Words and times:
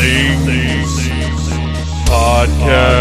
Things 0.00 1.08
Podcast. 2.06 2.97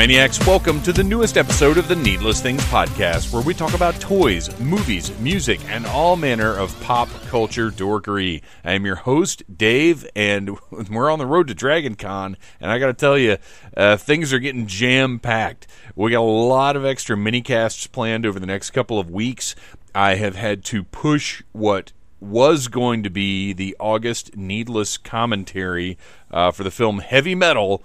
Phantomaniacs, 0.00 0.46
welcome 0.46 0.80
to 0.80 0.94
the 0.94 1.04
newest 1.04 1.36
episode 1.36 1.76
of 1.76 1.86
the 1.86 1.94
Needless 1.94 2.40
Things 2.40 2.62
Podcast, 2.64 3.34
where 3.34 3.42
we 3.42 3.52
talk 3.52 3.74
about 3.74 4.00
toys, 4.00 4.58
movies, 4.58 5.12
music, 5.20 5.60
and 5.68 5.84
all 5.84 6.16
manner 6.16 6.56
of 6.56 6.74
pop 6.80 7.10
culture 7.26 7.70
dorkery. 7.70 8.40
I 8.64 8.72
am 8.72 8.86
your 8.86 8.96
host, 8.96 9.42
Dave, 9.54 10.08
and 10.16 10.58
we're 10.90 11.10
on 11.10 11.18
the 11.18 11.26
road 11.26 11.48
to 11.48 11.54
Dragon 11.54 11.96
Con, 11.96 12.38
and 12.62 12.70
I 12.70 12.78
gotta 12.78 12.94
tell 12.94 13.18
you, 13.18 13.36
uh, 13.76 13.98
things 13.98 14.32
are 14.32 14.38
getting 14.38 14.66
jam 14.66 15.18
packed. 15.18 15.66
We 15.94 16.12
got 16.12 16.20
a 16.20 16.22
lot 16.22 16.76
of 16.76 16.86
extra 16.86 17.14
mini 17.14 17.42
casts 17.42 17.86
planned 17.86 18.24
over 18.24 18.40
the 18.40 18.46
next 18.46 18.70
couple 18.70 18.98
of 18.98 19.10
weeks. 19.10 19.54
I 19.94 20.14
have 20.14 20.34
had 20.34 20.64
to 20.66 20.82
push 20.82 21.42
what 21.52 21.92
was 22.20 22.68
going 22.68 23.02
to 23.02 23.10
be 23.10 23.52
the 23.52 23.76
August 23.78 24.34
needless 24.34 24.96
commentary 24.96 25.98
uh, 26.30 26.52
for 26.52 26.64
the 26.64 26.70
film 26.70 27.00
Heavy 27.00 27.34
Metal. 27.34 27.82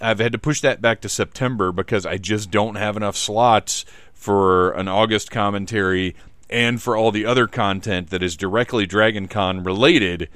I've 0.00 0.18
had 0.18 0.32
to 0.32 0.38
push 0.38 0.60
that 0.60 0.80
back 0.80 1.00
to 1.02 1.08
September 1.08 1.72
because 1.72 2.06
I 2.06 2.16
just 2.16 2.50
don't 2.50 2.76
have 2.76 2.96
enough 2.96 3.16
slots 3.16 3.84
for 4.12 4.72
an 4.72 4.88
August 4.88 5.30
commentary 5.30 6.14
and 6.48 6.82
for 6.82 6.96
all 6.96 7.10
the 7.12 7.26
other 7.26 7.46
content 7.46 8.10
that 8.10 8.22
is 8.22 8.36
directly 8.36 8.86
Dragon 8.86 9.28
Con 9.28 9.62
related 9.62 10.28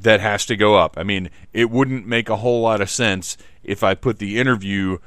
that 0.00 0.20
has 0.20 0.44
to 0.46 0.56
go 0.56 0.76
up. 0.76 0.98
I 0.98 1.02
mean, 1.02 1.30
it 1.52 1.70
wouldn't 1.70 2.06
make 2.06 2.28
a 2.28 2.36
whole 2.36 2.60
lot 2.60 2.80
of 2.80 2.90
sense 2.90 3.36
if 3.62 3.82
I 3.82 3.94
put 3.94 4.18
the 4.18 4.38
interview 4.38 4.98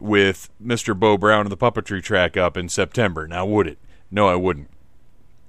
with 0.00 0.50
Mr. 0.62 0.98
Bo 0.98 1.18
Brown 1.18 1.42
and 1.42 1.52
the 1.52 1.56
puppetry 1.56 2.02
track 2.02 2.36
up 2.36 2.56
in 2.56 2.68
September. 2.68 3.26
Now, 3.26 3.46
would 3.46 3.66
it? 3.66 3.78
No, 4.10 4.28
I 4.28 4.36
wouldn't. 4.36 4.70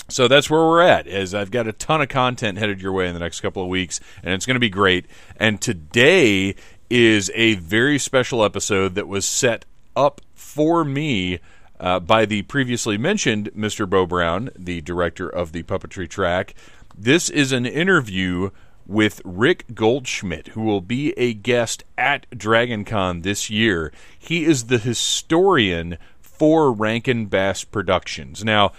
So 0.09 0.27
that's 0.27 0.49
where 0.49 0.61
we're 0.61 0.81
at. 0.81 1.05
As 1.07 1.33
I've 1.33 1.51
got 1.51 1.67
a 1.67 1.73
ton 1.73 2.01
of 2.01 2.09
content 2.09 2.57
headed 2.57 2.81
your 2.81 2.93
way 2.93 3.07
in 3.07 3.13
the 3.13 3.19
next 3.19 3.41
couple 3.41 3.61
of 3.61 3.69
weeks, 3.69 3.99
and 4.23 4.33
it's 4.33 4.45
going 4.45 4.55
to 4.55 4.59
be 4.59 4.69
great. 4.69 5.05
And 5.37 5.61
today 5.61 6.55
is 6.89 7.31
a 7.35 7.55
very 7.55 7.99
special 7.99 8.43
episode 8.43 8.95
that 8.95 9.07
was 9.07 9.25
set 9.25 9.65
up 9.95 10.21
for 10.33 10.85
me 10.85 11.39
uh, 11.79 11.99
by 11.99 12.25
the 12.25 12.41
previously 12.43 12.97
mentioned 12.97 13.51
Mr. 13.55 13.89
Bo 13.89 14.05
Brown, 14.05 14.49
the 14.57 14.81
director 14.81 15.29
of 15.29 15.51
the 15.51 15.63
puppetry 15.63 16.09
track. 16.09 16.55
This 16.97 17.29
is 17.29 17.51
an 17.51 17.65
interview 17.65 18.49
with 18.87 19.21
Rick 19.25 19.65
Goldschmidt, 19.73 20.49
who 20.49 20.63
will 20.63 20.81
be 20.81 21.11
a 21.17 21.33
guest 21.33 21.83
at 21.97 22.29
DragonCon 22.31 23.23
this 23.23 23.49
year. 23.49 23.91
He 24.17 24.45
is 24.45 24.65
the 24.65 24.77
historian 24.77 25.97
for 26.21 26.71
Rankin 26.71 27.25
Bass 27.25 27.63
Productions. 27.63 28.43
Now, 28.43 28.71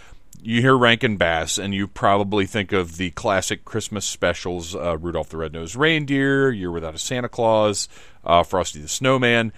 you 0.42 0.60
hear 0.60 0.76
Rankin 0.76 1.16
Bass, 1.16 1.58
and 1.58 1.74
you 1.74 1.86
probably 1.86 2.46
think 2.46 2.72
of 2.72 2.96
the 2.96 3.10
classic 3.10 3.64
Christmas 3.64 4.04
specials: 4.04 4.74
uh, 4.74 4.96
Rudolph 4.98 5.28
the 5.28 5.36
Red-Nosed 5.36 5.76
Reindeer, 5.76 6.50
Year 6.50 6.70
Without 6.70 6.94
a 6.94 6.98
Santa 6.98 7.28
Claus, 7.28 7.88
uh, 8.24 8.42
Frosty 8.42 8.80
the 8.80 8.88
Snowman. 8.88 9.52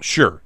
Sure, 0.00 0.42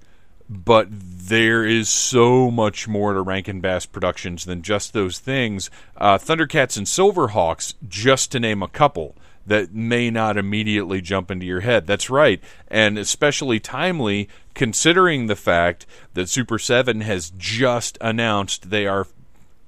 but 0.48 0.88
there 0.90 1.64
is 1.64 1.88
so 1.88 2.50
much 2.50 2.88
more 2.88 3.12
to 3.14 3.22
Rankin 3.22 3.60
Bass 3.60 3.86
Productions 3.86 4.44
than 4.44 4.62
just 4.62 4.92
those 4.92 5.18
things. 5.18 5.70
Uh, 5.96 6.18
Thundercats 6.18 6.76
and 6.76 6.86
Silverhawks, 6.86 7.74
just 7.88 8.32
to 8.32 8.40
name 8.40 8.62
a 8.62 8.68
couple 8.68 9.16
that 9.46 9.72
may 9.72 10.10
not 10.10 10.36
immediately 10.36 11.00
jump 11.00 11.30
into 11.30 11.46
your 11.46 11.60
head. 11.60 11.86
That's 11.86 12.10
right, 12.10 12.40
and 12.68 12.98
especially 12.98 13.58
timely 13.58 14.28
considering 14.54 15.26
the 15.26 15.36
fact 15.36 15.86
that 16.14 16.28
Super 16.28 16.58
7 16.58 17.00
has 17.00 17.30
just 17.30 17.96
announced 18.00 18.70
they 18.70 18.86
are 18.86 19.06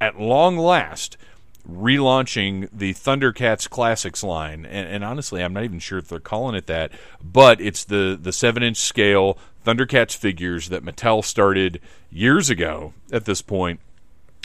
at 0.02 0.18
long 0.20 0.58
last 0.58 1.16
relaunching 1.66 2.68
the 2.72 2.92
Thundercats 2.92 3.70
Classics 3.70 4.24
line, 4.24 4.66
and, 4.66 4.88
and, 4.88 5.04
honestly, 5.04 5.44
I'm 5.44 5.52
not 5.52 5.62
even 5.62 5.78
sure 5.78 5.98
if 5.98 6.08
they're 6.08 6.18
calling 6.18 6.56
it 6.56 6.66
that, 6.66 6.90
but 7.22 7.60
it's 7.60 7.84
the 7.84 8.18
the 8.20 8.32
seven 8.32 8.64
inch 8.64 8.78
scale 8.78 9.38
Thundercats 9.64 10.16
figures 10.16 10.70
that 10.70 10.84
Mattel 10.84 11.24
started 11.24 11.80
years 12.10 12.50
ago. 12.50 12.94
At 13.12 13.26
this 13.26 13.42
point, 13.42 13.78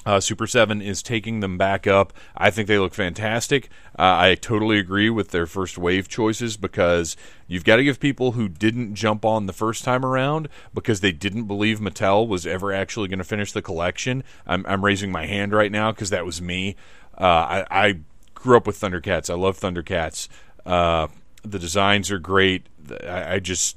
uh, 0.08 0.22
Super 0.22 0.48
7 0.48 0.82
is 0.82 1.04
taking 1.04 1.42
them 1.42 1.58
back 1.58 1.86
up. 1.86 2.14
I 2.36 2.50
think 2.50 2.70
they 2.70 2.80
look 2.80 2.94
fantastic. 2.94 3.68
Uh, 4.00 4.16
I 4.18 4.36
totally 4.36 4.80
agree 4.80 5.10
with 5.10 5.32
their 5.32 5.46
first 5.46 5.78
wave 5.78 6.08
choices 6.08 6.56
because 6.56 7.18
you've 7.46 7.66
got 7.66 7.76
to 7.76 7.84
give 7.84 8.00
people 8.00 8.32
who 8.32 8.48
didn't 8.48 8.96
jump 8.96 9.26
on 9.26 9.48
the 9.48 9.54
first 9.54 9.84
time 9.84 10.06
around 10.06 10.48
because 10.74 11.02
they 11.02 11.12
didn't 11.12 11.44
believe 11.44 11.80
Mattel 11.80 12.26
was 12.26 12.48
ever 12.48 12.72
actually 12.72 13.10
going 13.10 13.20
to 13.20 13.26
finish 13.26 13.52
the 13.52 13.62
collection. 13.62 14.24
I'm, 14.46 14.66
I'm, 14.66 14.86
raising 14.86 15.12
my 15.12 15.26
hand 15.26 15.52
right 15.52 15.74
now 15.74 15.92
because 15.92 16.10
that 16.12 16.26
was 16.26 16.42
me. 16.42 16.78
Uh, 17.18 17.26
I, 17.26 17.66
I, 17.70 18.00
grew 18.34 18.56
up 18.56 18.66
with 18.66 18.80
Thundercats. 18.80 19.30
I 19.30 19.34
love 19.34 19.60
Thundercats. 19.60 20.30
Uh, 20.66 21.08
the 21.44 21.60
designs 21.60 22.12
are 22.12 22.20
great. 22.20 22.68
I, 23.04 23.34
I 23.34 23.40
just 23.40 23.76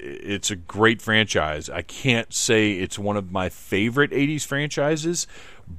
it's 0.00 0.50
a 0.50 0.56
great 0.56 1.02
franchise. 1.02 1.68
I 1.68 1.82
can't 1.82 2.32
say 2.32 2.72
it's 2.72 2.98
one 2.98 3.16
of 3.16 3.32
my 3.32 3.48
favorite 3.48 4.10
80s 4.12 4.46
franchises, 4.46 5.26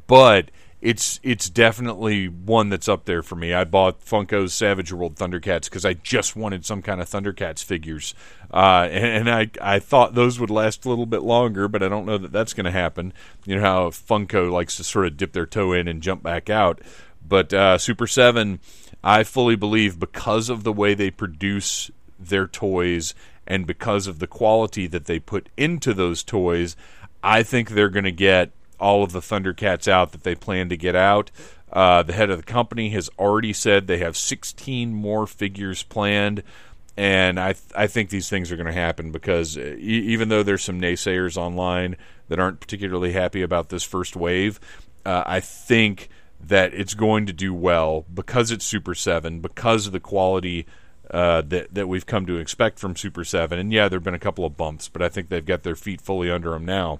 but 0.07 0.51
it's 0.81 1.19
it's 1.23 1.49
definitely 1.49 2.27
one 2.27 2.69
that's 2.69 2.87
up 2.87 3.03
there 3.03 3.21
for 3.21 3.35
me. 3.35 3.53
I 3.53 3.65
bought 3.65 3.99
Funko's 3.99 4.53
Savage 4.53 4.93
World 4.93 5.15
Thundercats 5.15 5.65
because 5.65 5.83
I 5.83 5.93
just 5.93 6.37
wanted 6.37 6.65
some 6.65 6.81
kind 6.81 7.01
of 7.01 7.09
Thundercats 7.09 7.63
figures, 7.63 8.15
uh, 8.53 8.87
and, 8.89 9.27
and, 9.27 9.29
I 9.29 9.49
I 9.61 9.79
thought 9.79 10.15
those 10.15 10.39
would 10.39 10.49
last 10.49 10.85
a 10.85 10.89
little 10.89 11.05
bit 11.05 11.21
longer, 11.21 11.67
but 11.67 11.83
I 11.83 11.89
don't 11.89 12.05
know 12.05 12.17
that 12.17 12.31
that's 12.31 12.53
going 12.53 12.65
to 12.65 12.71
happen. 12.71 13.11
You 13.45 13.57
know 13.57 13.61
how 13.61 13.89
Funko 13.89 14.49
likes 14.49 14.77
to 14.77 14.85
sort 14.85 15.07
of 15.07 15.17
dip 15.17 15.33
their 15.33 15.45
toe 15.45 15.73
in 15.73 15.89
and 15.89 16.01
jump 16.01 16.23
back 16.23 16.49
out, 16.49 16.79
but 17.27 17.53
uh, 17.53 17.77
Super 17.77 18.07
Seven, 18.07 18.61
I 19.03 19.23
fully 19.25 19.57
believe 19.57 19.99
because 19.99 20.49
of 20.49 20.63
the 20.63 20.73
way 20.73 20.93
they 20.93 21.11
produce 21.11 21.91
their 22.17 22.47
toys 22.47 23.13
and 23.45 23.67
because 23.67 24.07
of 24.07 24.19
the 24.19 24.27
quality 24.27 24.87
that 24.87 25.05
they 25.05 25.19
put 25.19 25.49
into 25.57 25.93
those 25.93 26.23
toys, 26.23 26.77
I 27.21 27.43
think 27.43 27.69
they're 27.69 27.89
going 27.89 28.05
to 28.05 28.11
get 28.11 28.51
all 28.79 29.03
of 29.03 29.11
the 29.11 29.19
Thundercats 29.19 29.87
out 29.87 30.11
that 30.11 30.23
they 30.23 30.35
plan 30.35 30.69
to 30.69 30.77
get 30.77 30.95
out. 30.95 31.31
Uh, 31.71 32.01
the 32.01 32.13
head 32.13 32.29
of 32.29 32.37
the 32.37 32.43
company 32.43 32.89
has 32.89 33.09
already 33.19 33.53
said 33.53 33.85
they 33.87 33.99
have 33.99 34.17
16 34.17 34.93
more 34.93 35.27
figures 35.27 35.83
planned, 35.83 36.41
and 36.97 37.39
I 37.39 37.53
th- 37.53 37.71
I 37.75 37.85
think 37.85 38.09
these 38.09 38.27
things 38.27 38.51
are 38.51 38.55
going 38.55 38.65
to 38.65 38.73
happen 38.73 39.11
because 39.11 39.57
e- 39.57 39.77
even 39.79 40.29
though 40.29 40.41
there's 40.41 40.63
some 40.63 40.81
naysayers 40.81 41.37
online 41.37 41.95
that 42.27 42.39
aren't 42.39 42.59
particularly 42.59 43.11
happy 43.11 43.43
about 43.43 43.69
this 43.69 43.83
first 43.83 44.15
wave, 44.15 44.59
uh, 45.05 45.23
I 45.25 45.39
think 45.39 46.09
that 46.41 46.73
it's 46.73 46.93
going 46.95 47.25
to 47.27 47.33
do 47.33 47.53
well 47.53 48.05
because 48.11 48.49
it's 48.49 48.65
Super 48.65 48.95
Seven, 48.95 49.39
because 49.39 49.85
of 49.85 49.93
the 49.93 49.99
quality 49.99 50.65
uh, 51.11 51.41
that 51.41 51.73
that 51.73 51.87
we've 51.87 52.05
come 52.05 52.25
to 52.25 52.37
expect 52.37 52.79
from 52.79 52.95
Super 52.95 53.23
Seven. 53.23 53.59
And 53.59 53.71
yeah, 53.71 53.87
there've 53.89 54.03
been 54.03 54.13
a 54.13 54.19
couple 54.19 54.45
of 54.45 54.57
bumps, 54.57 54.89
but 54.89 55.01
I 55.01 55.09
think 55.09 55.29
they've 55.29 55.45
got 55.45 55.63
their 55.63 55.75
feet 55.75 56.01
fully 56.01 56.31
under 56.31 56.51
them 56.51 56.65
now. 56.65 56.99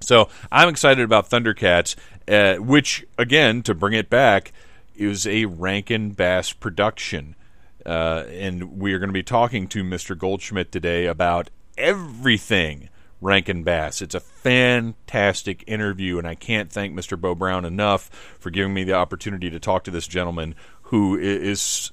So 0.00 0.28
I'm 0.52 0.68
excited 0.68 1.04
about 1.04 1.28
Thundercats, 1.28 1.96
uh, 2.28 2.60
which 2.62 3.04
again 3.18 3.62
to 3.62 3.74
bring 3.74 3.94
it 3.94 4.10
back 4.10 4.52
is 4.94 5.26
a 5.26 5.46
Rankin 5.46 6.12
Bass 6.12 6.52
production. 6.52 7.34
Uh, 7.84 8.24
and 8.30 8.80
we 8.80 8.92
are 8.92 8.98
going 8.98 9.08
to 9.08 9.14
be 9.14 9.22
talking 9.22 9.68
to 9.68 9.84
Mr. 9.84 10.18
Goldschmidt 10.18 10.72
today 10.72 11.06
about 11.06 11.50
everything 11.78 12.88
Rankin 13.20 13.62
Bass. 13.62 14.02
It's 14.02 14.14
a 14.14 14.20
fantastic 14.20 15.64
interview, 15.66 16.18
and 16.18 16.26
I 16.26 16.34
can't 16.34 16.70
thank 16.70 16.94
Mr. 16.94 17.18
Bo 17.18 17.34
Brown 17.34 17.64
enough 17.64 18.10
for 18.38 18.50
giving 18.50 18.74
me 18.74 18.84
the 18.84 18.94
opportunity 18.94 19.50
to 19.50 19.60
talk 19.60 19.84
to 19.84 19.90
this 19.90 20.06
gentleman 20.06 20.54
who 20.82 21.16
is 21.18 21.92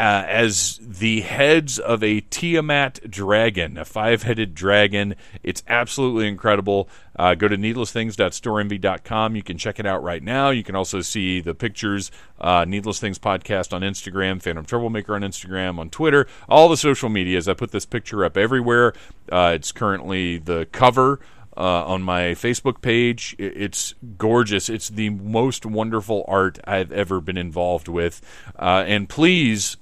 uh, 0.00 0.24
as 0.26 0.80
the 0.82 1.20
heads 1.20 1.78
of 1.78 2.02
a 2.02 2.20
Tiamat 2.20 3.10
dragon, 3.10 3.76
a 3.76 3.84
five 3.84 4.22
headed 4.22 4.54
dragon. 4.54 5.14
It's 5.42 5.62
absolutely 5.68 6.26
incredible. 6.26 6.88
Uh, 7.16 7.34
go 7.34 7.48
to 7.48 7.56
needlessthings.storeenvy.com. 7.56 9.36
You 9.36 9.42
can 9.42 9.58
check 9.58 9.78
it 9.78 9.84
out 9.84 10.02
right 10.02 10.22
now. 10.22 10.48
You 10.48 10.64
can 10.64 10.74
also 10.74 11.02
see 11.02 11.42
the 11.42 11.54
pictures, 11.54 12.10
uh, 12.40 12.64
Needless 12.66 12.98
Things 12.98 13.18
Podcast 13.18 13.74
on 13.74 13.82
Instagram, 13.82 14.40
Phantom 14.40 14.64
Troublemaker 14.64 15.14
on 15.14 15.20
Instagram, 15.20 15.78
on 15.78 15.90
Twitter, 15.90 16.26
all 16.48 16.70
the 16.70 16.78
social 16.78 17.10
medias. 17.10 17.46
I 17.46 17.52
put 17.52 17.70
this 17.70 17.84
picture 17.84 18.24
up 18.24 18.38
everywhere. 18.38 18.94
Uh, 19.30 19.52
it's 19.54 19.70
currently 19.70 20.38
the 20.38 20.66
cover. 20.72 21.20
Uh, 21.60 21.84
on 21.84 22.00
my 22.00 22.30
Facebook 22.30 22.80
page. 22.80 23.36
It's 23.38 23.94
gorgeous. 24.16 24.70
It's 24.70 24.88
the 24.88 25.10
most 25.10 25.66
wonderful 25.66 26.24
art 26.26 26.58
I've 26.64 26.90
ever 26.90 27.20
been 27.20 27.36
involved 27.36 27.86
with. 27.86 28.22
Uh, 28.58 28.84
and 28.86 29.10
please 29.10 29.76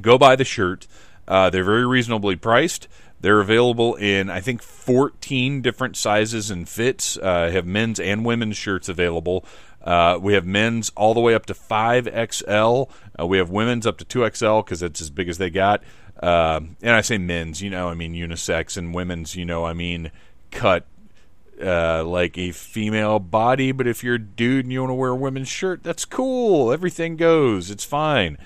Go 0.00 0.18
buy 0.18 0.36
the 0.36 0.44
shirt. 0.44 0.86
Uh, 1.26 1.50
they're 1.50 1.64
very 1.64 1.86
reasonably 1.86 2.36
priced. 2.36 2.88
They're 3.20 3.40
available 3.40 3.96
in, 3.96 4.30
I 4.30 4.40
think, 4.40 4.62
14 4.62 5.60
different 5.62 5.96
sizes 5.96 6.50
and 6.50 6.68
fits. 6.68 7.18
Uh, 7.18 7.50
have 7.50 7.66
men's 7.66 8.00
and 8.00 8.24
women's 8.24 8.56
shirts 8.56 8.88
available. 8.88 9.44
Uh, 9.82 10.18
we 10.20 10.34
have 10.34 10.46
men's 10.46 10.90
all 10.96 11.14
the 11.14 11.20
way 11.20 11.34
up 11.34 11.46
to 11.46 11.54
5XL. 11.54 12.90
Uh, 13.18 13.26
we 13.26 13.38
have 13.38 13.50
women's 13.50 13.86
up 13.86 13.98
to 13.98 14.04
2XL 14.04 14.64
because 14.64 14.82
it's 14.82 15.00
as 15.00 15.10
big 15.10 15.28
as 15.28 15.38
they 15.38 15.50
got. 15.50 15.82
Uh, 16.22 16.60
and 16.82 16.94
I 16.94 17.00
say 17.00 17.18
men's, 17.18 17.62
you 17.62 17.70
know, 17.70 17.88
I 17.88 17.94
mean 17.94 18.14
unisex, 18.14 18.76
and 18.76 18.94
women's, 18.94 19.36
you 19.36 19.44
know, 19.44 19.64
I 19.64 19.72
mean 19.72 20.10
cut 20.50 20.86
uh, 21.62 22.04
like 22.04 22.38
a 22.38 22.52
female 22.52 23.18
body. 23.18 23.72
But 23.72 23.86
if 23.86 24.02
you're 24.02 24.14
a 24.16 24.18
dude 24.18 24.64
and 24.64 24.72
you 24.72 24.80
want 24.80 24.90
to 24.90 24.94
wear 24.94 25.10
a 25.10 25.16
women's 25.16 25.48
shirt, 25.48 25.82
that's 25.82 26.04
cool. 26.04 26.72
Everything 26.72 27.16
goes. 27.16 27.70
It's 27.70 27.84
fine. 27.84 28.38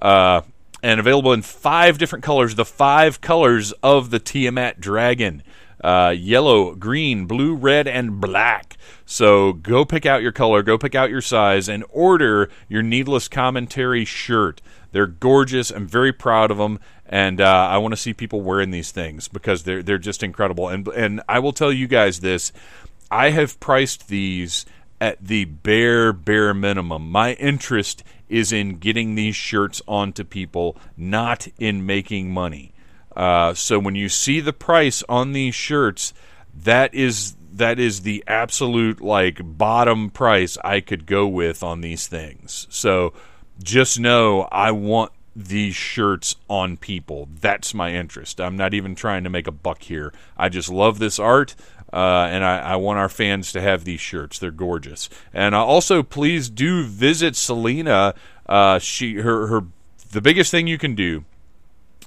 Uh, 0.00 0.42
and 0.82 0.98
available 0.98 1.32
in 1.32 1.42
five 1.42 1.98
different 1.98 2.24
colors. 2.24 2.54
The 2.54 2.64
five 2.64 3.20
colors 3.20 3.72
of 3.82 4.10
the 4.10 4.18
Tiamat 4.18 4.80
dragon. 4.80 5.42
Uh, 5.82 6.14
yellow, 6.16 6.74
green, 6.76 7.26
blue, 7.26 7.54
red, 7.54 7.88
and 7.88 8.20
black. 8.20 8.76
So 9.04 9.52
go 9.52 9.84
pick 9.84 10.06
out 10.06 10.22
your 10.22 10.30
color, 10.30 10.62
go 10.62 10.78
pick 10.78 10.94
out 10.94 11.10
your 11.10 11.20
size, 11.20 11.68
and 11.68 11.84
order 11.90 12.48
your 12.68 12.82
Needless 12.82 13.26
Commentary 13.26 14.04
shirt. 14.04 14.62
They're 14.92 15.06
gorgeous. 15.06 15.70
I'm 15.70 15.88
very 15.88 16.12
proud 16.12 16.50
of 16.50 16.58
them, 16.58 16.78
and 17.12 17.42
uh, 17.42 17.68
I 17.70 17.76
want 17.76 17.92
to 17.92 17.96
see 17.98 18.14
people 18.14 18.40
wearing 18.40 18.70
these 18.70 18.90
things 18.90 19.28
because 19.28 19.64
they're 19.64 19.82
they're 19.82 19.98
just 19.98 20.22
incredible. 20.22 20.68
And 20.68 20.88
and 20.88 21.20
I 21.28 21.40
will 21.40 21.52
tell 21.52 21.70
you 21.70 21.86
guys 21.86 22.20
this: 22.20 22.52
I 23.10 23.30
have 23.30 23.60
priced 23.60 24.08
these 24.08 24.64
at 24.98 25.22
the 25.22 25.44
bare 25.44 26.14
bare 26.14 26.54
minimum. 26.54 27.10
My 27.10 27.34
interest 27.34 28.02
is 28.30 28.50
in 28.50 28.78
getting 28.78 29.14
these 29.14 29.36
shirts 29.36 29.82
onto 29.86 30.24
people, 30.24 30.78
not 30.96 31.46
in 31.58 31.84
making 31.84 32.32
money. 32.32 32.72
Uh, 33.14 33.52
so 33.52 33.78
when 33.78 33.94
you 33.94 34.08
see 34.08 34.40
the 34.40 34.54
price 34.54 35.04
on 35.06 35.32
these 35.32 35.54
shirts, 35.54 36.14
that 36.54 36.94
is 36.94 37.36
that 37.52 37.78
is 37.78 38.00
the 38.00 38.24
absolute 38.26 39.02
like 39.02 39.38
bottom 39.44 40.08
price 40.08 40.56
I 40.64 40.80
could 40.80 41.04
go 41.04 41.28
with 41.28 41.62
on 41.62 41.82
these 41.82 42.06
things. 42.06 42.66
So 42.70 43.12
just 43.62 44.00
know 44.00 44.48
I 44.50 44.70
want 44.70 45.12
these 45.34 45.74
shirts 45.74 46.36
on 46.48 46.76
people. 46.76 47.28
That's 47.40 47.74
my 47.74 47.92
interest. 47.92 48.40
I'm 48.40 48.56
not 48.56 48.74
even 48.74 48.94
trying 48.94 49.24
to 49.24 49.30
make 49.30 49.46
a 49.46 49.52
buck 49.52 49.82
here. 49.82 50.12
I 50.36 50.48
just 50.48 50.68
love 50.68 50.98
this 50.98 51.18
art. 51.18 51.54
Uh, 51.92 52.26
and 52.30 52.42
I, 52.42 52.58
I, 52.58 52.76
want 52.76 52.98
our 52.98 53.10
fans 53.10 53.52
to 53.52 53.60
have 53.60 53.84
these 53.84 54.00
shirts. 54.00 54.38
They're 54.38 54.50
gorgeous. 54.50 55.10
And 55.34 55.54
also, 55.54 56.02
please 56.02 56.48
do 56.48 56.84
visit 56.84 57.36
Selena. 57.36 58.14
Uh, 58.46 58.78
she 58.78 59.16
her 59.16 59.46
her 59.48 59.64
the 60.10 60.22
biggest 60.22 60.50
thing 60.50 60.66
you 60.66 60.78
can 60.78 60.94
do 60.94 61.26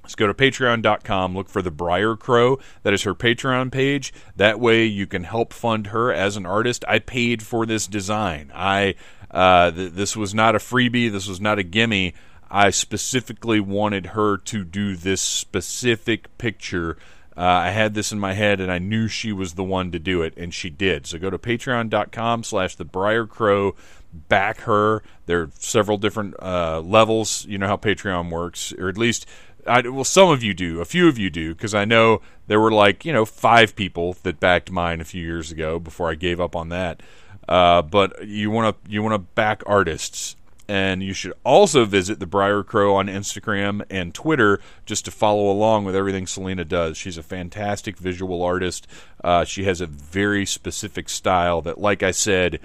is 0.08 0.16
go 0.16 0.28
to 0.28 0.34
patreon.com, 0.34 1.36
look 1.36 1.50
for 1.50 1.62
the 1.62 1.72
Briar 1.72 2.16
Crow. 2.16 2.60
That 2.84 2.94
is 2.94 3.04
her 3.04 3.14
Patreon 3.14 3.72
page. 3.72 4.14
That 4.36 4.60
way 4.60 4.86
you 4.86 5.08
can 5.08 5.24
help 5.24 5.54
fund 5.54 5.88
her 5.88 6.12
as 6.12 6.38
an 6.38 6.46
artist. 6.46 6.86
I 6.88 7.00
paid 7.00 7.44
for 7.44 7.66
this 7.66 7.88
design. 7.88 8.52
I 8.54 8.96
uh, 9.32 9.72
th- 9.72 9.94
this 9.94 10.16
was 10.16 10.34
not 10.34 10.56
a 10.56 10.60
freebie. 10.60 11.12
This 11.12 11.28
was 11.28 11.42
not 11.42 11.60
a 11.60 11.64
gimme. 11.64 12.14
I 12.50 12.70
specifically 12.70 13.60
wanted 13.60 14.08
her 14.08 14.38
to 14.38 14.64
do 14.64 14.96
this 14.96 15.22
specific 15.22 16.38
picture 16.38 16.98
uh, 17.38 17.42
I 17.42 17.72
had 17.72 17.94
this 17.94 18.12
in 18.12 18.20
my 18.20 18.34
head, 18.34 18.62
and 18.62 18.72
I 18.72 18.80
knew 18.80 19.08
she 19.08 19.34
was 19.34 19.54
the 19.54 19.64
one 19.64 19.92
to 19.92 20.00
do 20.00 20.22
it, 20.22 20.34
and 20.38 20.54
she 20.54 20.70
did. 20.70 21.06
So 21.06 21.20
go 21.20 21.30
to 21.30 21.38
patreon.com 21.38 22.44
slash 22.44 22.76
the 22.76 22.86
Briar 22.86 23.26
Crow, 23.26 23.76
back 24.14 24.62
her. 24.62 25.04
There 25.26 25.42
are 25.42 25.50
several 25.60 25.98
different 25.98 26.36
uh, 26.42 26.80
levels. 26.80 27.46
You 27.46 27.58
know 27.58 27.68
how 27.68 27.76
Patreon 27.76 28.30
works, 28.30 28.72
or 28.74 28.88
at 28.88 28.98
least, 28.98 29.26
I, 29.68 29.82
well, 29.82 30.06
some 30.06 30.30
of 30.30 30.44
you 30.44 30.54
do. 30.54 30.80
A 30.80 30.86
few 30.86 31.10
of 31.10 31.18
you 31.18 31.30
do, 31.30 31.54
because 31.54 31.74
I 31.74 31.84
know 31.84 32.22
there 32.48 32.62
were 32.62 32.72
like, 32.72 33.04
you 33.04 33.12
know, 33.12 33.26
five 33.26 33.76
people 33.76 34.16
that 34.24 34.40
backed 34.40 34.72
mine 34.72 35.02
a 35.02 35.06
few 35.06 35.22
years 35.22 35.52
ago 35.52 35.78
before 35.78 36.10
I 36.10 36.16
gave 36.16 36.40
up 36.40 36.56
on 36.56 36.70
that. 36.70 37.04
Uh, 37.50 37.82
but 37.82 38.26
you 38.26 38.50
want 38.50 38.82
to 38.84 38.92
you 38.92 39.04
want 39.04 39.14
to 39.14 39.20
back 39.20 39.62
artists 39.68 40.38
and 40.68 41.04
you 41.04 41.14
should 41.14 41.34
also 41.44 41.86
visit 41.86 42.20
the 42.20 42.26
Briar 42.26 42.64
Crow 42.64 42.96
on 42.96 43.08
Instagram 43.08 43.84
and 43.90 44.14
Twitter 44.14 44.60
just 44.86 45.06
to 45.06 45.12
follow 45.12 45.52
along 45.52 45.86
with 45.86 45.96
everything 45.96 46.28
Selena 46.28 46.66
does. 46.66 46.98
She's 46.98 47.18
a 47.18 47.24
fantastic 47.24 47.98
visual 47.98 48.42
artist. 48.42 48.88
Uh, 49.24 49.46
she 49.46 49.66
has 49.66 49.82
a 49.82 49.86
very 49.86 50.46
specific 50.46 51.10
style 51.10 51.62
that, 51.62 51.80
like 51.80 52.02
I 52.02 52.12
said, 52.12 52.60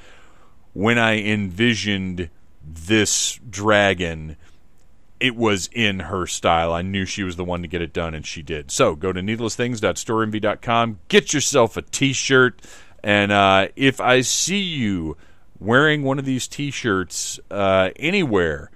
when 0.73 0.99
I 0.99 1.19
envisioned 1.19 2.31
this 2.63 3.39
dragon, 3.49 4.37
it 5.19 5.37
was 5.37 5.69
in 5.73 6.01
her 6.01 6.27
style. 6.27 6.73
I 6.73 6.83
knew 6.83 7.05
she 7.05 7.23
was 7.23 7.37
the 7.37 7.45
one 7.45 7.63
to 7.63 7.69
get 7.69 7.83
it 7.83 7.93
done, 7.93 8.15
and 8.15 8.27
she 8.27 8.43
did. 8.43 8.71
So 8.71 8.97
go 8.97 9.13
to 9.13 9.21
needlessthings.storeenvy.com, 9.21 11.01
get 11.09 11.33
yourself 11.35 11.77
a 11.77 11.83
t 11.83 12.13
shirt, 12.13 12.63
and 13.03 13.31
uh, 13.31 13.69
if 13.77 14.01
I 14.01 14.23
see 14.23 14.61
you 14.61 15.17
wearing 15.61 16.03
one 16.03 16.19
of 16.19 16.25
these 16.25 16.49
T-shirts 16.49 17.39
uh, 17.51 17.91
anywhere, 17.97 18.71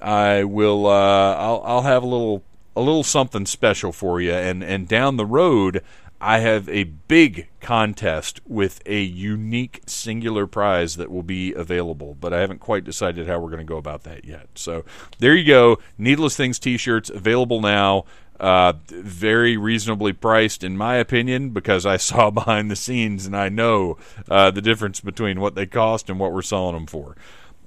I 0.00 0.44
will. 0.44 0.86
Uh, 0.86 1.34
I'll, 1.34 1.62
I'll 1.64 1.82
have 1.82 2.02
a 2.02 2.06
little 2.06 2.42
a 2.76 2.80
little 2.80 3.02
something 3.02 3.44
special 3.46 3.92
for 3.92 4.20
you. 4.20 4.32
And 4.32 4.64
and 4.64 4.88
down 4.88 5.16
the 5.16 5.26
road, 5.26 5.82
I 6.20 6.38
have 6.38 6.68
a 6.68 6.84
big 6.84 7.48
contest 7.60 8.40
with 8.46 8.82
a 8.86 9.00
unique 9.00 9.82
singular 9.86 10.46
prize 10.46 10.96
that 10.96 11.10
will 11.10 11.22
be 11.22 11.52
available, 11.54 12.16
but 12.20 12.32
I 12.32 12.40
haven't 12.40 12.60
quite 12.60 12.84
decided 12.84 13.26
how 13.26 13.38
we're 13.38 13.50
going 13.50 13.58
to 13.58 13.64
go 13.64 13.78
about 13.78 14.04
that 14.04 14.24
yet. 14.24 14.48
So 14.54 14.84
there 15.18 15.34
you 15.34 15.44
go. 15.44 15.78
Needless 15.98 16.36
Things 16.36 16.58
T-shirts 16.58 17.10
available 17.10 17.60
now. 17.60 18.04
Uh, 18.40 18.72
very 18.88 19.58
reasonably 19.58 20.14
priced, 20.14 20.64
in 20.64 20.74
my 20.74 20.96
opinion, 20.96 21.50
because 21.50 21.84
I 21.84 21.96
saw 21.98 22.30
behind 22.30 22.70
the 22.70 22.76
scenes 22.76 23.26
and 23.26 23.36
I 23.36 23.50
know 23.50 23.98
uh, 24.30 24.50
the 24.50 24.62
difference 24.62 25.00
between 25.00 25.40
what 25.40 25.54
they 25.54 25.66
cost 25.66 26.08
and 26.08 26.18
what 26.18 26.32
we're 26.32 26.40
selling 26.42 26.74
them 26.74 26.86
for. 26.86 27.16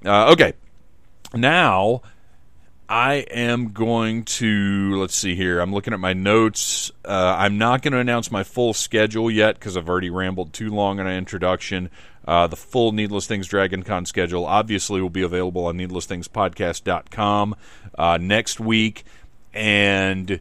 Uh, 0.04 0.32
okay, 0.32 0.54
now 1.34 2.02
I 2.90 3.26
am 3.32 3.72
going 3.72 4.24
to 4.26 5.00
let's 5.00 5.16
see 5.16 5.36
here. 5.36 5.60
I'm 5.60 5.74
looking 5.74 5.94
at 5.94 6.00
my 6.00 6.14
notes. 6.14 6.92
Uh, 7.06 7.36
I'm 7.38 7.58
not 7.58 7.82
going 7.82 7.94
to 7.94 8.00
announce 8.00 8.30
my 8.30 8.44
full 8.44 8.74
schedule 8.74 9.32
yet 9.32 9.56
because 9.56 9.78
I've 9.78 9.90
already 9.90 10.10
rambled 10.10 10.54
too 10.54 10.70
long 10.70 11.00
in 11.00 11.08
an 11.08 11.18
introduction. 11.18 11.90
Uh, 12.26 12.48
the 12.48 12.56
full 12.56 12.92
Needless 12.92 13.28
Things 13.28 13.48
Dragon 13.48 13.84
Con 13.84 14.06
schedule 14.06 14.46
obviously 14.46 15.02
will 15.02 15.10
be 15.10 15.24
available 15.24 15.66
on 15.66 15.78
needlessthingspodcast.com 15.78 17.56
uh, 17.98 18.18
next 18.20 18.60
week, 18.60 19.06
and 19.54 20.40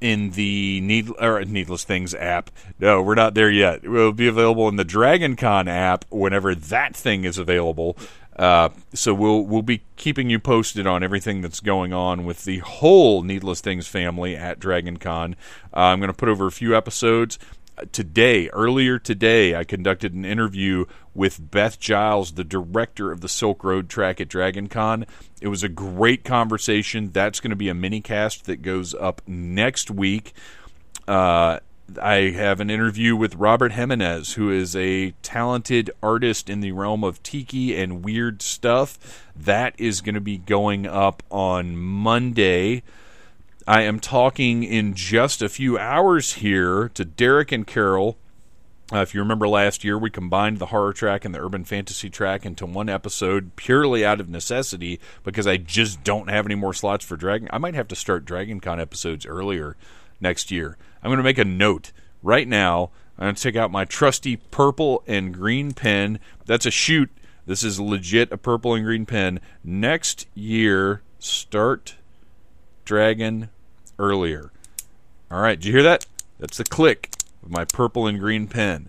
in 0.00 0.30
the 0.30 0.80
need 0.80 1.10
or 1.18 1.44
Needless 1.44 1.84
Things 1.84 2.14
app. 2.14 2.50
No, 2.78 3.02
we're 3.02 3.14
not 3.14 3.34
there 3.34 3.50
yet. 3.50 3.84
It 3.84 3.88
will 3.88 4.12
be 4.12 4.28
available 4.28 4.68
in 4.68 4.76
the 4.76 4.84
Dragon 4.84 5.36
Con 5.36 5.68
app 5.68 6.04
whenever 6.10 6.54
that 6.54 6.94
thing 6.94 7.24
is 7.24 7.38
available. 7.38 7.96
Uh, 8.38 8.68
so 8.92 9.14
we'll 9.14 9.40
we'll 9.46 9.62
be 9.62 9.82
keeping 9.96 10.28
you 10.28 10.38
posted 10.38 10.86
on 10.86 11.02
everything 11.02 11.40
that's 11.40 11.60
going 11.60 11.94
on 11.94 12.26
with 12.26 12.44
the 12.44 12.58
whole 12.58 13.22
Needless 13.22 13.62
Things 13.62 13.88
family 13.88 14.36
at 14.36 14.60
Dragon 14.60 14.98
Con. 14.98 15.36
Uh, 15.74 15.80
I'm 15.80 16.00
going 16.00 16.08
to 16.08 16.16
put 16.16 16.28
over 16.28 16.46
a 16.46 16.52
few 16.52 16.76
episodes 16.76 17.38
today, 17.92 18.48
earlier 18.50 18.98
today, 18.98 19.54
I 19.54 19.64
conducted 19.64 20.14
an 20.14 20.24
interview 20.24 20.86
with 21.14 21.50
Beth 21.50 21.78
Giles, 21.78 22.32
the 22.32 22.44
director 22.44 23.12
of 23.12 23.20
the 23.20 23.28
Silk 23.28 23.64
Road 23.64 23.88
track 23.88 24.20
at 24.20 24.28
Dragon 24.28 24.68
Con. 24.68 25.06
It 25.40 25.48
was 25.48 25.62
a 25.62 25.68
great 25.68 26.24
conversation. 26.24 27.10
That's 27.12 27.40
going 27.40 27.50
to 27.50 27.56
be 27.56 27.68
a 27.68 27.74
mini 27.74 28.00
cast 28.00 28.46
that 28.46 28.62
goes 28.62 28.94
up 28.94 29.22
next 29.26 29.90
week. 29.90 30.32
Uh, 31.06 31.60
I 32.00 32.30
have 32.30 32.60
an 32.60 32.68
interview 32.68 33.14
with 33.14 33.36
Robert 33.36 33.72
Jimenez, 33.72 34.34
who 34.34 34.50
is 34.50 34.74
a 34.74 35.12
talented 35.22 35.90
artist 36.02 36.50
in 36.50 36.60
the 36.60 36.72
realm 36.72 37.04
of 37.04 37.22
tiki 37.22 37.76
and 37.76 38.04
weird 38.04 38.42
stuff. 38.42 39.28
That 39.36 39.74
is 39.78 40.00
going 40.00 40.16
to 40.16 40.20
be 40.20 40.38
going 40.38 40.86
up 40.86 41.22
on 41.30 41.76
Monday. 41.76 42.82
I 43.68 43.82
am 43.82 43.98
talking 43.98 44.62
in 44.62 44.94
just 44.94 45.42
a 45.42 45.48
few 45.48 45.76
hours 45.76 46.34
here 46.34 46.88
to 46.90 47.04
Derek 47.04 47.50
and 47.50 47.66
Carol. 47.66 48.16
Uh, 48.92 48.98
if 48.98 49.12
you 49.12 49.20
remember 49.20 49.48
last 49.48 49.82
year, 49.82 49.98
we 49.98 50.08
combined 50.08 50.60
the 50.60 50.66
horror 50.66 50.92
track 50.92 51.24
and 51.24 51.34
the 51.34 51.42
urban 51.42 51.64
fantasy 51.64 52.08
track 52.08 52.46
into 52.46 52.64
one 52.64 52.88
episode 52.88 53.56
purely 53.56 54.06
out 54.06 54.20
of 54.20 54.28
necessity 54.28 55.00
because 55.24 55.48
I 55.48 55.56
just 55.56 56.04
don't 56.04 56.30
have 56.30 56.46
any 56.46 56.54
more 56.54 56.74
slots 56.74 57.04
for 57.04 57.16
Dragon. 57.16 57.48
I 57.52 57.58
might 57.58 57.74
have 57.74 57.88
to 57.88 57.96
start 57.96 58.24
Dragon 58.24 58.60
Con 58.60 58.78
episodes 58.78 59.26
earlier 59.26 59.76
next 60.20 60.52
year. 60.52 60.76
I'm 61.02 61.08
going 61.08 61.16
to 61.16 61.24
make 61.24 61.38
a 61.38 61.44
note 61.44 61.90
right 62.22 62.46
now. 62.46 62.90
I'm 63.18 63.24
going 63.24 63.34
to 63.34 63.42
take 63.42 63.56
out 63.56 63.72
my 63.72 63.84
trusty 63.84 64.36
purple 64.36 65.02
and 65.08 65.34
green 65.34 65.72
pen. 65.72 66.20
That's 66.44 66.66
a 66.66 66.70
shoot. 66.70 67.10
This 67.46 67.64
is 67.64 67.80
legit 67.80 68.30
a 68.30 68.38
purple 68.38 68.74
and 68.74 68.84
green 68.84 69.06
pen. 69.06 69.40
Next 69.64 70.28
year, 70.36 71.02
start 71.18 71.96
Dragon 72.84 73.48
earlier. 73.98 74.50
All 75.30 75.40
right, 75.40 75.58
did 75.58 75.66
you 75.66 75.72
hear 75.72 75.82
that? 75.82 76.06
That's 76.38 76.56
the 76.56 76.64
click 76.64 77.10
of 77.42 77.50
my 77.50 77.64
purple 77.64 78.06
and 78.06 78.18
green 78.18 78.46
pen. 78.46 78.88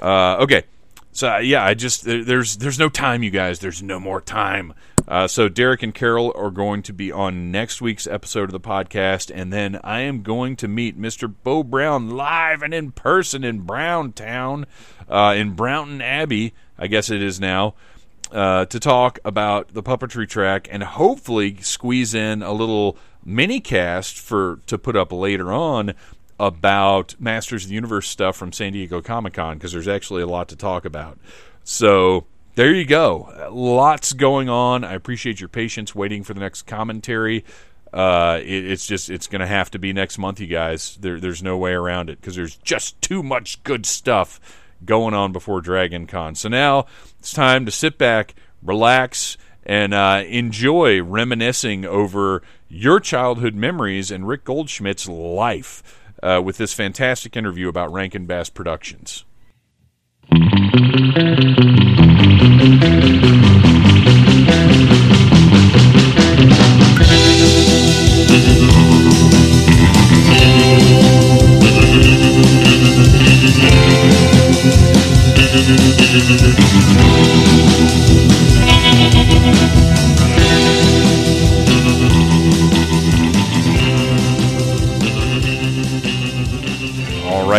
Uh, 0.00 0.36
okay, 0.40 0.64
so 1.12 1.38
yeah, 1.38 1.64
I 1.64 1.74
just 1.74 2.04
there's 2.04 2.56
there's 2.58 2.78
no 2.78 2.88
time, 2.88 3.22
you 3.22 3.30
guys. 3.30 3.58
There's 3.58 3.82
no 3.82 3.98
more 3.98 4.20
time. 4.20 4.74
Uh, 5.08 5.26
so 5.26 5.48
Derek 5.48 5.82
and 5.82 5.94
Carol 5.94 6.32
are 6.36 6.50
going 6.50 6.82
to 6.82 6.92
be 6.92 7.10
on 7.10 7.50
next 7.50 7.82
week's 7.82 8.06
episode 8.06 8.44
of 8.44 8.52
the 8.52 8.60
podcast, 8.60 9.32
and 9.34 9.52
then 9.52 9.80
I 9.82 10.00
am 10.00 10.22
going 10.22 10.56
to 10.56 10.68
meet 10.68 11.00
Mr. 11.00 11.32
Bo 11.42 11.64
Brown 11.64 12.10
live 12.10 12.62
and 12.62 12.72
in 12.72 12.92
person 12.92 13.42
in 13.42 13.62
Browntown, 13.62 14.66
uh, 15.08 15.34
in 15.36 15.54
Brownton 15.54 16.00
Abbey, 16.00 16.54
I 16.78 16.86
guess 16.86 17.10
it 17.10 17.22
is 17.22 17.40
now, 17.40 17.74
uh, 18.30 18.66
to 18.66 18.78
talk 18.78 19.18
about 19.24 19.74
the 19.74 19.82
puppetry 19.82 20.28
track 20.28 20.68
and 20.70 20.84
hopefully 20.84 21.56
squeeze 21.60 22.14
in 22.14 22.42
a 22.42 22.52
little 22.52 22.96
mini 23.24 23.60
cast 23.60 24.18
for 24.18 24.60
to 24.66 24.78
put 24.78 24.96
up 24.96 25.12
later 25.12 25.52
on 25.52 25.94
about 26.38 27.14
Masters 27.18 27.64
of 27.64 27.68
the 27.68 27.74
Universe 27.74 28.08
stuff 28.08 28.36
from 28.36 28.52
San 28.52 28.72
Diego 28.72 29.02
Comic 29.02 29.34
Con 29.34 29.58
because 29.58 29.72
there's 29.72 29.88
actually 29.88 30.22
a 30.22 30.26
lot 30.26 30.48
to 30.48 30.56
talk 30.56 30.84
about. 30.84 31.18
So 31.64 32.26
there 32.54 32.74
you 32.74 32.86
go. 32.86 33.48
Lots 33.52 34.12
going 34.14 34.48
on. 34.48 34.82
I 34.82 34.94
appreciate 34.94 35.38
your 35.38 35.48
patience 35.48 35.94
waiting 35.94 36.24
for 36.24 36.34
the 36.34 36.40
next 36.40 36.62
commentary. 36.62 37.44
Uh, 37.92 38.38
it, 38.42 38.70
it's 38.70 38.86
just 38.86 39.10
it's 39.10 39.26
going 39.26 39.40
to 39.40 39.46
have 39.46 39.70
to 39.72 39.78
be 39.78 39.92
next 39.92 40.16
month, 40.18 40.40
you 40.40 40.46
guys. 40.46 40.96
There, 41.00 41.20
there's 41.20 41.42
no 41.42 41.58
way 41.58 41.72
around 41.72 42.08
it 42.08 42.20
because 42.20 42.36
there's 42.36 42.56
just 42.56 43.00
too 43.02 43.22
much 43.22 43.62
good 43.62 43.84
stuff 43.84 44.40
going 44.84 45.14
on 45.14 45.32
before 45.32 45.60
Dragon 45.60 46.06
Con. 46.06 46.34
So 46.34 46.48
now 46.48 46.86
it's 47.18 47.32
time 47.32 47.66
to 47.66 47.70
sit 47.70 47.98
back, 47.98 48.34
relax, 48.62 49.36
and 49.64 49.92
uh, 49.92 50.22
enjoy 50.26 51.02
reminiscing 51.02 51.84
over 51.84 52.42
your 52.70 53.00
childhood 53.00 53.54
memories 53.54 54.10
and 54.10 54.26
Rick 54.26 54.44
Goldschmidt's 54.44 55.08
life 55.08 55.82
uh, 56.22 56.40
with 56.42 56.56
this 56.56 56.72
fantastic 56.72 57.36
interview 57.36 57.68
about 57.68 57.92
Rankin 57.92 58.26
Bass 58.26 58.48
Productions. 58.48 59.24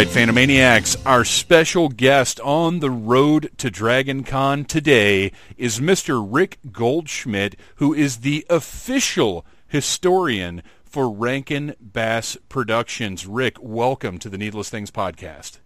Right, 0.05 0.07
Phantomaniacs, 0.07 0.99
our 1.05 1.23
special 1.23 1.87
guest 1.87 2.39
on 2.39 2.79
the 2.79 2.89
road 2.89 3.51
to 3.57 3.69
Dragon 3.69 4.23
Con 4.23 4.65
today 4.65 5.31
is 5.57 5.79
Mr. 5.79 6.25
Rick 6.27 6.57
Goldschmidt, 6.71 7.55
who 7.75 7.93
is 7.93 8.21
the 8.21 8.43
official 8.49 9.45
historian 9.67 10.63
for 10.83 11.07
Rankin 11.07 11.75
Bass 11.79 12.35
Productions. 12.49 13.27
Rick, 13.27 13.57
welcome 13.61 14.17
to 14.17 14.27
the 14.27 14.39
Needless 14.39 14.71
Things 14.71 14.89
podcast. 14.89 15.59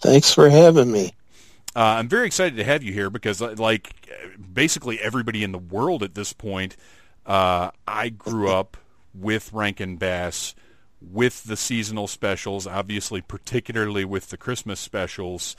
Thanks 0.00 0.34
for 0.34 0.48
having 0.48 0.90
me. 0.90 1.12
Uh, 1.76 1.98
I'm 1.98 2.08
very 2.08 2.26
excited 2.26 2.56
to 2.56 2.64
have 2.64 2.82
you 2.82 2.92
here 2.92 3.10
because, 3.10 3.40
uh, 3.40 3.54
like, 3.58 4.08
basically 4.52 4.98
everybody 4.98 5.44
in 5.44 5.52
the 5.52 5.58
world 5.58 6.02
at 6.02 6.16
this 6.16 6.32
point, 6.32 6.76
uh, 7.24 7.70
I 7.86 8.08
grew 8.08 8.50
up 8.50 8.76
with 9.14 9.52
Rankin 9.52 9.98
Bass 9.98 10.56
with 11.10 11.44
the 11.44 11.56
seasonal 11.56 12.06
specials, 12.06 12.66
obviously, 12.66 13.20
particularly 13.20 14.04
with 14.04 14.30
the 14.30 14.36
Christmas 14.36 14.80
specials. 14.80 15.56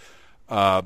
Uh, 0.50 0.84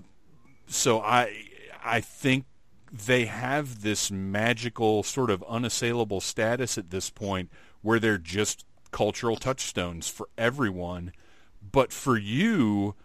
so 0.67 1.01
I 1.01 1.45
I 1.83 2.01
think 2.01 2.45
they 2.91 3.25
have 3.25 3.81
this 3.81 4.11
magical 4.11 5.03
sort 5.03 5.29
of 5.29 5.43
unassailable 5.43 6.21
status 6.21 6.77
at 6.77 6.89
this 6.89 7.09
point 7.09 7.49
where 7.81 7.99
they're 7.99 8.17
just 8.17 8.65
cultural 8.91 9.37
touchstones 9.37 10.07
for 10.07 10.27
everyone. 10.37 11.13
But 11.71 11.93
for 11.93 12.17
you, 12.17 12.95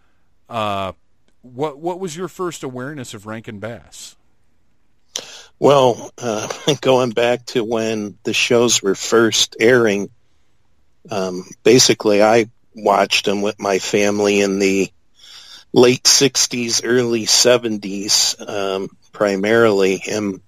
uh, 0.49 0.93
what 1.41 1.79
what 1.79 1.99
was 1.99 2.15
your 2.15 2.27
first 2.27 2.63
awareness 2.63 3.13
of 3.13 3.25
Rankin 3.25 3.59
Bass? 3.59 4.15
Well, 5.59 6.11
uh, 6.17 6.47
going 6.81 7.11
back 7.11 7.45
to 7.47 7.63
when 7.63 8.17
the 8.23 8.33
shows 8.33 8.81
were 8.81 8.95
first 8.95 9.55
airing, 9.59 10.09
um, 11.11 11.45
basically 11.63 12.21
I 12.21 12.49
watched 12.75 13.25
them 13.25 13.41
with 13.41 13.59
my 13.59 13.79
family 13.79 14.41
in 14.41 14.59
the 14.59 14.91
late 15.73 16.03
60s, 16.03 16.81
early 16.83 17.25
70s 17.25 18.47
um, 18.47 18.89
primarily. 19.11 20.01
And 20.09 20.41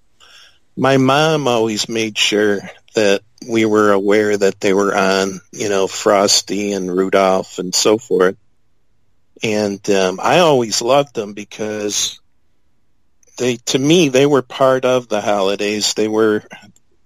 my 0.77 0.97
mom 0.97 1.47
always 1.47 1.89
made 1.89 2.17
sure 2.17 2.59
that 2.95 3.21
we 3.47 3.65
were 3.65 3.91
aware 3.91 4.35
that 4.35 4.59
they 4.59 4.73
were 4.73 4.95
on, 4.95 5.39
you 5.51 5.69
know, 5.69 5.87
Frosty 5.87 6.73
and 6.73 6.95
Rudolph 6.95 7.59
and 7.59 7.73
so 7.73 7.97
forth. 7.97 8.37
And 9.41 9.87
um, 9.89 10.19
I 10.21 10.39
always 10.39 10.81
loved 10.81 11.15
them 11.15 11.33
because 11.33 12.19
they, 13.37 13.55
to 13.67 13.79
me, 13.79 14.09
they 14.09 14.25
were 14.25 14.41
part 14.41 14.83
of 14.83 15.07
the 15.07 15.21
holidays. 15.21 15.93
They 15.93 16.09
were 16.09 16.43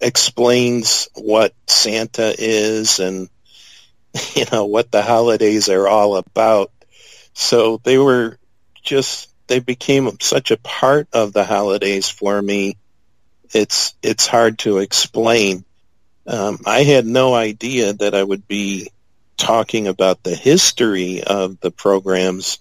explains 0.02 1.08
what 1.16 1.54
Santa 1.68 2.34
is 2.38 3.00
and 3.00 3.30
you 4.36 4.46
know 4.52 4.66
what 4.66 4.92
the 4.92 5.02
holidays 5.02 5.70
are 5.70 5.88
all 5.88 6.16
about. 6.18 6.72
So 7.34 7.80
they 7.84 7.98
were 7.98 8.38
just 8.84 9.30
they 9.48 9.60
became 9.60 10.18
such 10.22 10.52
a 10.52 10.58
part 10.58 11.08
of 11.14 11.34
the 11.34 11.44
holidays 11.44 12.10
for 12.10 12.42
me. 12.42 12.78
It's 13.54 13.94
it's 14.02 14.28
hard 14.28 14.60
to 14.60 14.80
explain. 14.80 15.66
Um, 16.26 16.60
I 16.66 16.84
had 16.84 17.06
no 17.06 17.34
idea 17.34 17.94
that 17.94 18.16
I 18.16 18.24
would 18.24 18.48
be 18.48 18.90
talking 19.38 19.88
about 19.88 20.24
the 20.24 20.36
history 20.36 21.24
of 21.24 21.60
the 21.60 21.72
programs. 21.72 22.60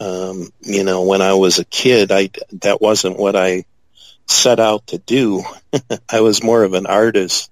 Um, 0.00 0.50
you 0.60 0.84
know, 0.84 1.04
when 1.04 1.22
I 1.22 1.34
was 1.34 1.58
a 1.58 1.64
kid, 1.64 2.10
I 2.10 2.30
that 2.62 2.80
wasn't 2.80 3.18
what 3.18 3.36
I 3.36 3.64
set 4.26 4.58
out 4.58 4.88
to 4.88 4.98
do. 4.98 5.44
I 6.10 6.20
was 6.20 6.42
more 6.42 6.64
of 6.64 6.74
an 6.74 6.86
artist 6.86 7.51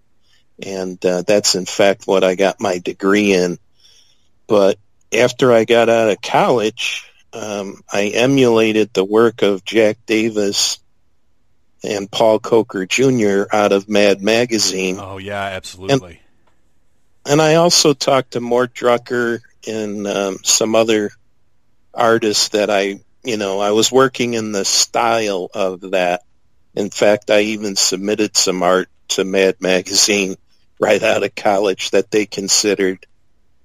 and 0.62 1.04
uh, 1.04 1.22
that's 1.22 1.54
in 1.54 1.66
fact 1.66 2.06
what 2.06 2.24
I 2.24 2.34
got 2.34 2.60
my 2.60 2.78
degree 2.78 3.32
in. 3.32 3.58
But 4.46 4.78
after 5.12 5.52
I 5.52 5.64
got 5.64 5.88
out 5.88 6.10
of 6.10 6.20
college, 6.20 7.10
um, 7.32 7.82
I 7.90 8.08
emulated 8.08 8.92
the 8.92 9.04
work 9.04 9.42
of 9.42 9.64
Jack 9.64 9.98
Davis 10.06 10.78
and 11.82 12.10
Paul 12.10 12.38
Coker 12.38 12.86
Jr. 12.86 13.44
out 13.52 13.72
of 13.72 13.88
Mad 13.88 14.22
Magazine. 14.22 14.98
Oh 15.00 15.18
yeah, 15.18 15.42
absolutely. 15.42 16.20
And, 17.24 17.32
and 17.32 17.42
I 17.42 17.56
also 17.56 17.94
talked 17.94 18.32
to 18.32 18.40
Mort 18.40 18.74
Drucker 18.74 19.40
and 19.66 20.06
um, 20.06 20.38
some 20.42 20.74
other 20.74 21.10
artists 21.94 22.50
that 22.50 22.70
I, 22.70 23.00
you 23.22 23.36
know, 23.36 23.60
I 23.60 23.70
was 23.72 23.92
working 23.92 24.34
in 24.34 24.52
the 24.52 24.64
style 24.64 25.48
of 25.52 25.92
that. 25.92 26.22
In 26.74 26.90
fact, 26.90 27.30
I 27.30 27.40
even 27.40 27.76
submitted 27.76 28.36
some 28.36 28.62
art 28.62 28.88
to 29.08 29.24
Mad 29.24 29.56
Magazine 29.60 30.36
right 30.80 31.02
out 31.02 31.22
of 31.22 31.34
college 31.34 31.90
that 31.90 32.10
they 32.10 32.26
considered 32.26 33.06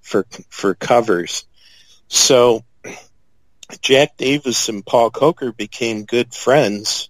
for 0.01 0.25
for 0.49 0.75
covers. 0.75 1.45
So 2.07 2.63
Jack 3.81 4.17
Davis 4.17 4.69
and 4.69 4.85
Paul 4.85 5.09
Coker 5.09 5.51
became 5.51 6.05
good 6.05 6.33
friends, 6.33 7.09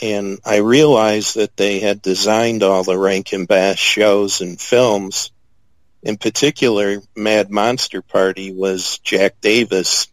and 0.00 0.38
I 0.44 0.58
realized 0.58 1.36
that 1.36 1.56
they 1.56 1.80
had 1.80 2.00
designed 2.00 2.62
all 2.62 2.84
the 2.84 2.96
Rankin 2.96 3.44
Bass 3.44 3.78
shows 3.78 4.40
and 4.40 4.58
films, 4.58 5.30
in 6.02 6.16
particular, 6.16 7.02
Mad 7.16 7.50
Monster 7.50 8.02
Party 8.02 8.52
was 8.52 8.98
Jack 8.98 9.40
Davis 9.40 10.08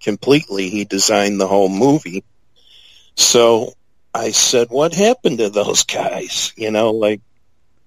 completely. 0.00 0.70
He 0.70 0.84
designed 0.84 1.40
the 1.40 1.46
whole 1.46 1.68
movie. 1.68 2.24
So 3.16 3.74
I 4.14 4.30
said, 4.30 4.68
what 4.70 4.94
happened 4.94 5.38
to 5.38 5.50
those 5.50 5.84
guys? 5.84 6.52
You 6.56 6.70
know, 6.70 6.90
like 6.92 7.20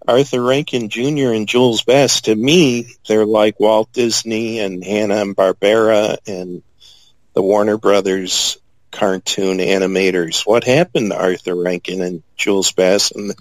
Arthur 0.09 0.41
Rankin 0.41 0.89
Jr. 0.89 1.33
and 1.33 1.47
Jules 1.47 1.83
Bass, 1.83 2.21
to 2.21 2.35
me, 2.35 2.95
they're 3.07 3.27
like 3.27 3.59
Walt 3.59 3.93
Disney 3.93 4.57
and 4.59 4.83
Hanna 4.83 5.17
and 5.17 5.35
Barbera 5.35 6.17
and 6.25 6.63
the 7.33 7.43
Warner 7.43 7.77
Brothers 7.77 8.57
cartoon 8.91 9.59
animators. 9.59 10.47
What 10.47 10.63
happened 10.63 11.11
to 11.11 11.21
Arthur 11.21 11.53
Rankin 11.53 12.01
and 12.01 12.23
Jules 12.35 12.71
Bass? 12.71 13.11
And 13.11 13.35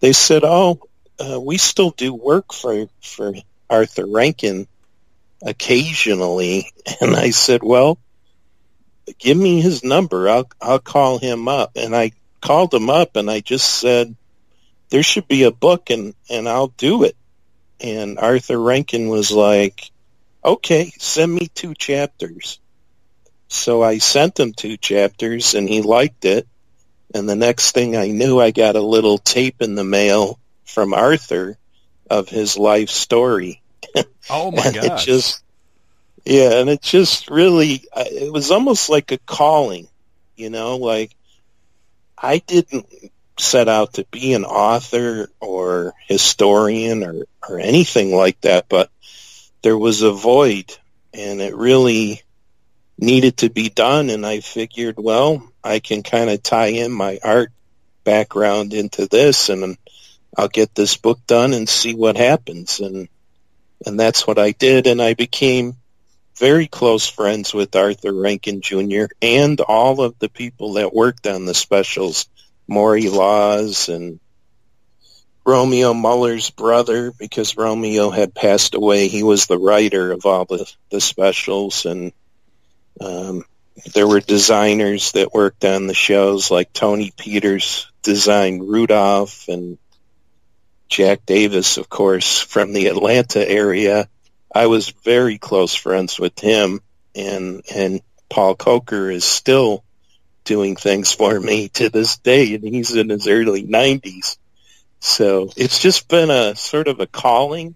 they 0.00 0.12
said, 0.12 0.42
oh, 0.44 0.80
uh, 1.18 1.40
we 1.40 1.56
still 1.56 1.92
do 1.92 2.12
work 2.12 2.52
for, 2.52 2.88
for 3.00 3.32
Arthur 3.70 4.06
Rankin 4.06 4.66
occasionally. 5.42 6.70
And 7.00 7.16
I 7.16 7.30
said, 7.30 7.62
well, 7.62 7.96
give 9.18 9.38
me 9.38 9.62
his 9.62 9.82
number. 9.82 10.28
I'll, 10.28 10.50
I'll 10.60 10.78
call 10.78 11.18
him 11.18 11.48
up. 11.48 11.72
And 11.76 11.96
I 11.96 12.12
called 12.42 12.74
him 12.74 12.90
up 12.90 13.16
and 13.16 13.30
I 13.30 13.40
just 13.40 13.66
said, 13.66 14.14
there 14.92 15.02
should 15.02 15.26
be 15.26 15.44
a 15.44 15.50
book 15.50 15.88
and, 15.88 16.14
and 16.28 16.46
I'll 16.46 16.68
do 16.68 17.04
it. 17.04 17.16
And 17.80 18.18
Arthur 18.18 18.60
Rankin 18.60 19.08
was 19.08 19.32
like, 19.32 19.90
okay, 20.44 20.92
send 20.98 21.34
me 21.34 21.46
two 21.46 21.72
chapters. 21.72 22.60
So 23.48 23.82
I 23.82 23.98
sent 23.98 24.38
him 24.38 24.52
two 24.52 24.76
chapters 24.76 25.54
and 25.54 25.66
he 25.66 25.80
liked 25.80 26.26
it. 26.26 26.46
And 27.14 27.26
the 27.26 27.36
next 27.36 27.72
thing 27.72 27.96
I 27.96 28.08
knew, 28.08 28.38
I 28.38 28.50
got 28.50 28.76
a 28.76 28.82
little 28.82 29.16
tape 29.16 29.62
in 29.62 29.76
the 29.76 29.84
mail 29.84 30.38
from 30.66 30.92
Arthur 30.92 31.56
of 32.10 32.28
his 32.28 32.58
life 32.58 32.90
story. 32.90 33.62
Oh 34.30 34.52
my 34.52 34.70
god! 34.70 34.84
It 34.84 34.98
just, 35.04 35.42
yeah, 36.24 36.60
and 36.60 36.70
it 36.70 36.80
just 36.80 37.28
really, 37.28 37.82
uh, 37.92 38.04
it 38.06 38.32
was 38.32 38.52
almost 38.52 38.88
like 38.88 39.10
a 39.10 39.18
calling, 39.18 39.88
you 40.36 40.48
know, 40.48 40.76
like 40.76 41.16
I 42.16 42.38
didn't 42.38 42.86
set 43.38 43.68
out 43.68 43.94
to 43.94 44.04
be 44.10 44.34
an 44.34 44.44
author 44.44 45.28
or 45.40 45.94
historian 46.06 47.02
or, 47.02 47.24
or 47.48 47.58
anything 47.58 48.14
like 48.14 48.40
that, 48.42 48.68
but 48.68 48.90
there 49.62 49.78
was 49.78 50.02
a 50.02 50.12
void 50.12 50.76
and 51.14 51.40
it 51.40 51.54
really 51.54 52.22
needed 52.98 53.38
to 53.38 53.50
be 53.50 53.68
done. 53.68 54.10
And 54.10 54.26
I 54.26 54.40
figured, 54.40 54.96
well, 54.98 55.46
I 55.62 55.78
can 55.78 56.02
kind 56.02 56.30
of 56.30 56.42
tie 56.42 56.68
in 56.68 56.92
my 56.92 57.18
art 57.22 57.52
background 58.04 58.74
into 58.74 59.06
this 59.06 59.48
and 59.48 59.76
I'll 60.36 60.48
get 60.48 60.74
this 60.74 60.96
book 60.96 61.20
done 61.26 61.52
and 61.52 61.68
see 61.68 61.94
what 61.94 62.16
happens. 62.16 62.80
And, 62.80 63.08
and 63.84 63.98
that's 63.98 64.26
what 64.26 64.38
I 64.38 64.52
did. 64.52 64.86
And 64.86 65.00
I 65.00 65.14
became 65.14 65.76
very 66.36 66.66
close 66.66 67.08
friends 67.08 67.52
with 67.52 67.76
Arthur 67.76 68.12
Rankin 68.12 68.62
Jr. 68.62 69.04
and 69.20 69.60
all 69.60 70.00
of 70.00 70.18
the 70.18 70.28
people 70.28 70.74
that 70.74 70.94
worked 70.94 71.26
on 71.26 71.44
the 71.44 71.54
specials 71.54 72.26
Maury 72.72 73.08
Laws 73.10 73.90
and 73.90 74.18
Romeo 75.44 75.92
Muller's 75.92 76.50
brother 76.50 77.12
because 77.12 77.56
Romeo 77.56 78.10
had 78.10 78.34
passed 78.34 78.74
away. 78.74 79.08
He 79.08 79.22
was 79.22 79.46
the 79.46 79.58
writer 79.58 80.12
of 80.12 80.24
all 80.24 80.46
the, 80.46 80.72
the 80.90 81.00
specials 81.00 81.84
and 81.84 82.12
um, 82.98 83.44
there 83.94 84.06
were 84.06 84.20
designers 84.20 85.12
that 85.12 85.34
worked 85.34 85.64
on 85.64 85.86
the 85.86 85.94
shows 85.94 86.50
like 86.50 86.72
Tony 86.72 87.12
Peters 87.16 87.90
designed 88.02 88.66
Rudolph 88.66 89.48
and 89.48 89.78
Jack 90.88 91.26
Davis, 91.26 91.76
of 91.76 91.88
course, 91.88 92.40
from 92.40 92.72
the 92.72 92.86
Atlanta 92.86 93.46
area. 93.46 94.08
I 94.54 94.66
was 94.66 94.90
very 95.04 95.38
close 95.38 95.74
friends 95.74 96.18
with 96.18 96.38
him 96.38 96.80
and, 97.14 97.62
and 97.74 98.00
Paul 98.30 98.54
Coker 98.54 99.10
is 99.10 99.24
still 99.24 99.84
doing 100.44 100.76
things 100.76 101.12
for 101.12 101.38
me 101.38 101.68
to 101.70 101.88
this 101.88 102.18
day, 102.18 102.54
and 102.54 102.64
he's 102.64 102.94
in 102.94 103.08
his 103.08 103.28
early 103.28 103.64
90s. 103.64 104.36
So 105.00 105.50
it's 105.56 105.80
just 105.80 106.08
been 106.08 106.30
a 106.30 106.54
sort 106.54 106.88
of 106.88 107.00
a 107.00 107.06
calling, 107.06 107.74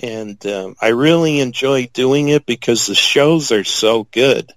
and 0.00 0.44
um, 0.46 0.74
I 0.80 0.88
really 0.88 1.40
enjoy 1.40 1.86
doing 1.92 2.28
it 2.28 2.46
because 2.46 2.86
the 2.86 2.94
shows 2.94 3.52
are 3.52 3.64
so 3.64 4.04
good. 4.10 4.52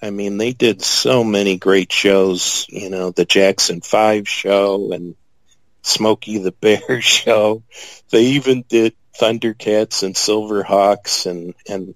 I 0.00 0.10
mean, 0.10 0.38
they 0.38 0.52
did 0.52 0.82
so 0.82 1.24
many 1.24 1.56
great 1.56 1.90
shows, 1.90 2.66
you 2.68 2.88
know, 2.88 3.10
the 3.10 3.24
Jackson 3.24 3.80
5 3.80 4.28
show 4.28 4.92
and 4.92 5.16
Smokey 5.82 6.38
the 6.38 6.52
Bear 6.52 7.00
show. 7.00 7.62
They 8.10 8.22
even 8.26 8.64
did 8.68 8.94
Thundercats 9.18 10.04
and 10.04 10.14
Silverhawks 10.14 11.26
and, 11.26 11.54
and 11.68 11.94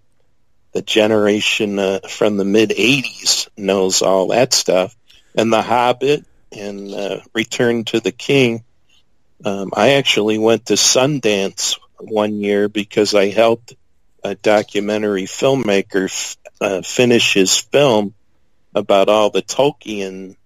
the 0.73 0.83
generation 0.83 1.79
uh, 1.79 2.01
from 2.09 2.37
the 2.37 2.45
mid 2.45 2.71
80s 2.71 3.49
knows 3.57 4.03
all 4.03 4.29
that 4.29 4.53
stuff. 4.53 4.97
And 5.35 5.53
The 5.53 5.63
Hobbit 5.63 6.25
and 6.51 6.93
uh, 6.93 7.21
Return 7.35 7.85
to 7.85 8.01
the 8.01 8.13
King. 8.13 8.65
Um, 9.45 9.71
I 9.75 9.95
actually 9.95 10.39
went 10.39 10.67
to 10.67 10.75
Sundance 10.75 11.79
one 11.99 12.35
year 12.35 12.69
because 12.69 13.15
I 13.15 13.31
helped 13.31 13.75
a 14.25 14.35
documentary 14.35 15.25
filmmaker 15.25 16.05
f- 16.05 16.37
uh, 16.61 16.83
finish 16.83 17.35
his 17.35 17.59
film 17.59 18.15
about 18.75 19.09
all 19.09 19.31
the 19.31 19.43
Tolkien 19.43 20.37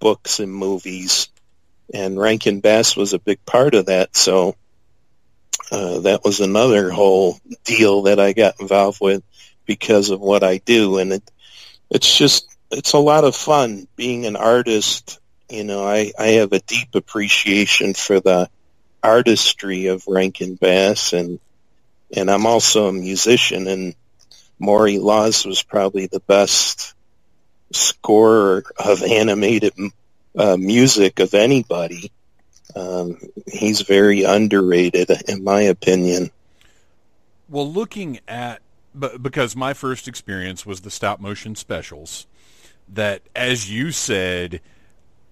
books 0.00 0.40
and 0.40 0.52
movies. 0.52 1.28
And 1.92 2.18
Rankin 2.18 2.60
Bass 2.60 2.96
was 2.96 3.12
a 3.12 3.18
big 3.18 3.44
part 3.44 3.74
of 3.74 3.86
that. 3.86 4.16
So 4.16 4.56
uh, 5.70 6.00
that 6.00 6.24
was 6.24 6.40
another 6.40 6.90
whole 6.90 7.38
deal 7.64 8.02
that 8.02 8.18
I 8.18 8.32
got 8.32 8.60
involved 8.60 9.00
with 9.00 9.22
because 9.66 10.10
of 10.10 10.20
what 10.20 10.42
I 10.42 10.58
do, 10.58 10.98
and 10.98 11.12
it 11.12 11.30
it's 11.90 12.16
just 12.16 12.46
it's 12.70 12.92
a 12.92 12.98
lot 12.98 13.24
of 13.24 13.36
fun 13.36 13.86
being 13.96 14.26
an 14.26 14.36
artist. 14.36 15.20
You 15.48 15.64
know, 15.64 15.84
I 15.84 16.12
I 16.18 16.28
have 16.38 16.52
a 16.52 16.60
deep 16.60 16.94
appreciation 16.94 17.94
for 17.94 18.20
the 18.20 18.48
artistry 19.02 19.86
of 19.86 20.06
Rankin 20.06 20.54
Bass, 20.54 21.12
and 21.12 21.38
and 22.14 22.30
I'm 22.30 22.46
also 22.46 22.88
a 22.88 22.92
musician, 22.92 23.66
and 23.68 23.94
Maury 24.58 24.98
Laws 24.98 25.44
was 25.44 25.62
probably 25.62 26.06
the 26.06 26.20
best 26.20 26.94
scorer 27.72 28.64
of 28.78 29.02
animated 29.02 29.74
uh, 30.36 30.56
music 30.56 31.18
of 31.18 31.34
anybody. 31.34 32.10
Um, 32.74 33.18
he's 33.46 33.82
very 33.82 34.24
underrated, 34.24 35.10
in 35.28 35.44
my 35.44 35.62
opinion. 35.62 36.30
Well, 37.48 37.70
looking 37.70 38.20
at 38.26 38.60
but 38.98 39.22
because 39.22 39.54
my 39.54 39.74
first 39.74 40.08
experience 40.08 40.64
was 40.64 40.80
the 40.80 40.90
stop 40.90 41.20
motion 41.20 41.54
specials 41.54 42.26
that 42.88 43.22
as 43.34 43.70
you 43.70 43.90
said 43.90 44.60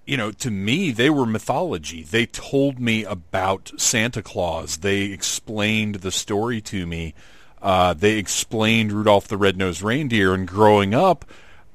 you 0.07 0.17
know 0.17 0.31
to 0.31 0.51
me 0.51 0.91
they 0.91 1.11
were 1.11 1.27
mythology. 1.27 2.03
They 2.03 2.27
told 2.27 2.79
me 2.79 3.05
about 3.05 3.73
santa 3.77 4.23
claus. 4.23 4.79
They 4.79 5.05
explained 5.05 5.97
the 5.97 6.11
story 6.11 6.61
to 6.63 6.87
me. 6.87 7.15
Uh, 7.63 7.95
they 7.95 8.19
explained 8.19 8.93
rudolph 8.93 9.29
the 9.29 9.39
red-nosed 9.39 9.83
reindeer 9.83 10.35
and 10.35 10.47
growing 10.47 10.95
up 10.95 11.25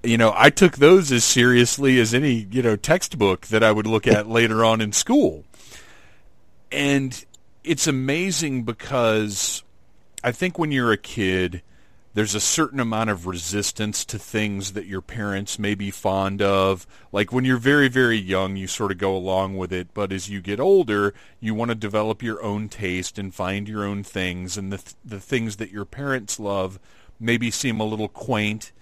you 0.03 0.17
know 0.17 0.31
i 0.35 0.49
took 0.49 0.77
those 0.77 1.11
as 1.11 1.23
seriously 1.23 1.99
as 1.99 2.13
any 2.13 2.47
you 2.51 2.61
know 2.61 2.75
textbook 2.75 3.47
that 3.47 3.63
i 3.63 3.71
would 3.71 3.87
look 3.87 4.07
at 4.07 4.27
later 4.39 4.63
on 4.63 4.81
in 4.81 4.91
school. 4.91 5.43
And 6.71 7.25
it's 7.63 7.87
amazing 7.87 8.63
because 8.63 9.63
i 10.23 10.31
think 10.31 10.59
when 10.59 10.71
you're 10.71 10.91
a 10.91 10.97
kid 10.97 11.63
there's 12.19 12.35
a 12.35 12.41
certain 12.41 12.81
amount 12.81 13.09
of 13.09 13.27
resistance 13.27 14.03
to 14.03 14.19
things 14.19 14.73
that 14.73 14.85
your 14.85 14.99
parents 14.99 15.57
may 15.57 15.73
be 15.73 15.89
fond 15.89 16.41
of. 16.41 16.85
Like 17.13 17.31
when 17.31 17.45
you're 17.45 17.55
very, 17.55 17.87
very 17.87 18.17
young, 18.17 18.57
you 18.57 18.67
sort 18.67 18.91
of 18.91 18.97
go 18.97 19.15
along 19.15 19.55
with 19.55 19.71
it, 19.71 19.93
but 19.93 20.11
as 20.11 20.29
you 20.29 20.41
get 20.41 20.59
older, 20.59 21.13
you 21.39 21.55
want 21.55 21.69
to 21.69 21.75
develop 21.75 22.21
your 22.21 22.43
own 22.43 22.67
taste 22.67 23.17
and 23.17 23.33
find 23.33 23.69
your 23.69 23.85
own 23.85 24.03
things, 24.03 24.57
and 24.57 24.69
the 24.69 24.79
th- 24.79 24.95
the 25.05 25.21
things 25.21 25.55
that 25.55 25.71
your 25.71 25.85
parents 25.85 26.41
love 26.41 26.77
maybe 27.21 27.49
seem 27.49 27.79
a 27.79 27.85
little 27.85 28.09
quaint. 28.09 28.73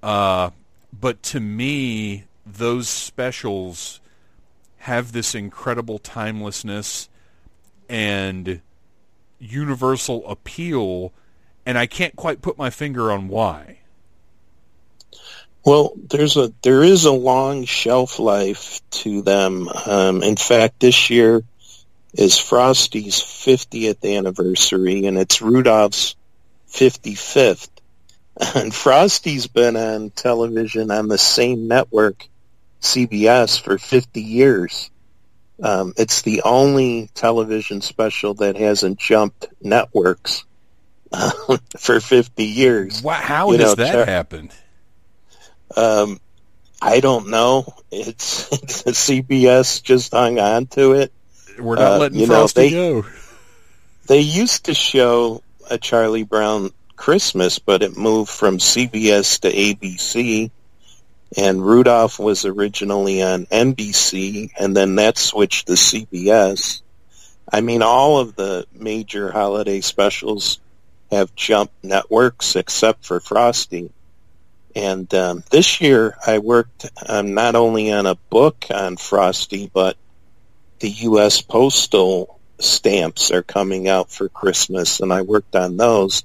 Uh, 0.00 0.50
but 0.92 1.20
to 1.24 1.40
me, 1.40 2.26
those 2.46 2.88
specials 2.88 4.00
have 4.76 5.10
this 5.10 5.34
incredible 5.34 5.98
timelessness 5.98 7.08
and 7.88 8.60
universal 9.40 10.24
appeal 10.28 11.12
and 11.68 11.76
I 11.76 11.84
can't 11.84 12.16
quite 12.16 12.40
put 12.40 12.56
my 12.56 12.70
finger 12.70 13.12
on 13.12 13.28
why. 13.28 13.80
Well, 15.66 15.92
there's 16.08 16.38
a 16.38 16.50
there 16.62 16.82
is 16.82 17.04
a 17.04 17.12
long 17.12 17.66
shelf 17.66 18.18
life 18.18 18.80
to 19.02 19.20
them. 19.20 19.68
Um, 19.84 20.22
in 20.22 20.36
fact, 20.36 20.80
this 20.80 21.10
year 21.10 21.42
is 22.14 22.38
Frosty's 22.38 23.16
50th 23.16 24.16
anniversary, 24.16 25.04
and 25.04 25.18
it's 25.18 25.42
Rudolph's 25.42 26.16
55th. 26.70 27.68
And 28.54 28.72
Frosty's 28.72 29.46
been 29.46 29.76
on 29.76 30.08
television 30.10 30.90
on 30.90 31.08
the 31.08 31.18
same 31.18 31.68
network, 31.68 32.28
CBS, 32.80 33.60
for 33.60 33.76
50 33.76 34.22
years. 34.22 34.90
Um, 35.62 35.92
it's 35.98 36.22
the 36.22 36.42
only 36.42 37.10
television 37.14 37.82
special 37.82 38.34
that 38.34 38.56
hasn't 38.56 38.98
jumped 38.98 39.48
networks 39.60 40.44
for 41.78 42.00
50 42.00 42.44
years. 42.44 43.02
Wow, 43.02 43.14
how 43.14 43.52
you 43.52 43.58
has 43.58 43.68
know, 43.68 43.74
that 43.76 43.92
Char- 43.92 44.04
happened? 44.04 44.52
Um, 45.76 46.20
I 46.80 47.00
don't 47.00 47.28
know. 47.28 47.74
It's, 47.90 48.52
it's 48.86 49.08
CBS 49.08 49.82
just 49.82 50.12
hung 50.12 50.38
on 50.38 50.66
to 50.68 50.92
it. 50.92 51.12
We're 51.58 51.76
not 51.76 51.92
uh, 51.94 51.98
letting 51.98 52.26
Frosty 52.26 52.60
know, 52.60 52.68
they, 52.68 53.02
go. 53.02 53.08
They 54.06 54.20
used 54.20 54.66
to 54.66 54.74
show 54.74 55.42
a 55.70 55.78
Charlie 55.78 56.22
Brown 56.22 56.70
Christmas, 56.96 57.58
but 57.58 57.82
it 57.82 57.96
moved 57.96 58.30
from 58.30 58.58
CBS 58.58 59.40
to 59.40 59.50
ABC 59.50 60.50
and 61.36 61.64
Rudolph 61.64 62.18
was 62.18 62.44
originally 62.44 63.22
on 63.22 63.46
NBC, 63.46 64.50
and 64.58 64.76
then 64.76 64.94
that 64.96 65.18
switched 65.18 65.66
to 65.66 65.74
CBS. 65.74 66.80
I 67.52 67.60
mean, 67.60 67.82
all 67.82 68.18
of 68.18 68.34
the 68.34 68.66
major 68.72 69.30
holiday 69.30 69.80
specials 69.80 70.58
have 71.10 71.34
jumped 71.34 71.82
networks 71.82 72.56
except 72.56 73.04
for 73.04 73.20
Frosty. 73.20 73.90
And 74.76 75.12
um, 75.14 75.42
this 75.50 75.80
year, 75.80 76.16
I 76.26 76.38
worked 76.38 76.90
um, 77.08 77.34
not 77.34 77.54
only 77.54 77.92
on 77.92 78.06
a 78.06 78.14
book 78.14 78.66
on 78.70 78.96
Frosty, 78.96 79.70
but 79.72 79.96
the 80.80 80.90
U.S. 80.90 81.40
Postal 81.40 82.38
stamps 82.60 83.30
are 83.30 83.42
coming 83.42 83.88
out 83.88 84.10
for 84.10 84.28
Christmas, 84.28 85.00
and 85.00 85.12
I 85.12 85.22
worked 85.22 85.56
on 85.56 85.76
those 85.76 86.24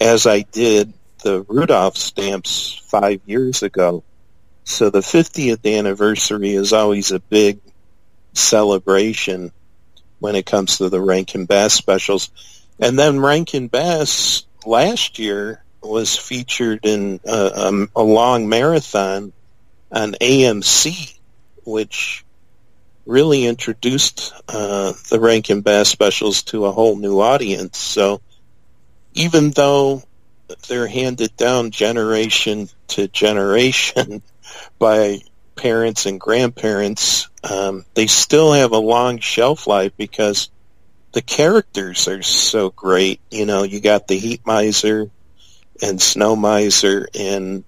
as 0.00 0.26
I 0.26 0.42
did 0.42 0.92
the 1.22 1.42
Rudolph 1.48 1.96
stamps 1.96 2.80
five 2.86 3.20
years 3.26 3.62
ago. 3.62 4.04
So 4.64 4.90
the 4.90 5.00
50th 5.00 5.78
anniversary 5.78 6.52
is 6.52 6.72
always 6.72 7.10
a 7.10 7.18
big 7.18 7.58
celebration 8.34 9.50
when 10.20 10.36
it 10.36 10.46
comes 10.46 10.78
to 10.78 10.88
the 10.88 11.00
Rankin 11.00 11.46
Bass 11.46 11.74
specials. 11.74 12.30
And 12.80 12.98
then 12.98 13.20
Rankin 13.20 13.68
Bass 13.68 14.44
last 14.64 15.18
year 15.18 15.64
was 15.82 16.16
featured 16.16 16.80
in 16.84 17.20
a, 17.24 17.66
um, 17.66 17.90
a 17.94 18.02
long 18.02 18.48
marathon 18.48 19.32
on 19.90 20.12
AMC, 20.20 21.18
which 21.64 22.24
really 23.06 23.46
introduced 23.46 24.32
uh, 24.48 24.92
the 25.08 25.18
Rankin 25.18 25.62
Bass 25.62 25.88
specials 25.88 26.42
to 26.44 26.66
a 26.66 26.72
whole 26.72 26.96
new 26.96 27.20
audience. 27.20 27.78
So 27.78 28.20
even 29.14 29.50
though 29.50 30.02
they're 30.68 30.86
handed 30.86 31.36
down 31.36 31.70
generation 31.70 32.68
to 32.88 33.08
generation, 33.08 34.22
by 34.78 35.20
parents 35.56 36.06
and 36.06 36.20
grandparents, 36.20 37.28
um, 37.44 37.84
they 37.94 38.06
still 38.06 38.52
have 38.52 38.72
a 38.72 38.78
long 38.78 39.18
shelf 39.18 39.66
life 39.66 39.92
because 39.96 40.50
the 41.12 41.22
characters 41.22 42.08
are 42.08 42.22
so 42.22 42.70
great. 42.70 43.20
You 43.30 43.46
know, 43.46 43.62
you 43.62 43.80
got 43.80 44.08
the 44.08 44.18
Heat 44.18 44.42
Miser 44.44 45.10
and 45.82 46.00
Snow 46.00 46.36
Miser 46.36 47.08
in 47.14 47.64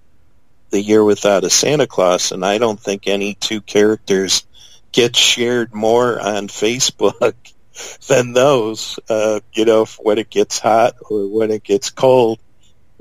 The 0.70 0.80
Year 0.80 1.04
Without 1.04 1.44
a 1.44 1.50
Santa 1.50 1.86
Claus, 1.86 2.32
and 2.32 2.44
I 2.44 2.58
don't 2.58 2.80
think 2.80 3.06
any 3.06 3.34
two 3.34 3.60
characters 3.60 4.46
get 4.92 5.14
shared 5.16 5.74
more 5.74 6.20
on 6.20 6.48
Facebook 6.48 7.34
than 8.08 8.32
those. 8.32 8.98
Uh, 9.08 9.40
you 9.52 9.64
know, 9.64 9.86
when 10.00 10.18
it 10.18 10.30
gets 10.30 10.58
hot 10.58 10.96
or 11.08 11.28
when 11.28 11.50
it 11.50 11.62
gets 11.62 11.90
cold, 11.90 12.40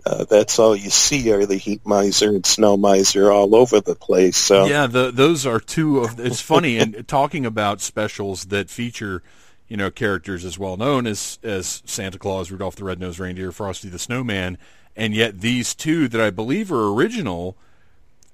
uh, 0.06 0.26
that's 0.26 0.60
all 0.60 0.76
you 0.76 0.90
see 0.90 1.32
are 1.32 1.46
the 1.46 1.58
heat 1.58 1.82
miser 1.86 2.30
and 2.30 2.46
snow 2.46 2.78
miser 2.78 3.32
all 3.32 3.56
over 3.56 3.82
the 3.82 3.96
place. 3.96 4.38
So 4.38 4.66
yeah, 4.66 4.88
the, 4.88 5.12
those 5.12 5.46
are 5.46 5.60
two 5.60 6.00
of. 6.00 6.20
It's 6.20 6.42
funny 6.42 6.78
and 6.78 7.08
talking 7.08 7.46
about 7.46 7.82
specials 7.82 8.46
that 8.46 8.70
feature, 8.70 9.22
you 9.70 9.78
know, 9.78 9.90
characters 9.90 10.44
as 10.44 10.60
well 10.60 10.76
known 10.76 11.08
as 11.08 11.40
as 11.44 11.82
Santa 11.86 12.20
Claus, 12.20 12.52
Rudolph 12.52 12.76
the 12.76 12.84
Red-Nosed 12.84 13.20
Reindeer, 13.20 13.52
Frosty 13.52 13.88
the 13.88 14.00
Snowman, 14.00 14.58
and 14.96 15.14
yet 15.14 15.40
these 15.40 15.74
two 15.74 16.08
that 16.10 16.20
I 16.20 16.32
believe 16.32 16.72
are 16.72 16.92
original 16.92 17.56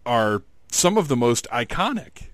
are 0.06 0.42
some 0.72 0.98
of 0.98 1.10
the 1.10 1.16
most 1.16 1.48
iconic. 1.52 2.30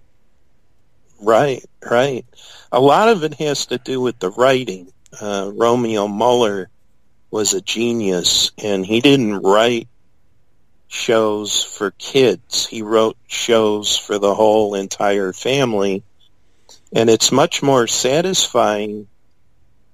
Right, 1.19 1.63
right. 1.83 2.25
A 2.71 2.79
lot 2.79 3.09
of 3.09 3.23
it 3.23 3.33
has 3.35 3.67
to 3.67 3.77
do 3.77 3.99
with 3.99 4.17
the 4.19 4.29
writing. 4.29 4.91
Uh, 5.19 5.51
Romeo 5.53 6.07
Muller 6.07 6.69
was 7.29 7.53
a 7.53 7.61
genius, 7.61 8.51
and 8.63 8.85
he 8.85 9.01
didn't 9.01 9.41
write 9.41 9.87
shows 10.87 11.63
for 11.63 11.91
kids. 11.91 12.67
He 12.67 12.81
wrote 12.81 13.17
shows 13.27 13.97
for 13.97 14.19
the 14.19 14.35
whole 14.35 14.75
entire 14.75 15.31
family, 15.31 16.03
and 16.93 17.10
it's 17.10 17.32
much 17.32 17.63
more 17.63 17.88
satisfying 17.88 19.08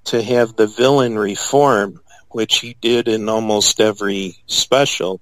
to 0.06 0.22
have 0.22 0.56
the 0.56 0.68
villain 0.68 1.18
reform, 1.18 2.00
which 2.30 2.60
he 2.60 2.76
did 2.80 3.08
in 3.08 3.30
almost 3.30 3.80
every 3.80 4.38
special, 4.48 5.20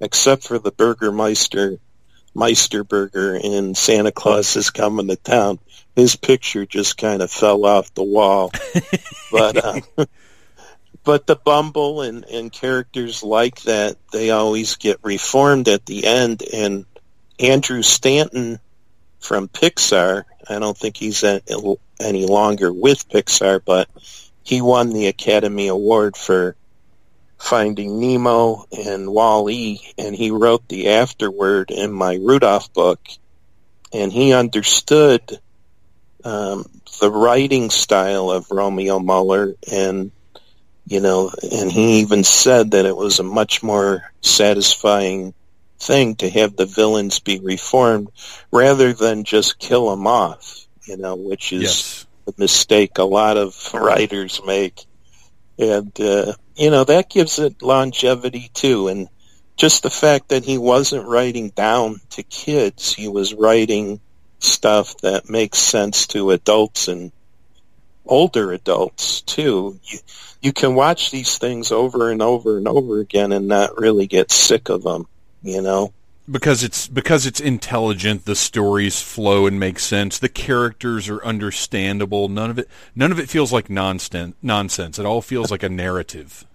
except 0.00 0.42
for 0.44 0.58
the 0.58 0.72
Burgermeister 0.72 1.78
Meisterburger 2.34 3.40
in 3.40 3.74
Santa 3.74 4.10
Claus 4.10 4.56
is 4.56 4.70
Coming 4.70 5.08
to 5.08 5.16
Town. 5.16 5.58
His 5.94 6.16
picture 6.16 6.66
just 6.66 6.98
kind 6.98 7.22
of 7.22 7.30
fell 7.30 7.64
off 7.64 7.94
the 7.94 8.02
wall. 8.02 8.50
but 9.32 9.64
uh, 9.64 10.06
but 11.04 11.26
the 11.26 11.36
Bumble 11.36 12.02
and, 12.02 12.24
and 12.24 12.50
characters 12.50 13.22
like 13.22 13.62
that, 13.62 13.96
they 14.10 14.30
always 14.30 14.76
get 14.76 14.98
reformed 15.02 15.68
at 15.68 15.86
the 15.86 16.06
end. 16.06 16.42
And 16.52 16.86
Andrew 17.38 17.82
Stanton 17.82 18.58
from 19.20 19.48
Pixar, 19.48 20.24
I 20.48 20.58
don't 20.58 20.76
think 20.76 20.96
he's 20.96 21.24
any 21.24 22.26
longer 22.26 22.72
with 22.72 23.08
Pixar, 23.08 23.60
but 23.64 23.88
he 24.42 24.60
won 24.60 24.90
the 24.90 25.06
Academy 25.06 25.68
Award 25.68 26.16
for 26.16 26.56
Finding 27.38 28.00
Nemo 28.00 28.64
and 28.72 29.12
Wall-E, 29.12 29.80
and 29.98 30.14
he 30.14 30.30
wrote 30.30 30.68
the 30.68 30.90
afterword 30.90 31.70
in 31.70 31.92
my 31.92 32.14
Rudolph 32.14 32.72
book, 32.72 33.00
and 33.92 34.12
he 34.12 34.32
understood 34.32 35.38
um, 36.24 36.64
the 37.00 37.10
writing 37.10 37.70
style 37.70 38.30
of 38.30 38.50
Romeo 38.50 38.98
Muller 38.98 39.54
and 39.70 40.10
you 40.86 41.00
know, 41.00 41.32
and 41.50 41.72
he 41.72 42.00
even 42.00 42.24
said 42.24 42.72
that 42.72 42.84
it 42.84 42.96
was 42.96 43.18
a 43.18 43.22
much 43.22 43.62
more 43.62 44.12
satisfying 44.20 45.32
thing 45.78 46.16
to 46.16 46.30
have 46.30 46.56
the 46.56 46.66
villains 46.66 47.20
be 47.20 47.40
reformed 47.40 48.08
rather 48.50 48.92
than 48.92 49.24
just 49.24 49.58
kill 49.58 49.90
them 49.90 50.06
off, 50.06 50.66
you 50.84 50.96
know, 50.96 51.14
which 51.14 51.52
is 51.52 51.62
yes. 51.62 52.06
a 52.26 52.32
mistake 52.38 52.98
a 52.98 53.04
lot 53.04 53.36
of 53.36 53.54
writers 53.74 54.40
make. 54.44 54.84
And, 55.58 55.98
uh, 56.00 56.34
you 56.56 56.70
know, 56.70 56.84
that 56.84 57.10
gives 57.10 57.38
it 57.38 57.62
longevity 57.62 58.50
too. 58.54 58.88
And 58.88 59.08
just 59.56 59.82
the 59.82 59.90
fact 59.90 60.30
that 60.30 60.44
he 60.44 60.58
wasn't 60.58 61.06
writing 61.06 61.50
down 61.50 62.00
to 62.10 62.22
kids, 62.22 62.92
he 62.92 63.08
was 63.08 63.34
writing 63.34 64.00
stuff 64.40 64.96
that 64.98 65.30
makes 65.30 65.58
sense 65.58 66.06
to 66.08 66.30
adults 66.30 66.88
and 66.88 67.12
older 68.06 68.52
adults 68.52 69.22
too. 69.22 69.78
You, 69.84 69.98
you 70.40 70.52
can 70.52 70.74
watch 70.74 71.10
these 71.10 71.38
things 71.38 71.72
over 71.72 72.10
and 72.10 72.20
over 72.20 72.58
and 72.58 72.68
over 72.68 73.00
again 73.00 73.32
and 73.32 73.48
not 73.48 73.78
really 73.78 74.06
get 74.06 74.30
sick 74.30 74.68
of 74.68 74.82
them, 74.82 75.06
you 75.44 75.62
know? 75.62 75.92
Because 76.30 76.64
it's 76.64 76.88
because 76.88 77.26
it's 77.26 77.38
intelligent, 77.38 78.24
the 78.24 78.34
stories 78.34 79.02
flow 79.02 79.46
and 79.46 79.60
make 79.60 79.78
sense. 79.78 80.18
The 80.18 80.30
characters 80.30 81.08
are 81.10 81.22
understandable. 81.22 82.28
None 82.28 82.50
of 82.50 82.58
it 82.58 82.68
none 82.96 83.12
of 83.12 83.18
it 83.18 83.28
feels 83.28 83.52
like 83.52 83.68
nonsense 83.68 84.34
nonsense. 84.40 84.98
It 84.98 85.04
all 85.04 85.20
feels 85.20 85.50
like 85.50 85.62
a 85.62 85.68
narrative. 85.68 86.46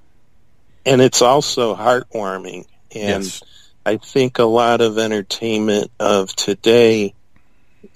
And 0.88 1.02
it's 1.02 1.22
also 1.22 1.76
heartwarming. 1.76 2.66
And 2.96 3.24
yes. 3.24 3.44
I 3.86 3.98
think 3.98 4.40
a 4.40 4.44
lot 4.44 4.82
of 4.82 4.98
entertainment 4.98 5.92
of 6.00 6.36
today 6.36 7.14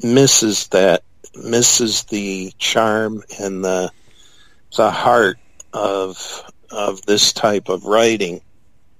misses 0.01 0.67
that 0.67 1.03
misses 1.35 2.03
the 2.03 2.53
charm 2.59 3.23
and 3.39 3.63
the 3.65 3.91
the 4.75 4.91
heart 4.91 5.37
of 5.73 6.43
of 6.71 7.03
this 7.03 7.33
type 7.33 7.69
of 7.69 7.85
writing, 7.85 8.41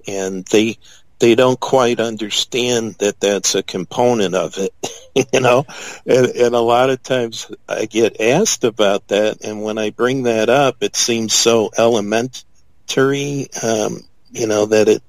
and 0.08 0.46
they 0.46 0.78
they 1.24 1.36
don't 1.36 1.58
quite 1.58 2.02
understand 2.02 2.96
that 2.96 3.18
that's 3.22 3.56
a 3.56 3.64
component 3.64 4.36
of 4.36 4.58
it, 4.58 4.74
you 5.32 5.40
know. 5.40 5.66
And, 6.06 6.26
and 6.28 6.54
a 6.54 6.60
lot 6.60 6.90
of 6.90 7.02
times 7.02 7.50
I 7.66 7.86
get 7.86 8.20
asked 8.20 8.66
about 8.66 9.08
that, 9.08 9.42
and 9.42 9.64
when 9.64 9.78
I 9.78 9.92
bring 9.92 10.24
that 10.24 10.50
up, 10.50 10.84
it 10.84 10.98
seems 10.98 11.32
so 11.32 11.72
elementary, 11.78 13.48
um, 13.64 14.02
you 14.34 14.48
know, 14.48 14.66
that 14.66 14.90
it 14.90 15.02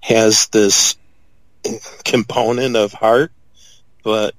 has 0.00 0.46
this 0.46 0.96
component 2.02 2.74
of 2.74 2.94
heart, 2.94 3.30
but 4.02 4.34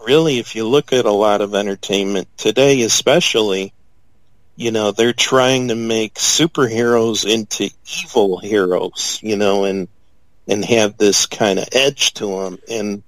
really, 0.00 0.38
if 0.38 0.56
you 0.56 0.66
look 0.66 0.94
at 0.94 1.04
a 1.04 1.12
lot 1.12 1.42
of 1.42 1.54
entertainment 1.54 2.28
today, 2.38 2.80
especially, 2.80 3.74
you 4.56 4.70
know, 4.70 4.90
they're 4.90 5.12
trying 5.12 5.68
to 5.68 5.74
make 5.74 6.14
superheroes 6.14 7.30
into 7.30 7.68
evil 8.04 8.38
heroes, 8.38 9.18
you 9.22 9.36
know, 9.36 9.64
and 9.64 9.88
and 10.48 10.64
have 10.64 10.96
this 10.96 11.26
kind 11.26 11.58
of 11.58 11.68
edge 11.72 12.14
to 12.14 12.26
them. 12.26 12.58
And 12.68 13.02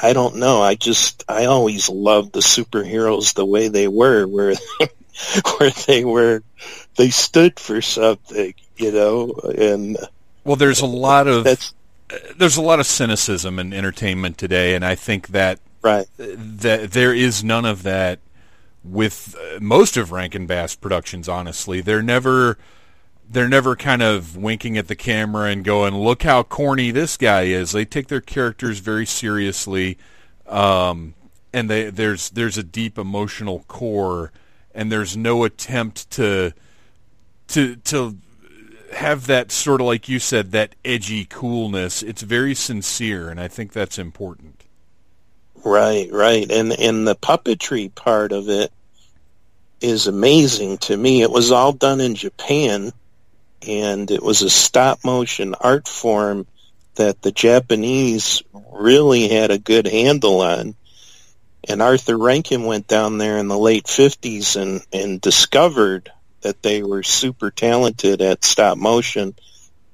I 0.00 0.12
don't 0.12 0.36
know. 0.36 0.62
I 0.62 0.74
just 0.74 1.24
I 1.28 1.46
always 1.46 1.88
loved 1.88 2.32
the 2.32 2.40
superheroes 2.40 3.34
the 3.34 3.44
way 3.44 3.68
they 3.68 3.88
were, 3.88 4.26
where 4.26 4.54
where 5.58 5.70
they 5.86 6.04
were 6.04 6.42
they 6.96 7.10
stood 7.10 7.58
for 7.58 7.82
something, 7.82 8.54
you 8.76 8.92
know, 8.92 9.32
and 9.56 9.98
well, 10.44 10.56
there's 10.56 10.80
a 10.80 10.86
lot 10.86 11.28
of 11.28 11.44
that's, 11.44 11.74
there's 12.36 12.56
a 12.56 12.62
lot 12.62 12.80
of 12.80 12.86
cynicism 12.86 13.58
in 13.58 13.72
entertainment 13.72 14.38
today, 14.38 14.74
and 14.74 14.84
I 14.84 14.94
think 14.94 15.28
that 15.28 15.60
right 15.82 16.06
that 16.16 16.92
there 16.92 17.14
is 17.14 17.44
none 17.44 17.64
of 17.64 17.82
that 17.82 18.18
with 18.84 19.36
uh, 19.36 19.60
most 19.60 19.96
of 19.96 20.10
Rankin 20.10 20.46
Bass 20.46 20.74
productions. 20.74 21.28
Honestly, 21.28 21.80
they're 21.80 22.02
never 22.02 22.58
they're 23.32 23.48
never 23.48 23.74
kind 23.74 24.02
of 24.02 24.36
winking 24.36 24.76
at 24.76 24.88
the 24.88 24.94
camera 24.94 25.50
and 25.50 25.64
going, 25.64 25.94
"Look 25.94 26.22
how 26.22 26.42
corny 26.42 26.90
this 26.90 27.16
guy 27.16 27.42
is." 27.42 27.72
They 27.72 27.84
take 27.84 28.08
their 28.08 28.20
characters 28.20 28.78
very 28.78 29.06
seriously, 29.06 29.98
um, 30.46 31.14
and 31.52 31.68
they, 31.70 31.90
there's 31.90 32.30
there's 32.30 32.58
a 32.58 32.62
deep 32.62 32.98
emotional 32.98 33.64
core, 33.68 34.32
and 34.74 34.92
there's 34.92 35.16
no 35.16 35.44
attempt 35.44 36.10
to 36.12 36.52
to 37.48 37.76
to 37.76 38.18
have 38.94 39.26
that 39.26 39.50
sort 39.50 39.80
of 39.80 39.86
like 39.86 40.08
you 40.08 40.18
said 40.18 40.52
that 40.52 40.74
edgy 40.84 41.24
coolness. 41.24 42.02
It's 42.02 42.22
very 42.22 42.54
sincere, 42.54 43.30
and 43.30 43.40
I 43.40 43.48
think 43.48 43.72
that's 43.72 43.98
important. 43.98 44.64
Right, 45.64 46.08
right, 46.12 46.50
and 46.50 46.72
and 46.72 47.06
the 47.06 47.14
puppetry 47.14 47.94
part 47.94 48.32
of 48.32 48.48
it 48.48 48.72
is 49.80 50.06
amazing 50.06 50.78
to 50.78 50.96
me. 50.96 51.22
It 51.22 51.30
was 51.30 51.50
all 51.50 51.72
done 51.72 52.00
in 52.00 52.14
Japan, 52.14 52.92
and 53.66 54.10
it 54.10 54.22
was 54.22 54.42
a 54.42 54.50
stop 54.50 55.04
motion 55.04 55.54
art 55.54 55.88
form 55.88 56.46
that 56.94 57.22
the 57.22 57.32
Japanese 57.32 58.42
really 58.72 59.28
had 59.28 59.50
a 59.50 59.58
good 59.58 59.86
handle 59.86 60.40
on. 60.40 60.74
And 61.68 61.80
Arthur 61.80 62.18
Rankin 62.18 62.64
went 62.64 62.88
down 62.88 63.18
there 63.18 63.38
in 63.38 63.48
the 63.48 63.58
late 63.58 63.84
50s 63.84 64.60
and, 64.60 64.84
and 64.92 65.20
discovered 65.20 66.10
that 66.40 66.62
they 66.62 66.82
were 66.82 67.02
super 67.02 67.50
talented 67.50 68.20
at 68.20 68.44
stop 68.44 68.76
motion 68.76 69.34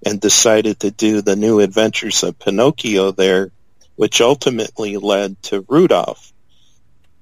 and 0.04 0.20
decided 0.20 0.80
to 0.80 0.90
do 0.90 1.20
the 1.20 1.36
new 1.36 1.60
adventures 1.60 2.22
of 2.22 2.38
Pinocchio 2.38 3.12
there, 3.12 3.50
which 3.96 4.20
ultimately 4.20 4.96
led 4.96 5.40
to 5.44 5.64
Rudolph. 5.68 6.32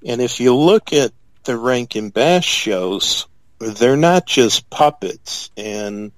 And 0.05 0.21
if 0.21 0.39
you 0.39 0.55
look 0.55 0.93
at 0.93 1.11
the 1.43 1.57
Rankin 1.57 2.09
Bass 2.09 2.45
shows, 2.45 3.27
they're 3.59 3.97
not 3.97 4.25
just 4.25 4.69
puppets 4.69 5.49
and 5.57 6.11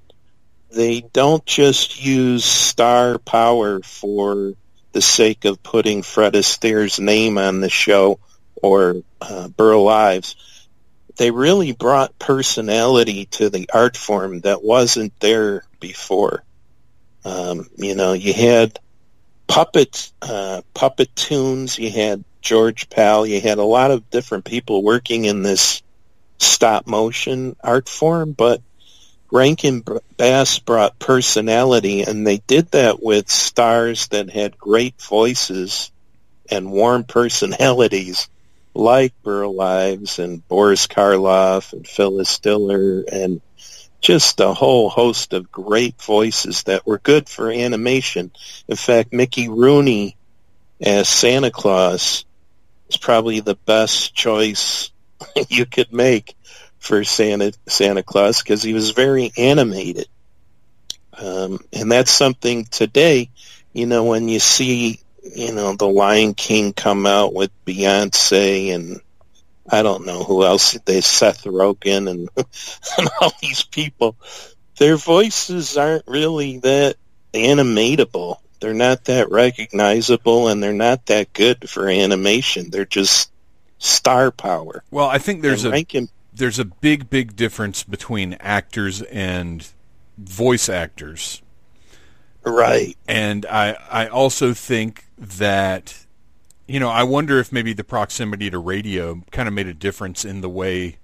they 0.72 1.02
don't 1.02 1.46
just 1.46 2.04
use 2.04 2.46
star 2.46 3.18
power 3.18 3.82
for 3.82 4.54
the 4.92 5.02
sake 5.02 5.46
of 5.46 5.62
putting 5.64 6.02
Fred 6.02 6.36
Astaire's 6.36 7.00
name 7.00 7.38
on 7.38 7.62
the 7.62 7.70
show 7.70 8.20
or 8.62 9.04
uh, 9.22 9.48
Burl 9.50 9.88
Ives 9.88 10.36
they 11.20 11.32
really 11.32 11.74
brought 11.74 12.18
personality 12.18 13.26
to 13.26 13.50
the 13.50 13.70
art 13.74 13.98
form 13.98 14.40
that 14.40 14.64
wasn't 14.64 15.20
there 15.20 15.66
before. 15.82 16.46
Um, 17.26 17.68
you 17.76 17.94
know, 17.94 18.14
you 18.14 18.34
had 18.34 18.80
puppet 19.46 20.14
uh, 20.22 20.62
Puppetoons, 20.74 21.78
you 21.78 21.92
had 21.92 22.24
George 22.42 22.90
Pal, 22.90 23.28
you 23.28 23.42
had 23.42 23.58
a 23.58 23.64
lot 23.64 23.92
of 23.92 24.10
different 24.10 24.46
people 24.46 24.82
working 24.82 25.26
in 25.26 25.44
this 25.44 25.84
stop 26.38 26.88
motion 26.88 27.58
art 27.62 27.90
form, 27.90 28.32
but 28.32 28.62
Rankin 29.32 29.84
Bass 30.18 30.60
brought 30.60 31.00
personality, 31.00 32.02
and 32.02 32.26
they 32.26 32.38
did 32.38 32.72
that 32.72 33.02
with 33.02 33.30
stars 33.30 34.08
that 34.08 34.30
had 34.30 34.58
great 34.58 35.00
voices 35.02 35.92
and 36.50 36.72
warm 36.72 37.04
personalities 37.08 38.28
like 38.74 39.14
Burl 39.24 39.60
Ives 39.60 40.20
and 40.20 40.48
Boris 40.48 40.88
Karloff 40.88 41.74
and 41.74 41.88
Phyllis 41.88 42.40
Diller 42.40 43.04
and 43.12 43.42
just 44.02 44.40
a 44.40 44.54
whole 44.54 44.90
host 44.90 45.34
of 45.34 45.52
great 45.52 46.02
voices 46.02 46.64
that 46.64 46.86
were 46.86 47.00
good 47.00 47.28
for 47.28 47.52
animation. 47.52 48.32
In 48.68 48.78
fact, 48.78 49.12
Mickey 49.12 49.50
Rooney 49.50 50.16
as 50.80 51.10
Santa 51.10 51.52
Claus 51.52 52.26
is 52.90 52.98
probably 52.98 53.42
the 53.42 53.56
best 53.56 54.16
choice 54.16 54.92
you 55.50 55.66
could 55.66 55.92
make 55.92 56.36
for 56.80 57.04
Santa 57.04 57.54
Santa 57.68 58.04
Claus 58.04 58.42
because 58.42 58.64
he 58.64 58.74
was 58.74 58.92
very 58.92 59.32
animated. 59.38 60.08
Um, 61.14 61.60
and 61.74 61.92
that's 61.92 62.12
something 62.12 62.66
today, 62.66 63.30
you 63.74 63.86
know, 63.86 64.06
when 64.06 64.30
you 64.30 64.40
see 64.40 65.00
you 65.36 65.54
know, 65.54 65.76
the 65.76 65.88
Lion 65.88 66.34
King 66.34 66.74
come 66.74 67.06
out 67.06 67.34
with 67.34 67.52
Beyonce 67.66 68.74
and 68.74 69.02
I 69.70 69.84
don't 69.84 70.06
know 70.06 70.24
who 70.24 70.44
else 70.44 70.78
they 70.86 71.02
Seth 71.02 71.44
Rogen 71.44 72.10
and, 72.10 72.30
and 72.98 73.10
all 73.22 73.32
these 73.42 73.64
people. 73.64 74.16
Their 74.78 74.98
voices 74.98 75.78
aren't 75.78 76.08
really 76.08 76.60
that 76.60 76.96
animatable. 77.34 78.38
They're 78.60 78.74
not 78.74 79.06
that 79.06 79.30
recognizable 79.30 80.48
and 80.48 80.62
they're 80.62 80.74
not 80.74 81.06
that 81.08 81.34
good 81.34 81.70
for 81.70 81.88
animation. 81.88 82.70
They're 82.72 82.86
just 82.86 83.32
star 83.78 84.32
power. 84.32 84.84
Well, 84.92 85.08
I 85.08 85.18
think 85.18 85.42
there's 85.42 85.66
and 85.66 85.74
a 85.74 85.76
Rankin, 85.76 86.10
there's 86.40 86.58
a 86.60 86.66
big 86.66 87.10
big 87.10 87.36
difference 87.36 87.84
between 87.84 88.34
actors 88.40 89.02
and 89.04 89.68
voice 90.18 90.68
actors. 90.70 91.42
Right. 92.44 92.98
And 93.08 93.46
I 93.46 93.78
I 93.92 94.08
also 94.08 94.54
think 94.54 95.06
that 95.18 96.06
you 96.68 96.80
know, 96.80 96.90
I 96.90 97.04
wonder 97.04 97.40
if 97.40 97.52
maybe 97.52 97.74
the 97.74 97.84
proximity 97.84 98.50
to 98.50 98.60
radio 98.60 99.22
kind 99.32 99.48
of 99.48 99.54
made 99.54 99.68
a 99.68 99.74
difference 99.74 100.24
in 100.24 100.42
the 100.42 100.50
way 100.50 100.98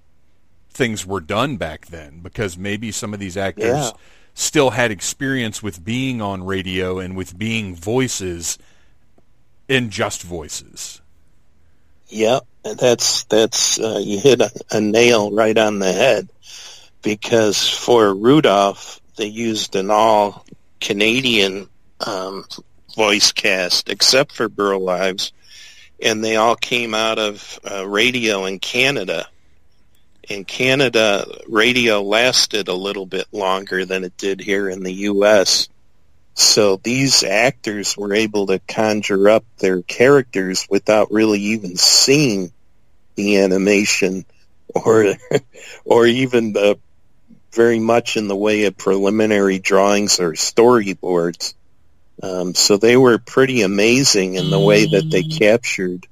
things 0.70 1.06
were 1.06 1.22
done 1.22 1.58
back 1.58 1.88
then 1.88 2.20
because 2.20 2.58
maybe 2.58 2.92
some 2.92 3.14
of 3.14 3.20
these 3.20 3.36
actors 3.36 3.66
yeah. 3.66 3.92
still 4.34 4.72
had 4.72 4.92
experience 4.92 5.64
with 5.64 5.84
being 5.84 6.22
on 6.22 6.44
radio 6.44 7.00
and 7.00 7.16
with 7.18 7.38
being 7.38 7.76
voices 7.76 8.60
in 9.68 9.90
just 9.90 10.22
voices. 10.22 11.02
Yep, 12.10 12.46
that's 12.64 13.24
that's 13.26 13.80
uh, 13.80 14.00
you 14.02 14.20
hit 14.20 14.42
a, 14.42 14.52
a 14.72 14.82
nail 14.82 15.32
right 15.32 15.58
on 15.58 15.80
the 15.80 15.92
head 15.92 16.30
because 17.02 17.70
for 17.70 18.14
Rudolph 18.14 19.00
they 19.18 19.28
used 19.28 19.76
an 19.76 19.90
all 19.90 20.46
Canadian 20.82 21.70
um, 22.06 22.46
voice 22.96 23.32
cast, 23.32 23.90
except 23.90 24.34
for 24.34 24.50
Burl 24.50 24.90
Ives, 24.90 25.32
and 26.02 26.24
they 26.24 26.36
all 26.36 26.56
came 26.56 26.94
out 26.94 27.20
of 27.20 27.60
uh, 27.70 27.88
radio 27.88 28.46
in 28.46 28.60
Canada. 28.60 29.28
In 30.28 30.44
Canada, 30.44 31.26
radio 31.48 32.02
lasted 32.02 32.68
a 32.68 32.74
little 32.74 33.06
bit 33.06 33.28
longer 33.32 33.86
than 33.86 34.04
it 34.04 34.18
did 34.18 34.40
here 34.40 34.70
in 34.70 34.82
the 34.82 34.94
U.S. 34.94 35.70
So 36.36 36.76
these 36.84 37.24
actors 37.24 37.98
were 37.98 38.14
able 38.14 38.48
to 38.48 38.60
conjure 38.60 39.30
up 39.30 39.46
their 39.58 39.82
characters 39.82 40.68
without 40.70 41.12
really 41.12 41.40
even 41.40 41.78
seeing 41.78 42.52
the 43.16 43.38
animation 43.38 44.26
or 44.68 45.16
or 45.86 46.06
even 46.06 46.52
the 46.52 46.78
very 47.54 47.80
much 47.80 48.18
in 48.18 48.28
the 48.28 48.36
way 48.36 48.66
of 48.66 48.78
preliminary 48.78 49.60
drawings 49.60 50.20
or 50.20 50.34
storyboards. 50.34 51.54
Um, 52.22 52.54
so 52.54 52.76
they 52.76 52.98
were 52.98 53.18
pretty 53.18 53.62
amazing 53.62 54.36
in 54.36 54.50
the 54.50 54.60
way 54.60 54.86
that 54.86 55.10
they 55.10 55.24
mm. 55.24 55.40
captured, 55.40 56.06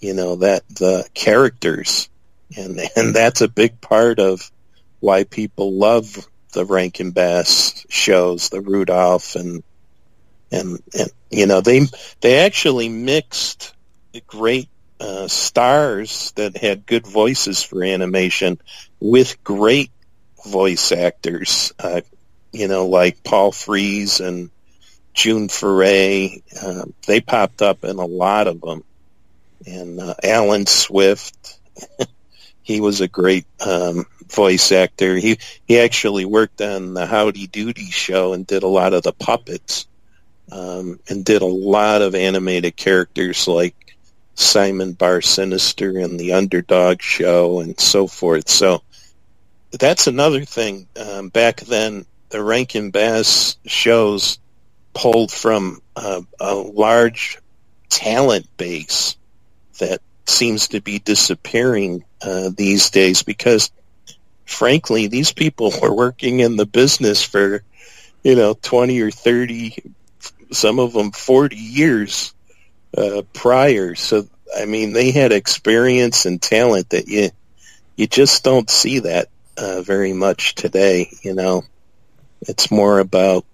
you 0.00 0.14
know, 0.14 0.36
that 0.36 0.66
the 0.70 1.06
characters, 1.12 2.08
and 2.56 2.80
and 2.96 3.14
that's 3.14 3.42
a 3.42 3.48
big 3.48 3.78
part 3.82 4.20
of 4.20 4.50
why 5.00 5.24
people 5.24 5.74
love 5.74 6.26
the 6.52 6.64
Rankin 6.64 7.10
Bass 7.10 7.84
shows, 7.88 8.48
the 8.48 8.60
Rudolph, 8.60 9.34
and 9.34 9.62
and 10.50 10.82
and 10.98 11.10
you 11.30 11.46
know 11.46 11.60
they 11.60 11.82
they 12.20 12.38
actually 12.38 12.88
mixed 12.88 13.74
great 14.26 14.68
uh, 15.00 15.28
stars 15.28 16.32
that 16.36 16.56
had 16.56 16.86
good 16.86 17.06
voices 17.06 17.62
for 17.62 17.84
animation 17.84 18.58
with 19.00 19.42
great 19.44 19.90
voice 20.44 20.92
actors, 20.92 21.72
uh, 21.78 22.00
you 22.52 22.68
know, 22.68 22.86
like 22.86 23.22
Paul 23.22 23.52
Frees 23.52 24.20
and 24.20 24.50
June 25.14 25.48
Foray. 25.48 26.40
Uh, 26.60 26.84
they 27.06 27.20
popped 27.20 27.62
up 27.62 27.84
in 27.84 27.96
a 27.96 28.06
lot 28.06 28.46
of 28.46 28.60
them. 28.60 28.84
And 29.66 30.00
uh, 30.00 30.14
Allen 30.22 30.66
Swift, 30.66 31.58
he 32.62 32.80
was 32.80 33.00
a 33.00 33.08
great 33.08 33.46
um, 33.60 34.06
voice 34.32 34.72
actor. 34.72 35.16
He 35.16 35.38
he 35.66 35.78
actually 35.78 36.24
worked 36.24 36.60
on 36.60 36.94
the 36.94 37.06
Howdy 37.06 37.46
Doody 37.46 37.90
show 37.90 38.32
and 38.32 38.46
did 38.46 38.62
a 38.62 38.68
lot 38.68 38.94
of 38.94 39.02
the 39.02 39.12
puppets, 39.12 39.86
um, 40.50 41.00
and 41.08 41.24
did 41.24 41.42
a 41.42 41.46
lot 41.46 42.02
of 42.02 42.14
animated 42.14 42.76
characters 42.76 43.48
like 43.48 43.96
Simon 44.34 44.92
Bar 44.92 45.20
Sinister 45.20 45.98
and 45.98 46.18
the 46.18 46.34
Underdog 46.34 47.02
show 47.02 47.60
and 47.60 47.78
so 47.78 48.06
forth. 48.06 48.48
So 48.48 48.82
that's 49.72 50.06
another 50.06 50.44
thing. 50.44 50.86
Um, 50.96 51.28
back 51.28 51.60
then, 51.60 52.06
the 52.30 52.42
Rankin 52.42 52.90
Bass 52.90 53.56
shows 53.66 54.38
pulled 54.94 55.30
from 55.30 55.80
a 55.96 56.54
large 56.54 57.38
talent 57.88 58.46
base 58.56 59.16
that 59.78 60.00
seems 60.26 60.68
to 60.68 60.80
be 60.80 60.98
disappearing 60.98 62.04
uh, 62.22 62.50
these 62.54 62.90
days 62.90 63.22
because 63.22 63.70
frankly 64.48 65.06
these 65.06 65.32
people 65.32 65.72
were 65.82 65.94
working 65.94 66.40
in 66.40 66.56
the 66.56 66.66
business 66.66 67.22
for 67.22 67.62
you 68.22 68.34
know 68.34 68.54
20 68.54 69.00
or 69.00 69.10
30 69.10 69.76
some 70.50 70.78
of 70.78 70.92
them 70.92 71.12
40 71.12 71.56
years 71.56 72.34
uh, 72.96 73.22
prior 73.32 73.94
so 73.94 74.26
i 74.58 74.64
mean 74.64 74.92
they 74.92 75.10
had 75.10 75.32
experience 75.32 76.24
and 76.24 76.40
talent 76.40 76.90
that 76.90 77.08
you 77.08 77.30
you 77.96 78.06
just 78.06 78.42
don't 78.42 78.70
see 78.70 79.00
that 79.00 79.28
uh, 79.56 79.82
very 79.82 80.12
much 80.12 80.54
today 80.54 81.10
you 81.22 81.34
know 81.34 81.62
it's 82.40 82.70
more 82.70 82.98
about 83.00 83.44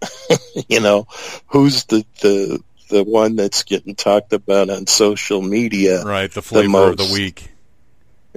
you 0.68 0.80
know 0.80 1.06
who's 1.48 1.84
the 1.84 2.04
the 2.20 2.62
the 2.88 3.02
one 3.02 3.36
that's 3.36 3.64
getting 3.64 3.94
talked 3.94 4.32
about 4.32 4.70
on 4.70 4.86
social 4.86 5.42
media. 5.42 6.04
Right, 6.04 6.30
the 6.30 6.42
flavor 6.42 6.68
the 6.68 6.90
of 6.90 6.96
the 6.96 7.10
week. 7.12 7.50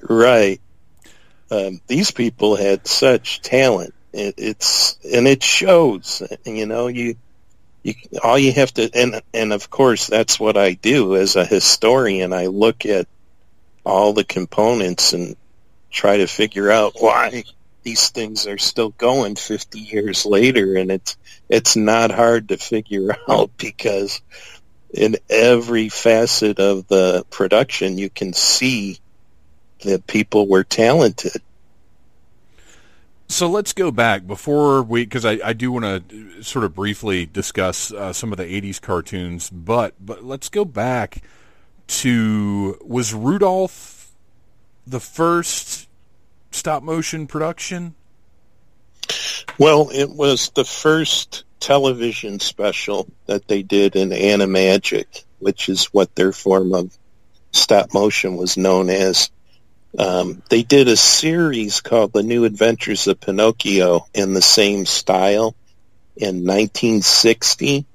Right. 0.01 0.61
Um, 1.51 1.81
these 1.87 2.11
people 2.11 2.55
had 2.55 2.87
such 2.87 3.41
talent. 3.41 3.93
It, 4.13 4.35
it's 4.37 4.97
and 5.03 5.27
it 5.27 5.43
shows. 5.43 6.21
You 6.45 6.65
know, 6.65 6.87
you 6.87 7.15
you 7.83 7.93
all 8.23 8.37
you 8.37 8.51
have 8.53 8.73
to 8.75 8.89
and 8.93 9.21
and 9.33 9.53
of 9.53 9.69
course 9.69 10.07
that's 10.07 10.39
what 10.39 10.57
I 10.57 10.73
do 10.73 11.15
as 11.15 11.35
a 11.35 11.45
historian. 11.45 12.33
I 12.33 12.47
look 12.47 12.85
at 12.85 13.07
all 13.85 14.13
the 14.13 14.23
components 14.23 15.13
and 15.13 15.35
try 15.89 16.17
to 16.17 16.27
figure 16.27 16.69
out 16.69 16.93
why 16.99 17.43
these 17.83 18.09
things 18.09 18.45
are 18.45 18.57
still 18.57 18.89
going 18.89 19.35
50 19.35 19.79
years 19.79 20.25
later 20.25 20.75
and 20.75 20.91
it's 20.91 21.17
it's 21.47 21.75
not 21.75 22.11
hard 22.11 22.49
to 22.49 22.57
figure 22.57 23.15
out 23.27 23.51
because 23.57 24.21
in 24.93 25.15
every 25.29 25.89
facet 25.89 26.59
of 26.59 26.87
the 26.87 27.25
production 27.29 27.97
you 27.97 28.09
can 28.09 28.33
see 28.33 28.99
that 29.81 30.07
people 30.07 30.47
were 30.47 30.63
talented 30.63 31.41
so 33.31 33.47
let's 33.47 33.73
go 33.73 33.91
back 33.91 34.25
before 34.25 34.81
we, 34.81 35.05
because 35.05 35.23
I, 35.23 35.39
I 35.43 35.53
do 35.53 35.71
want 35.71 36.09
to 36.09 36.41
sort 36.41 36.65
of 36.65 36.73
briefly 36.73 37.27
discuss 37.27 37.91
uh, 37.91 38.11
some 38.11 38.31
of 38.31 38.39
the 38.39 38.43
'80s 38.43 38.81
cartoons, 38.81 39.51
but 39.51 39.93
but 40.03 40.23
let's 40.23 40.49
go 40.49 40.65
back 40.65 41.21
to 41.87 42.77
was 42.81 43.13
Rudolph 43.13 44.11
the 44.87 44.99
first 44.99 45.87
stop 46.51 46.81
motion 46.81 47.27
production? 47.27 47.93
Well, 49.59 49.89
it 49.93 50.09
was 50.09 50.49
the 50.55 50.65
first 50.65 51.43
television 51.59 52.39
special 52.39 53.07
that 53.27 53.47
they 53.47 53.61
did 53.61 53.95
in 53.95 54.09
Animagic, 54.09 55.23
which 55.37 55.69
is 55.69 55.85
what 55.85 56.15
their 56.15 56.31
form 56.31 56.73
of 56.73 56.97
stop 57.51 57.93
motion 57.93 58.37
was 58.37 58.57
known 58.57 58.89
as. 58.89 59.29
Um, 59.97 60.43
they 60.49 60.63
did 60.63 60.87
a 60.87 60.97
series 60.97 61.81
called 61.81 62.13
The 62.13 62.23
New 62.23 62.45
Adventures 62.45 63.07
of 63.07 63.19
Pinocchio 63.19 64.05
in 64.13 64.33
the 64.33 64.41
same 64.41 64.85
style 64.85 65.55
in 66.15 66.45
1960, 66.45 67.85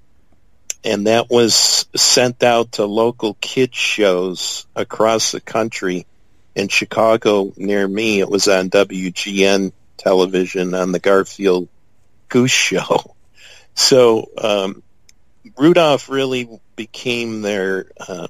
and 0.84 1.06
that 1.06 1.30
was 1.30 1.86
sent 1.94 2.42
out 2.42 2.72
to 2.72 2.84
local 2.84 3.34
kids 3.34 3.76
shows 3.76 4.66
across 4.74 5.32
the 5.32 5.40
country 5.40 6.06
in 6.54 6.68
Chicago 6.68 7.52
near 7.56 7.86
me, 7.86 8.20
it 8.20 8.28
was 8.28 8.48
on 8.48 8.70
WGN 8.70 9.72
television 9.96 10.74
on 10.74 10.92
the 10.92 11.00
Garfield 11.00 11.68
Goose 12.28 12.50
Show. 12.50 13.14
So 13.76 14.30
um, 14.38 14.84
Rudolph 15.58 16.08
really 16.08 16.48
became 16.76 17.42
their 17.42 17.86
uh, 17.98 18.28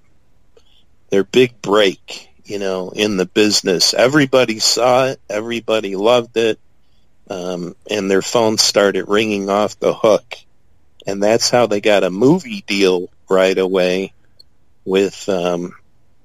their 1.10 1.22
big 1.22 1.60
break, 1.60 2.30
you 2.44 2.58
know, 2.58 2.90
in 2.90 3.16
the 3.16 3.26
business. 3.26 3.94
Everybody 3.94 4.58
saw 4.58 5.06
it, 5.06 5.20
everybody 5.28 5.96
loved 5.96 6.36
it, 6.36 6.58
um, 7.30 7.74
and 7.90 8.10
their 8.10 8.22
phones 8.22 8.62
started 8.62 9.08
ringing 9.08 9.48
off 9.48 9.78
the 9.78 9.94
hook. 9.94 10.36
And 11.06 11.22
that's 11.22 11.50
how 11.50 11.66
they 11.66 11.80
got 11.80 12.04
a 12.04 12.10
movie 12.10 12.62
deal 12.66 13.08
right 13.28 13.56
away 13.56 14.12
with 14.84 15.28
um, 15.28 15.74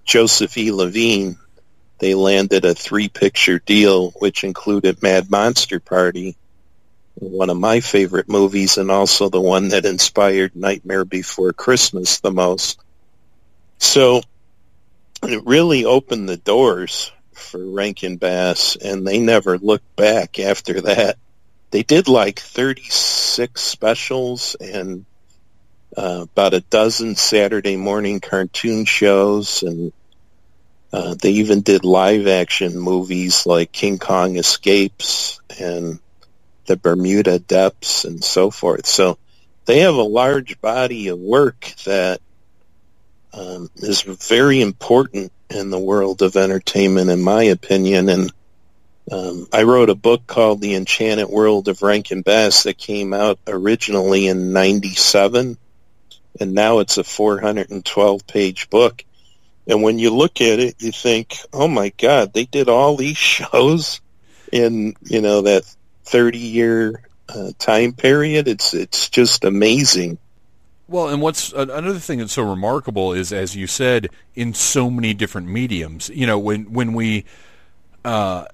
Joseph 0.05 0.57
E. 0.57 0.71
Levine, 0.71 1.37
they 1.99 2.15
landed 2.15 2.65
a 2.65 2.73
three-picture 2.73 3.59
deal, 3.59 4.11
which 4.11 4.43
included 4.43 5.01
Mad 5.03 5.29
Monster 5.29 5.79
Party, 5.79 6.35
one 7.15 7.49
of 7.49 7.57
my 7.57 7.81
favorite 7.81 8.29
movies, 8.29 8.77
and 8.77 8.89
also 8.89 9.29
the 9.29 9.41
one 9.41 9.69
that 9.69 9.85
inspired 9.85 10.55
Nightmare 10.55 11.05
Before 11.05 11.51
Christmas 11.51 12.19
the 12.19 12.31
most. 12.31 12.79
So 13.79 14.21
it 15.23 15.45
really 15.45 15.85
opened 15.85 16.29
the 16.29 16.37
doors 16.37 17.11
for 17.33 17.63
Rankin 17.63 18.17
Bass, 18.17 18.75
and 18.75 19.07
they 19.07 19.19
never 19.19 19.57
looked 19.57 19.95
back 19.95 20.39
after 20.39 20.81
that. 20.81 21.17
They 21.71 21.83
did 21.83 22.07
like 22.07 22.39
36 22.39 23.61
specials 23.61 24.55
and 24.59 25.05
uh, 25.95 26.25
about 26.31 26.53
a 26.53 26.61
dozen 26.61 27.15
Saturday 27.15 27.75
morning 27.75 28.19
cartoon 28.19 28.85
shows 28.85 29.63
and 29.63 29.91
uh, 30.91 31.15
they 31.15 31.31
even 31.31 31.61
did 31.61 31.85
live 31.85 32.27
action 32.27 32.77
movies 32.77 33.45
like 33.45 33.71
King 33.71 33.99
Kong 33.99 34.37
Escapes 34.37 35.39
and 35.59 35.99
the 36.65 36.77
Bermuda 36.77 37.39
Depths 37.39 38.05
and 38.05 38.23
so 38.23 38.49
forth. 38.49 38.87
So 38.87 39.17
they 39.65 39.79
have 39.79 39.95
a 39.95 40.01
large 40.01 40.59
body 40.61 41.09
of 41.09 41.19
work 41.19 41.73
that 41.85 42.21
um, 43.33 43.69
is 43.75 44.01
very 44.01 44.61
important 44.61 45.31
in 45.49 45.69
the 45.69 45.79
world 45.79 46.21
of 46.21 46.35
entertainment, 46.35 47.09
in 47.09 47.21
my 47.21 47.43
opinion. 47.43 48.09
And 48.09 48.33
um, 49.11 49.47
I 49.51 49.63
wrote 49.63 49.89
a 49.89 49.95
book 49.95 50.27
called 50.27 50.61
The 50.61 50.75
Enchanted 50.75 51.29
World 51.29 51.67
of 51.67 51.81
Rankin 51.81 52.21
Bass 52.21 52.63
that 52.63 52.77
came 52.77 53.13
out 53.13 53.39
originally 53.47 54.27
in 54.27 54.53
97. 54.53 55.57
And 56.39 56.53
now 56.53 56.79
it's 56.79 56.97
a 56.97 57.03
412 57.03 58.27
page 58.27 58.69
book 58.69 59.03
and 59.69 59.83
when 59.83 59.99
you 59.99 60.09
look 60.09 60.41
at 60.41 60.59
it, 60.59 60.81
you 60.81 60.91
think, 60.91 61.37
oh 61.53 61.67
my 61.67 61.93
God, 61.95 62.33
they 62.33 62.45
did 62.45 62.69
all 62.69 62.97
these 62.97 63.17
shows 63.17 64.01
in, 64.51 64.95
you 65.03 65.21
know, 65.21 65.41
that 65.43 65.63
30 66.05 66.39
year 66.39 67.01
uh, 67.29 67.51
time 67.59 67.93
period. 67.93 68.47
It's, 68.47 68.73
it's 68.73 69.09
just 69.09 69.45
amazing. 69.45 70.17
Well, 70.89 71.09
and 71.09 71.21
what's 71.21 71.53
another 71.53 71.99
thing 71.99 72.17
that's 72.17 72.33
so 72.33 72.41
remarkable 72.41 73.13
is, 73.13 73.31
as 73.31 73.55
you 73.55 73.67
said, 73.67 74.09
in 74.33 74.55
so 74.55 74.89
many 74.89 75.13
different 75.13 75.47
mediums. 75.47 76.09
You 76.09 76.25
know, 76.25 76.39
when 76.39 76.73
when 76.73 76.93
we, 76.93 77.25
uh, 78.03 78.45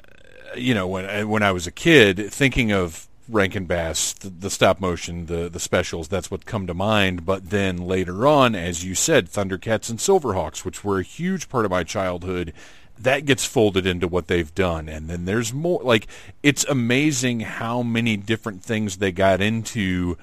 you 0.58 0.74
know, 0.74 0.86
when 0.86 1.30
when 1.30 1.44
I 1.44 1.54
was 1.54 1.66
a 1.66 1.72
kid, 1.72 2.34
thinking 2.34 2.74
of 2.74 3.08
Rankin 3.30 3.66
Bass, 3.66 4.12
the, 4.12 4.30
the, 4.30 4.50
stop 4.50 4.82
motion, 4.82 5.28
the 5.28 5.48
the 5.48 5.62
specials. 5.62 6.10
That's 6.10 6.30
what 6.30 6.46
come 6.46 6.68
to 6.68 6.74
mind. 6.74 7.26
But 7.26 7.52
then 7.52 7.78
later 7.78 8.28
on, 8.28 8.54
as 8.54 8.84
you 8.84 8.96
said, 8.96 9.28
Thundercats 9.30 9.90
and 9.90 9.98
Silverhawks, 9.98 10.66
which 10.66 10.84
were 10.84 11.00
a 11.00 11.04
huge 11.04 11.48
part 11.48 11.64
of 11.64 11.72
my 11.72 11.86
childhood, 11.86 12.52
that 13.00 13.24
gets 13.24 13.46
folded 13.46 13.86
into 13.86 14.10
what 14.10 14.28
they've 14.28 14.54
done. 14.54 14.90
And 14.90 15.10
then 15.10 15.24
there's 15.24 15.54
more. 15.54 15.82
Like 15.82 16.08
it's 16.44 16.66
amazing 16.66 17.40
how 17.40 17.82
many 17.82 18.18
different 18.18 18.62
things 18.62 18.98
they 18.98 19.14
got 19.14 19.40
into, 19.40 20.18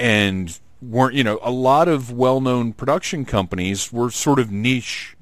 and 0.00 0.58
weren't 0.82 1.14
you 1.14 1.24
know 1.24 1.38
a 1.42 1.50
lot 1.50 1.88
of 1.88 2.10
well-known 2.12 2.72
production 2.72 3.24
companies 3.24 3.92
were 3.92 4.10
sort 4.10 4.38
of 4.38 4.50
niche. 4.50 5.16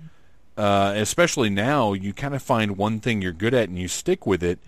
Uh, 0.54 0.92
especially 0.96 1.48
now, 1.48 1.94
you 1.94 2.12
kind 2.12 2.34
of 2.34 2.42
find 2.42 2.76
one 2.76 3.00
thing 3.00 3.22
you're 3.22 3.32
good 3.32 3.54
at 3.54 3.70
and 3.70 3.78
you 3.78 3.88
stick 3.88 4.26
with 4.26 4.42
it. 4.42 4.58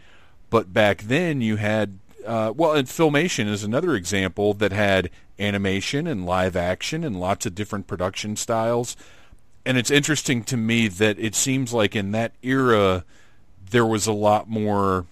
But 0.49 0.73
back 0.73 1.03
then, 1.03 1.43
you 1.43 1.57
had 1.57 1.99
uh, 2.25 2.53
well, 2.57 2.73
and 2.73 2.89
Filmation 2.89 3.49
is 3.49 3.65
another 3.65 3.95
example 3.95 4.55
that 4.55 4.73
had 4.73 5.11
animation 5.39 6.07
and 6.07 6.25
live 6.25 6.57
action 6.57 7.05
and 7.05 7.21
lots 7.21 7.45
of 7.45 7.55
different 7.55 7.87
production 7.87 8.37
styles. 8.37 8.97
And 9.67 9.77
it's 9.77 9.91
interesting 9.91 10.43
to 10.45 10.57
me 10.57 10.89
that 10.89 11.19
it 11.19 11.35
seems 11.35 11.73
like 11.73 11.97
in 11.97 12.13
that 12.13 12.33
era 12.43 13.05
there 13.71 13.87
was 13.87 14.07
a 14.07 14.13
lot 14.13 14.49
more 14.49 15.07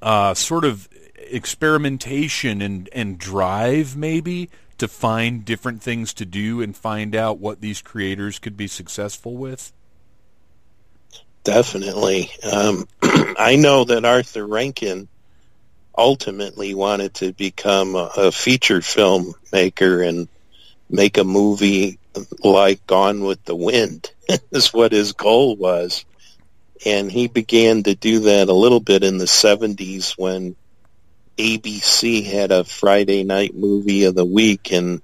uh, 0.00 0.34
sort 0.34 0.64
of 0.64 0.88
experimentation 1.32 2.62
and, 2.62 2.88
and 2.92 3.18
drive, 3.18 3.96
maybe, 3.96 4.50
to 4.78 4.88
find 4.88 5.44
different 5.44 5.82
things 5.82 6.12
to 6.14 6.24
do 6.24 6.60
and 6.60 6.76
find 6.76 7.14
out 7.14 7.38
what 7.38 7.60
these 7.60 7.80
creators 7.80 8.38
could 8.38 8.56
be 8.56 8.66
successful 8.66 9.36
with. 9.36 9.72
Definitely. 11.44 12.30
Um, 12.42 12.86
I 13.02 13.56
know 13.56 13.84
that 13.84 14.04
Arthur 14.04 14.46
Rankin 14.46 15.08
ultimately 15.96 16.74
wanted 16.74 17.14
to 17.14 17.32
become 17.32 17.94
a, 17.94 18.10
a 18.16 18.32
feature 18.32 18.80
film 18.80 19.34
maker 19.52 20.02
and 20.02 20.28
make 20.88 21.18
a 21.18 21.24
movie 21.24 21.98
like 22.42 22.86
Gone 22.86 23.22
with 23.22 23.44
the 23.44 23.56
Wind 23.56 24.10
is 24.52 24.72
what 24.72 24.92
his 24.92 25.12
goal 25.12 25.56
was. 25.56 26.04
And 26.84 27.10
he 27.10 27.28
began 27.28 27.84
to 27.84 27.94
do 27.94 28.20
that 28.20 28.48
a 28.48 28.54
little 28.54 28.80
bit 28.80 29.04
in 29.04 29.18
the 29.18 29.26
70s 29.26 30.18
when 30.18 30.56
ABC 31.38 32.24
had 32.24 32.52
a 32.52 32.64
Friday 32.64 33.24
night 33.24 33.54
movie 33.54 34.04
of 34.04 34.14
the 34.14 34.24
week 34.24 34.72
and 34.72 35.00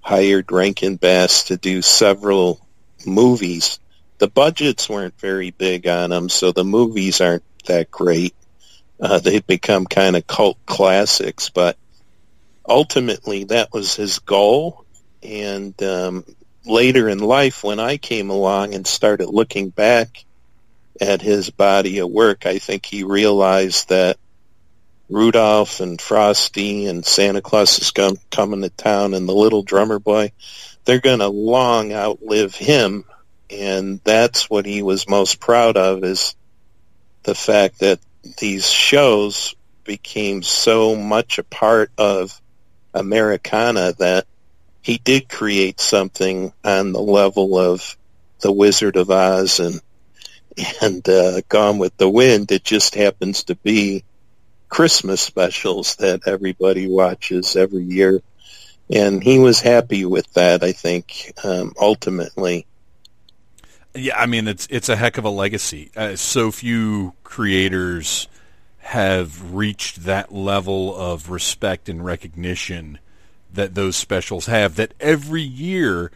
hired 0.00 0.50
Rankin 0.50 0.96
Bass 0.96 1.44
to 1.44 1.56
do 1.56 1.82
several 1.82 2.60
movies. 3.06 3.78
The 4.18 4.28
budgets 4.28 4.88
weren't 4.88 5.18
very 5.18 5.50
big 5.50 5.86
on 5.86 6.10
them, 6.10 6.28
so 6.28 6.52
the 6.52 6.64
movies 6.64 7.20
aren't 7.20 7.44
that 7.66 7.90
great. 7.90 8.34
Uh, 9.00 9.18
they've 9.18 9.46
become 9.46 9.86
kind 9.86 10.16
of 10.16 10.26
cult 10.26 10.58
classics, 10.64 11.50
but 11.50 11.76
ultimately 12.66 13.44
that 13.44 13.72
was 13.72 13.96
his 13.96 14.20
goal. 14.20 14.84
And 15.22 15.80
um, 15.82 16.24
later 16.64 17.08
in 17.08 17.18
life, 17.18 17.62
when 17.62 17.80
I 17.80 17.96
came 17.96 18.30
along 18.30 18.74
and 18.74 18.86
started 18.86 19.28
looking 19.28 19.70
back 19.70 20.24
at 21.00 21.22
his 21.22 21.50
body 21.50 21.98
of 21.98 22.10
work, 22.10 22.46
I 22.46 22.58
think 22.58 22.86
he 22.86 23.02
realized 23.02 23.88
that 23.88 24.18
Rudolph 25.12 25.80
and 25.80 26.00
Frosty 26.00 26.86
and 26.86 27.04
Santa 27.04 27.42
Claus 27.42 27.78
is 27.78 27.90
come, 27.90 28.16
coming 28.30 28.62
to 28.62 28.70
town 28.70 29.14
and 29.14 29.28
the 29.28 29.34
little 29.34 29.62
drummer 29.62 29.98
boy, 29.98 30.32
they're 30.84 31.00
going 31.00 31.18
to 31.18 31.28
long 31.28 31.92
outlive 31.92 32.54
him. 32.54 33.04
And 33.50 34.00
that's 34.04 34.48
what 34.48 34.64
he 34.64 34.82
was 34.82 35.08
most 35.08 35.38
proud 35.38 35.76
of 35.76 36.02
is 36.02 36.34
the 37.24 37.34
fact 37.34 37.80
that 37.80 38.00
these 38.38 38.68
shows 38.70 39.54
became 39.84 40.42
so 40.42 40.96
much 40.96 41.38
a 41.38 41.44
part 41.44 41.90
of 41.98 42.40
Americana 42.94 43.92
that 43.98 44.26
he 44.80 44.98
did 44.98 45.28
create 45.28 45.80
something 45.80 46.52
on 46.64 46.92
the 46.92 47.00
level 47.00 47.58
of 47.58 47.96
The 48.40 48.52
Wizard 48.52 48.96
of 48.96 49.10
Oz 49.10 49.60
and 49.60 49.80
and 50.82 51.08
uh, 51.08 51.40
Gone 51.48 51.78
with 51.78 51.96
the 51.96 52.08
Wind. 52.08 52.52
It 52.52 52.64
just 52.64 52.94
happens 52.94 53.44
to 53.44 53.54
be 53.56 54.04
Christmas 54.72 55.20
specials 55.20 55.96
that 55.96 56.26
everybody 56.26 56.88
watches 56.88 57.56
every 57.56 57.82
year, 57.82 58.22
and 58.90 59.22
he 59.22 59.38
was 59.38 59.60
happy 59.60 60.06
with 60.06 60.32
that. 60.32 60.64
I 60.64 60.72
think 60.72 61.34
um, 61.44 61.74
ultimately. 61.78 62.64
Yeah, 63.94 64.18
I 64.18 64.24
mean 64.24 64.48
it's 64.48 64.66
it's 64.70 64.88
a 64.88 64.96
heck 64.96 65.18
of 65.18 65.26
a 65.26 65.30
legacy. 65.30 65.90
Uh, 65.94 66.16
so 66.16 66.50
few 66.50 67.12
creators 67.22 68.28
have 68.78 69.52
reached 69.54 70.04
that 70.04 70.32
level 70.32 70.96
of 70.96 71.28
respect 71.28 71.90
and 71.90 72.02
recognition 72.02 72.98
that 73.52 73.74
those 73.74 73.94
specials 73.94 74.46
have. 74.46 74.76
That 74.76 74.94
every 74.98 75.42
year 75.42 76.10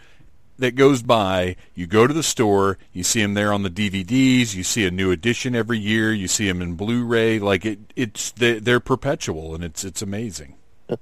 that 0.58 0.74
goes 0.74 1.02
by, 1.02 1.56
you 1.74 1.86
go 1.86 2.06
to 2.06 2.14
the 2.14 2.22
store, 2.22 2.78
you 2.92 3.02
see 3.02 3.22
them 3.22 3.34
there 3.34 3.52
on 3.52 3.62
the 3.62 3.70
DVDs, 3.70 4.54
you 4.54 4.62
see 4.62 4.86
a 4.86 4.90
new 4.90 5.10
edition 5.10 5.54
every 5.54 5.78
year, 5.78 6.12
you 6.12 6.28
see 6.28 6.46
them 6.46 6.62
in 6.62 6.74
Blu-ray. 6.74 7.38
Like 7.38 7.64
it, 7.64 7.78
it's 7.94 8.32
they're 8.32 8.80
perpetual, 8.80 9.54
and 9.54 9.64
it's 9.64 9.84
it's 9.84 10.02
amazing. 10.02 10.54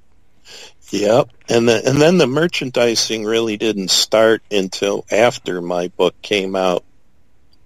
Yep, 0.90 1.30
and 1.48 1.66
the, 1.66 1.88
and 1.88 2.00
then 2.00 2.18
the 2.18 2.26
merchandising 2.26 3.24
really 3.24 3.56
didn't 3.56 3.90
start 3.90 4.42
until 4.50 5.06
after 5.10 5.62
my 5.62 5.88
book 5.88 6.14
came 6.20 6.54
out. 6.54 6.84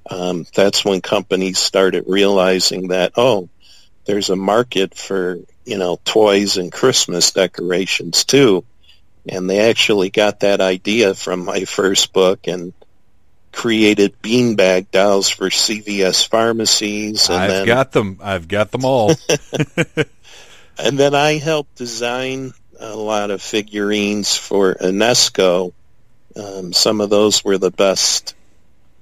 Um, 0.09 0.47
that's 0.55 0.85
when 0.85 1.01
companies 1.01 1.59
started 1.59 2.05
realizing 2.07 2.89
that 2.89 3.15
oh, 3.17 3.49
there's 4.05 4.31
a 4.31 4.37
market 4.37 4.95
for 4.95 5.41
you 5.67 5.79
know 5.79 5.99
toys 6.05 6.57
and 6.57 6.71
Christmas 6.71 7.33
decorations 7.33 8.25
too 8.25 8.65
and 9.29 9.49
they 9.49 9.69
actually 9.71 10.11
got 10.11 10.41
that 10.41 10.61
idea 10.61 11.15
from 11.15 11.45
my 11.45 11.65
first 11.65 12.13
book 12.13 12.47
and 12.47 12.73
created 13.53 14.21
beanbag 14.23 14.91
dolls 14.91 15.29
for 15.29 15.49
CVS 15.49 16.27
pharmacies. 16.29 17.29
And 17.29 17.39
I've 17.39 17.51
then, 17.51 17.67
got 17.67 17.93
them. 17.93 18.19
I've 18.23 18.49
got 18.49 18.71
them 18.71 18.85
all. 18.85 19.11
and 20.79 20.99
then 20.99 21.15
I 21.15 21.39
helped 21.39 21.75
design 21.77 22.53
a 22.79 22.95
lot 22.95 23.31
of 23.31 23.43
figurines 23.43 24.37
for 24.37 24.75
Enesco. 24.75 25.73
Um, 26.37 26.73
some 26.73 27.01
of 27.01 27.11
those 27.11 27.45
were 27.45 27.59
the 27.59 27.71
best 27.71 28.35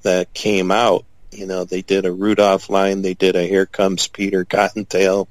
that 0.02 0.32
came 0.32 0.70
out. 0.70 1.04
You 1.30 1.46
know, 1.46 1.64
they 1.64 1.82
did 1.82 2.06
a 2.06 2.12
Rudolph 2.12 2.70
line, 2.70 3.02
they 3.02 3.14
did 3.14 3.36
a 3.36 3.42
Here 3.42 3.66
Comes 3.66 4.08
Peter 4.08 4.44
Cottontail 4.44 5.28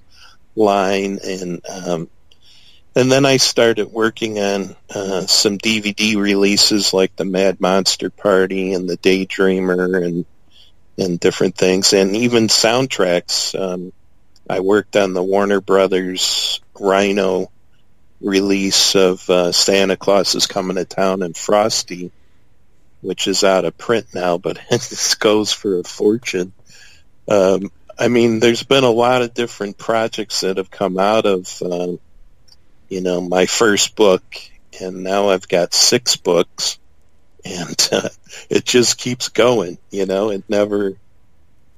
line, 0.55 1.19
and 1.23 1.61
um, 1.67 2.09
and 2.95 3.11
then 3.11 3.25
I 3.25 3.37
started 3.37 3.91
working 3.91 4.39
on 4.39 4.75
uh, 4.89 5.25
some 5.25 5.57
DVD 5.57 6.15
releases 6.15 6.93
like 6.93 7.15
the 7.15 7.25
Mad 7.25 7.59
Monster 7.59 8.09
Party 8.09 8.73
and 8.73 8.89
the 8.89 8.97
Daydreamer 8.97 10.05
and 10.05 10.25
and 10.97 11.19
different 11.19 11.57
things, 11.57 11.91
and 11.91 12.15
even 12.15 12.47
soundtracks. 12.47 13.59
Um, 13.59 13.91
I 14.49 14.61
worked 14.61 14.95
on 14.95 15.13
the 15.13 15.23
Warner 15.23 15.59
Brothers 15.59 16.61
Rhino 16.79 17.51
release 18.21 18.95
of 18.95 19.29
uh, 19.29 19.51
Santa 19.51 19.97
Claus 19.97 20.35
is 20.35 20.47
Coming 20.47 20.77
to 20.77 20.85
Town 20.85 21.21
and 21.21 21.35
Frosty, 21.35 22.11
which 23.01 23.27
is 23.27 23.43
out 23.43 23.65
of 23.65 23.77
print 23.77 24.07
now, 24.13 24.37
but 24.37 24.57
it 24.71 25.15
goes 25.19 25.51
for 25.51 25.79
a 25.79 25.83
fortune. 25.83 26.53
Um, 27.27 27.71
I 27.99 28.07
mean, 28.07 28.39
there's 28.39 28.63
been 28.63 28.83
a 28.85 28.89
lot 28.89 29.21
of 29.21 29.33
different 29.33 29.77
projects 29.77 30.41
that 30.41 30.57
have 30.57 30.71
come 30.71 30.97
out 30.97 31.25
of 31.25 31.61
uh, 31.61 31.93
you 32.89 33.01
know, 33.01 33.21
my 33.21 33.45
first 33.45 33.95
book, 33.95 34.23
and 34.79 35.03
now 35.03 35.29
I've 35.29 35.47
got 35.47 35.73
six 35.73 36.15
books, 36.15 36.79
and 37.43 37.89
uh, 37.91 38.09
it 38.49 38.65
just 38.65 38.97
keeps 38.97 39.29
going. 39.29 39.77
You 39.91 40.05
know, 40.05 40.29
it 40.29 40.43
never 40.49 40.93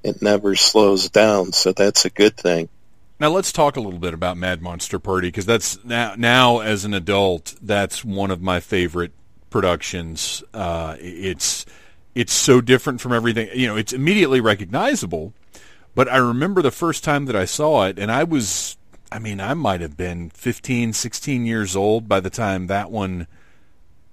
it 0.04 0.22
never 0.22 0.56
slows 0.56 1.10
down, 1.10 1.52
so 1.52 1.74
that's 1.74 2.06
a 2.06 2.10
good 2.10 2.38
thing. 2.38 2.70
Now 3.20 3.30
let's 3.30 3.52
talk 3.52 3.78
a 3.78 3.82
little 3.82 4.00
bit 4.00 4.14
about 4.14 4.38
Mad 4.38 4.62
Monster 4.62 5.00
Party 5.00 5.30
because 5.30 5.46
that's 5.46 5.84
now 5.84 6.14
now 6.18 6.60
as 6.60 6.86
an 6.86 6.94
adult 6.94 7.56
that's 7.62 8.06
one 8.06 8.32
of 8.32 8.42
my 8.42 8.60
favorite 8.60 9.12
productions. 9.50 10.44
Uh, 10.54 10.96
it's 11.00 11.66
it's 12.14 12.34
so 12.34 12.62
different 12.62 13.02
from 13.02 13.14
everything. 13.14 13.50
You 13.54 13.68
know, 13.68 13.76
it's 13.76 13.94
immediately 13.94 14.40
recognizable. 14.40 15.34
But 15.96 16.08
I 16.08 16.18
remember 16.18 16.62
the 16.62 16.70
first 16.70 17.04
time 17.04 17.26
that 17.26 17.36
I 17.36 17.46
saw 17.46 17.86
it, 17.88 17.98
and 17.98 18.12
I 18.12 18.24
was 18.24 18.78
I 19.12 19.20
mean, 19.20 19.40
I 19.40 19.54
might 19.54 19.82
have 19.82 19.96
been 19.96 20.30
15, 20.32 20.94
16 20.94 21.46
years 21.46 21.76
old 21.76 22.08
by 22.08 22.20
the 22.20 22.30
time 22.30 22.68
that 22.68 22.92
one 22.92 23.28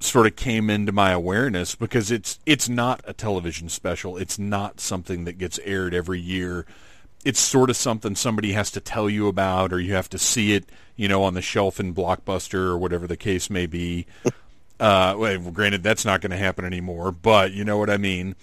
sort 0.01 0.26
of 0.26 0.36
came 0.36 0.68
into 0.68 0.92
my 0.92 1.11
awareness 1.11 1.74
because 1.74 2.11
it's 2.11 2.38
it's 2.45 2.68
not 2.68 3.01
a 3.07 3.12
television 3.12 3.68
special. 3.68 4.16
It's 4.16 4.38
not 4.38 4.80
something 4.80 5.24
that 5.24 5.38
gets 5.38 5.59
aired 5.61 5.95
every 5.95 6.20
year. 6.20 6.66
It's 7.24 7.40
sort 7.40 7.70
of 7.70 7.76
something 7.76 8.14
somebody 8.14 8.53
has 8.53 8.70
to 8.72 8.80
tell 8.80 9.09
you 9.09 9.28
about 9.28 9.72
or 9.72 9.80
you 9.80 9.95
have 9.95 10.11
to 10.11 10.18
see 10.18 10.53
it, 10.53 10.66
you 10.95 11.09
know, 11.09 11.22
on 11.24 11.34
the 11.34 11.42
shelf 11.42 11.80
in 11.80 11.95
Blockbuster 11.95 12.66
or 12.66 12.76
whatever 12.76 13.07
the 13.07 13.16
case 13.16 13.49
may 13.49 13.66
be. 13.66 14.07
Uh, 14.80 15.14
well, 15.16 15.38
granted, 15.53 15.84
that's 15.84 16.05
not 16.05 16.20
going 16.20 16.32
to 16.32 16.36
happen 16.36 16.64
anymore, 16.64 17.12
but 17.12 17.53
you 17.53 17.64
know 17.64 17.78
what 17.78 17.88
I 17.88 17.97
mean. 17.97 18.34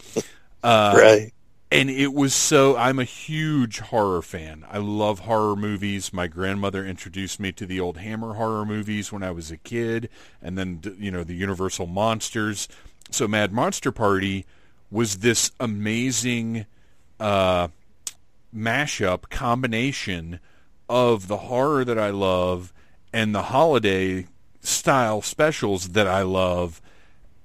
Uh, 0.64 0.94
right 0.96 1.34
and 1.72 1.90
it 1.90 2.14
was 2.14 2.34
so 2.34 2.76
I'm 2.76 3.00
a 3.00 3.06
huge 3.06 3.80
horror 3.80 4.22
fan. 4.22 4.66
I 4.70 4.78
love 4.80 5.20
horror 5.20 5.56
movies. 5.56 6.12
My 6.12 6.28
grandmother 6.28 6.86
introduced 6.86 7.40
me 7.40 7.54
to 7.54 7.66
the 7.66 7.80
old 7.80 7.98
Hammer 7.98 8.34
horror 8.34 8.66
movies 8.66 9.12
when 9.12 9.24
I 9.24 9.32
was 9.32 9.50
a 9.50 9.58
kid 9.58 10.10
and 10.42 10.58
then 10.58 10.82
you 11.00 11.10
know 11.10 11.24
the 11.24 11.36
Universal 11.36 11.88
monsters. 11.88 12.68
So 13.10 13.28
Mad 13.28 13.54
Monster 13.54 13.92
Party 13.92 14.46
was 14.92 15.20
this 15.20 15.52
amazing 15.60 16.66
uh, 17.20 17.70
mashup 18.54 19.30
combination 19.30 20.40
of 20.90 21.30
the 21.30 21.38
horror 21.38 21.86
that 21.86 21.98
I 21.98 22.10
love 22.10 22.74
and 23.14 23.34
the 23.34 23.44
holiday 23.44 24.28
style 24.60 25.22
specials 25.22 25.90
that 25.90 26.08
I 26.08 26.22
love 26.22 26.82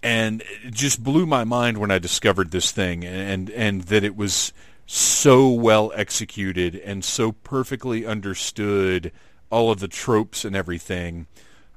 and 0.06 0.44
it 0.64 0.72
just 0.72 1.02
blew 1.02 1.26
my 1.26 1.42
mind 1.42 1.78
when 1.78 1.90
I 1.90 1.98
discovered 1.98 2.52
this 2.52 2.70
thing 2.70 3.04
and 3.04 3.50
and 3.50 3.82
that 3.82 4.04
it 4.04 4.16
was 4.16 4.52
so 4.86 5.48
well 5.48 5.90
executed 5.96 6.76
and 6.76 7.04
so 7.04 7.32
perfectly 7.32 8.06
understood 8.06 9.10
all 9.50 9.72
of 9.72 9.80
the 9.80 9.88
tropes 9.88 10.44
and 10.44 10.54
everything. 10.54 11.26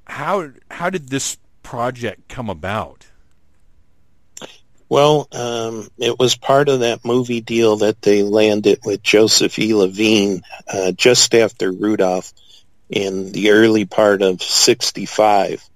How 0.06 0.52
how 0.70 0.92
did 0.92 1.10
this 1.10 1.38
project 1.64 2.28
come 2.28 2.52
about? 2.52 3.08
Well, 4.90 5.28
um, 5.32 5.90
it 5.98 6.20
was 6.20 6.36
part 6.36 6.70
of 6.70 6.82
that 6.82 7.04
movie 7.04 7.42
deal 7.42 7.78
that 7.78 8.02
they 8.04 8.22
landed 8.22 8.80
with 8.86 9.02
Joseph 9.02 9.58
E. 9.58 9.74
Levine 9.74 10.42
uh, 10.72 10.92
just 10.92 11.34
after 11.34 11.72
Rudolph 11.72 12.32
in 12.90 13.32
the 13.32 13.52
early 13.52 13.86
part 13.86 14.22
of 14.22 14.42
65. 14.42 15.69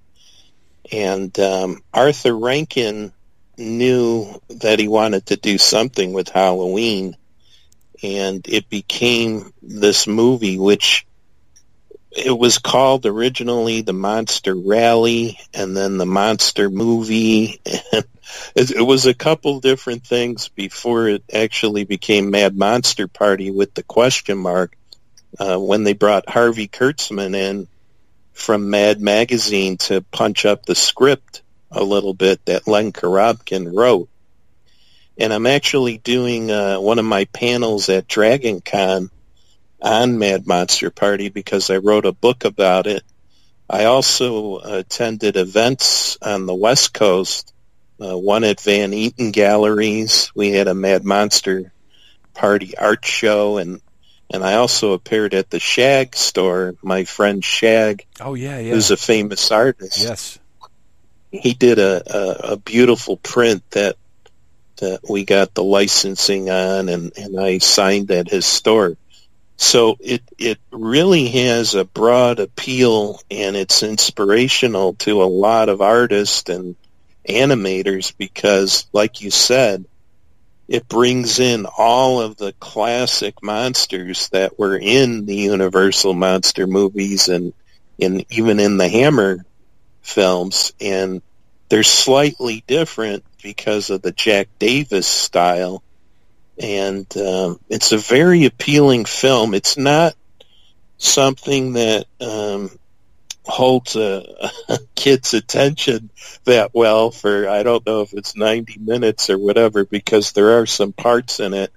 And 0.92 1.38
um, 1.40 1.82
Arthur 1.94 2.38
Rankin 2.38 3.14
knew 3.58 4.42
that 4.50 4.80
he 4.80 4.88
wanted 4.88 5.28
to 5.28 5.38
do 5.38 5.58
something 5.58 6.14
with 6.14 6.30
Halloween, 6.30 7.16
and 8.02 8.46
it 8.48 8.70
became 8.70 9.54
this 9.62 10.08
movie, 10.08 10.58
which 10.58 11.06
it 12.16 12.38
was 12.38 12.60
called 12.60 13.06
originally 13.06 13.82
the 13.82 13.94
Monster 13.94 14.56
Rally, 14.56 15.40
and 15.54 15.76
then 15.76 15.98
the 15.98 16.06
Monster 16.06 16.70
Movie. 16.70 17.60
it, 17.66 18.06
it 18.56 18.86
was 18.86 19.06
a 19.06 19.14
couple 19.14 19.60
different 19.60 20.06
things 20.06 20.50
before 20.50 21.08
it 21.08 21.24
actually 21.34 21.86
became 21.86 22.30
Mad 22.30 22.56
Monster 22.56 23.08
Party 23.08 23.52
with 23.52 23.74
the 23.74 23.84
question 23.84 24.38
mark. 24.38 24.76
Uh, 25.40 25.58
when 25.58 25.84
they 25.84 25.94
brought 25.94 26.30
Harvey 26.30 26.68
Kurtzman 26.68 27.36
in 27.36 27.68
from 28.34 28.70
Mad 28.70 29.00
Magazine 29.00 29.78
to 29.78 30.02
punch 30.02 30.46
up 30.46 30.66
the 30.66 30.76
script 30.76 31.42
a 31.72 31.84
little 31.84 32.14
bit 32.14 32.44
that 32.46 32.68
Len 32.68 32.92
Korobkin 32.92 33.72
wrote. 33.76 34.10
And 35.18 35.32
I'm 35.32 35.46
actually 35.46 35.98
doing 36.00 36.50
uh, 36.50 36.80
one 36.80 37.00
of 37.00 37.06
my 37.06 37.26
panels 37.26 37.90
at 37.90 38.08
Dragon 38.08 38.62
Con 38.62 39.12
on 39.82 40.18
Mad 40.18 40.48
Monster 40.48 40.90
Party 40.90 41.30
because 41.30 41.70
I 41.70 41.78
wrote 41.78 42.06
a 42.06 42.12
book 42.12 42.46
about 42.46 42.88
it. 42.88 43.04
I 43.70 43.86
also 43.86 44.60
attended 44.60 45.38
events 45.38 46.18
on 46.22 46.46
the 46.46 46.54
West 46.54 46.94
Coast, 46.94 47.54
uh, 48.00 48.18
one 48.18 48.44
at 48.44 48.62
Van 48.62 48.94
Eaton 48.94 49.32
Galleries. 49.32 50.32
We 50.36 50.52
had 50.52 50.68
a 50.68 50.74
Mad 50.74 51.04
Monster 51.04 51.72
Party 52.34 52.78
art 52.78 53.06
show, 53.06 53.58
and 53.58 53.82
and 54.34 54.44
I 54.44 54.56
also 54.56 54.94
appeared 54.94 55.36
at 55.36 55.52
the 55.52 55.60
Shag 55.60 56.16
store. 56.16 56.74
My 56.82 57.06
friend 57.06 57.46
Shag, 57.46 58.06
oh 58.20 58.34
yeah, 58.34 58.58
yeah, 58.58 58.74
who's 58.74 58.92
a 58.92 58.98
famous 58.98 59.52
artist. 59.52 60.00
Yes, 60.00 60.40
he 61.32 61.54
did 61.54 61.78
a, 61.80 62.04
a, 62.06 62.54
a 62.54 62.58
beautiful 62.58 63.18
print 63.18 63.64
that 63.72 63.96
that 64.78 65.02
we 65.08 65.24
got 65.24 65.54
the 65.54 65.64
licensing 65.64 66.50
on, 66.50 66.90
and 66.90 67.14
and 67.18 67.40
I 67.40 67.60
signed 67.60 68.12
at 68.12 68.28
his 68.28 68.46
store. 68.46 68.98
So 69.56 69.98
it 70.00 70.24
it 70.40 70.58
really 70.72 71.28
has 71.28 71.76
a 71.76 71.86
broad 71.86 72.40
appeal, 72.40 73.22
and 73.30 73.56
it's 73.56 73.84
inspirational 73.84 74.96
to 74.96 75.22
a 75.22 75.26
lot 75.26 75.70
of 75.70 75.80
artists 75.82 76.50
and 76.50 76.76
animators 77.30 78.14
because, 78.18 78.88
like 78.92 79.22
you 79.22 79.30
said, 79.30 79.86
it 80.74 80.88
brings 80.88 81.40
in 81.40 81.66
all 81.66 82.20
of 82.20 82.36
the 82.36 82.52
classic 82.54 83.44
monsters 83.44 84.30
that 84.30 84.58
were 84.58 84.76
in 84.76 85.26
the 85.26 85.36
Universal 85.36 86.14
monster 86.14 86.66
movies 86.66 87.30
and 87.30 87.54
in 88.00 88.26
even 88.32 88.60
in 88.60 88.78
the 88.78 88.90
Hammer 88.90 89.46
films, 90.02 90.74
and 90.82 91.22
they're 91.70 91.84
slightly 91.84 92.64
different 92.66 93.24
because 93.42 93.90
of 93.90 94.02
the 94.02 94.12
Jack 94.12 94.48
Davis 94.60 95.08
style 95.08 95.84
and 96.60 97.06
um, 97.18 97.60
it's 97.70 97.92
a 97.92 97.98
very 97.98 98.46
appealing 98.46 99.06
film. 99.06 99.54
It's 99.54 99.78
not 99.78 100.14
something 100.98 101.74
that 101.74 102.06
um, 102.22 102.72
holds 103.46 103.96
a, 103.96 104.50
a, 104.70 104.80
kid's 104.96 105.34
attention 105.34 106.10
that 106.46 106.72
well 106.74 107.12
for 107.12 107.50
I 107.50 107.64
don't 107.64 107.86
know 107.86 108.02
if 108.02 108.14
it's 108.14 108.38
90 108.38 108.80
minutes 108.80 109.30
or 109.30 109.38
whatever 109.38 109.84
because 109.84 110.32
there 110.32 110.60
are 110.60 110.66
some 110.66 110.94
parts 110.94 111.40
in 111.40 111.54
it 111.54 111.72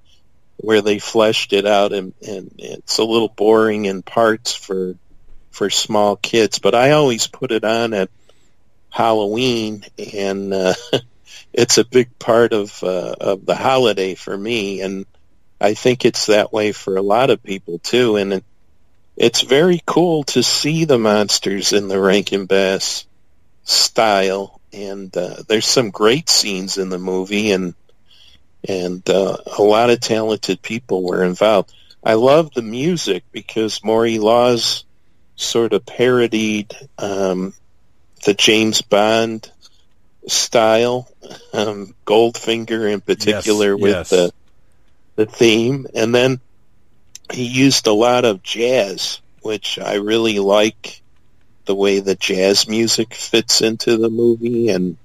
where 0.59 0.81
they 0.81 0.99
fleshed 0.99 1.53
it 1.53 1.67
out 1.67 1.93
and, 1.93 2.15
and 2.27 2.53
it's 2.59 2.99
a 2.99 3.05
little 3.05 3.29
boring 3.29 3.85
in 3.87 4.03
parts 4.03 4.55
for 4.55 4.95
for 5.51 5.71
small 5.71 6.17
kids 6.17 6.61
but 6.61 6.75
I 6.75 6.93
always 6.93 7.27
put 7.27 7.51
it 7.51 7.65
on 7.65 7.95
at 7.95 8.11
Halloween 8.91 9.85
and 9.99 10.55
uh, 10.55 10.75
it's 11.57 11.79
a 11.79 11.85
big 11.85 12.19
part 12.19 12.53
of 12.53 12.83
uh, 12.83 13.15
of 13.21 13.47
the 13.47 13.57
holiday 13.57 14.15
for 14.15 14.37
me, 14.37 14.83
and 14.83 15.07
I 15.61 15.75
think 15.75 16.05
it's 16.05 16.27
that 16.27 16.53
way 16.53 16.73
for 16.73 16.97
a 16.97 17.03
lot 17.03 17.31
of 17.31 17.43
people 17.43 17.79
too. 17.79 18.17
And 18.17 18.43
it's 19.17 19.41
very 19.41 19.83
cool 19.87 20.25
to 20.25 20.43
see 20.43 20.85
the 20.85 20.99
monsters 20.99 21.73
in 21.73 21.89
the 21.89 22.01
Rankin 22.01 22.47
Bass 22.47 23.07
style, 23.65 24.61
and 24.73 25.15
uh, 25.17 25.43
there's 25.49 25.67
some 25.67 25.91
great 25.91 26.29
scenes 26.29 26.79
in 26.79 26.91
the 26.91 26.99
movie, 26.99 27.51
and 27.53 27.75
and 28.69 29.09
uh, 29.09 29.37
a 29.59 29.63
lot 29.63 29.91
of 29.91 30.01
talented 30.01 30.61
people 30.61 31.03
were 31.03 31.25
involved. 31.25 31.73
I 32.05 32.15
love 32.15 32.53
the 32.53 32.63
music 32.63 33.25
because 33.33 33.83
Maury 33.83 34.19
Laws 34.19 34.85
sort 35.37 35.73
of 35.73 35.87
parodied 35.87 36.75
um, 36.99 37.55
the 38.25 38.35
James 38.35 38.83
Bond 38.83 39.51
style, 40.27 41.09
um, 41.53 41.95
Goldfinger 42.05 42.93
in 42.93 43.01
particular 43.01 43.73
yes, 43.73 43.81
with 43.81 43.93
yes. 43.93 44.11
the 44.11 44.33
the 45.17 45.27
theme, 45.27 45.87
and 45.95 46.15
then 46.15 46.41
he 47.33 47.45
used 47.45 47.87
a 47.87 47.93
lot 47.93 48.25
of 48.25 48.43
jazz, 48.43 49.21
which 49.43 49.79
I 49.79 49.95
really 49.95 50.39
like 50.39 51.03
the 51.65 51.75
way 51.75 52.01
the 52.01 52.15
jazz 52.15 52.69
music 52.69 53.15
fits 53.15 53.61
into 53.61 53.97
the 53.97 54.11
movie, 54.11 54.71
and 54.71 54.97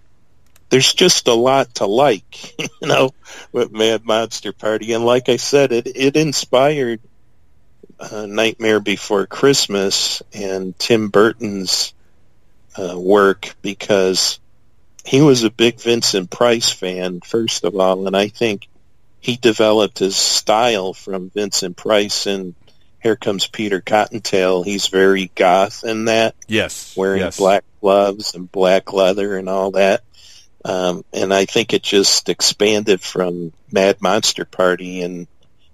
there's 0.69 0.93
just 0.93 1.27
a 1.27 1.33
lot 1.33 1.75
to 1.75 1.85
like, 1.85 2.59
you 2.81 2.87
know, 2.87 3.11
with 3.51 3.71
Mad 3.71 4.05
Monster 4.05 4.53
Party, 4.53 4.93
and 4.93 5.05
like 5.05 5.29
I 5.29 5.37
said, 5.37 5.71
it 5.71 5.87
it 5.87 6.15
inspired 6.15 6.99
uh, 7.99 8.25
Nightmare 8.25 8.79
Before 8.79 9.27
Christmas 9.27 10.21
and 10.33 10.77
Tim 10.77 11.09
Burton's 11.09 11.93
uh, 12.77 12.97
work 12.97 13.55
because 13.61 14.39
he 15.05 15.21
was 15.21 15.43
a 15.43 15.49
big 15.49 15.79
Vincent 15.79 16.29
Price 16.29 16.69
fan, 16.69 17.21
first 17.21 17.63
of 17.63 17.75
all, 17.75 18.07
and 18.07 18.15
I 18.15 18.27
think 18.27 18.67
he 19.21 19.37
developed 19.37 19.99
his 19.99 20.15
style 20.15 20.93
from 20.93 21.29
Vincent 21.29 21.77
Price 21.77 22.25
and 22.25 22.55
Here 23.01 23.15
Comes 23.15 23.47
Peter 23.47 23.79
Cottontail. 23.79 24.63
He's 24.63 24.87
very 24.87 25.31
goth 25.35 25.83
in 25.83 26.05
that. 26.05 26.35
Yes. 26.47 26.97
Wearing 26.97 27.21
yes. 27.21 27.37
black 27.37 27.63
gloves 27.79 28.33
and 28.33 28.51
black 28.51 28.91
leather 28.91 29.37
and 29.37 29.47
all 29.47 29.71
that. 29.71 30.01
Um, 30.65 31.05
and 31.13 31.33
I 31.33 31.45
think 31.45 31.73
it 31.73 31.83
just 31.83 32.29
expanded 32.29 32.99
from 32.99 33.53
Mad 33.71 34.01
Monster 34.01 34.43
Party 34.43 35.01
and 35.01 35.27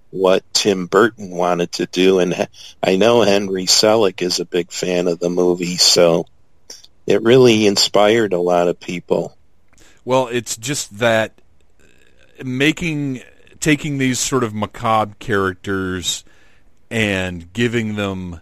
what 0.10 0.43
Tim 0.54 0.88
Burton 0.88 1.32
wanted 1.32 1.72
to 1.74 1.86
do. 1.86 2.20
And 2.20 2.48
I 2.84 2.98
know 2.98 3.22
Henry 3.22 3.66
Selick 3.66 4.22
is 4.22 4.39
a 4.39 4.45
big 4.45 4.72
fan 4.72 5.08
of 5.08 5.20
the 5.20 5.30
movie, 5.30 5.78
so 5.78 6.26
it 7.06 7.22
really 7.24 7.66
inspired 7.66 8.34
a 8.34 8.39
lot 8.39 8.68
of 8.68 8.80
people. 8.80 9.38
Well, 10.04 10.28
it's 10.28 10.56
just 10.58 11.00
that 11.00 11.41
making 12.43 13.22
taking 13.60 13.97
these 13.97 14.20
sort 14.20 14.43
of 14.43 14.53
macabre 14.53 15.16
characters 15.20 16.24
and 16.89 17.51
giving 17.53 17.95
them 17.95 18.41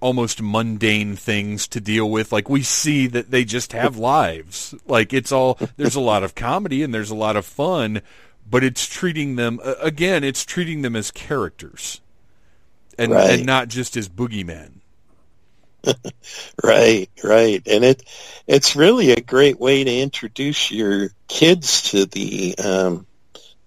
almost 0.00 0.42
mundane 0.42 1.16
things 1.16 1.66
to 1.66 1.80
deal 1.80 2.10
with 2.10 2.30
like 2.30 2.48
we 2.48 2.62
see 2.62 3.06
that 3.06 3.30
they 3.30 3.44
just 3.44 3.72
have 3.72 3.96
lives. 3.96 4.74
Like 4.86 5.12
it's 5.12 5.32
all 5.32 5.58
there's 5.76 5.94
a 5.94 6.00
lot 6.00 6.22
of 6.22 6.34
comedy 6.34 6.82
and 6.82 6.92
there's 6.92 7.10
a 7.10 7.14
lot 7.14 7.36
of 7.36 7.46
fun 7.46 8.02
but 8.48 8.62
it's 8.62 8.86
treating 8.86 9.36
them 9.36 9.60
again 9.80 10.22
it's 10.22 10.44
treating 10.44 10.82
them 10.82 10.94
as 10.94 11.10
characters 11.10 12.00
and 12.98 13.12
right. 13.12 13.30
and 13.30 13.46
not 13.46 13.68
just 13.68 13.96
as 13.96 14.08
boogeymen. 14.08 14.80
Right, 16.62 17.10
right, 17.22 17.62
and 17.66 17.84
it 17.84 18.08
it's 18.46 18.74
really 18.74 19.10
a 19.10 19.20
great 19.20 19.60
way 19.60 19.84
to 19.84 19.98
introduce 19.98 20.70
your 20.70 21.10
kids 21.28 21.90
to 21.90 22.06
the 22.06 22.56
um, 22.56 23.06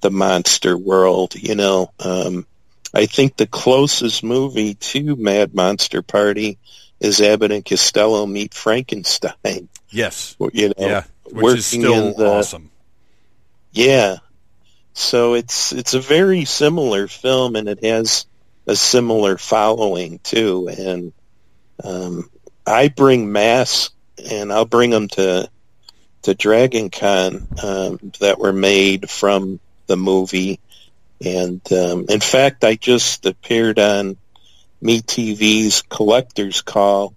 the 0.02 0.12
monster 0.12 0.78
world. 0.78 1.36
You 1.36 1.56
know, 1.56 1.92
um, 2.00 2.46
I 2.94 3.06
think 3.06 3.38
the 3.38 3.48
closest 3.48 4.24
movie 4.24 4.76
to 4.76 5.16
Mad 5.16 5.54
Monster 5.54 6.02
Party 6.02 6.58
is 7.00 7.22
Abbott 7.22 7.52
and 7.52 7.66
Costello 7.66 8.26
meet 8.26 8.54
Frankenstein. 8.54 9.70
Yes, 9.90 10.36
you 10.54 10.70
know, 10.70 10.74
yeah, 10.78 11.04
which 11.32 11.60
is 11.60 11.66
still 11.66 12.14
the, 12.14 12.28
awesome. 12.28 12.72
Yeah, 13.72 14.18
so 14.94 15.36
it's 15.36 15.72
it's 15.74 15.94
a 15.94 16.00
very 16.00 16.46
similar 16.46 17.08
film, 17.08 17.56
and 17.56 17.70
it 17.70 17.84
has 17.84 18.26
a 18.66 18.76
similar 18.76 19.38
following 19.38 20.20
too, 20.20 20.68
and 20.68 21.14
um, 21.84 22.30
I 22.66 22.90
bring 22.90 23.32
masks, 23.32 23.94
and 24.30 24.52
I'll 24.52 24.66
bring 24.66 24.90
them 24.90 25.08
to 25.10 25.50
to 26.24 26.36
Dragon 26.36 26.90
Con 26.90 27.48
um, 27.64 28.12
that 28.20 28.40
were 28.40 28.54
made 28.54 29.10
from 29.10 29.60
the 29.88 29.98
movie. 29.98 30.60
And 31.24 31.62
um, 31.74 32.06
in 32.10 32.20
fact, 32.20 32.64
I 32.64 32.76
just 32.76 33.26
appeared 33.26 33.80
on 33.80 34.18
MeTV's 34.84 35.82
Collector's 35.82 36.62
Call, 36.62 37.16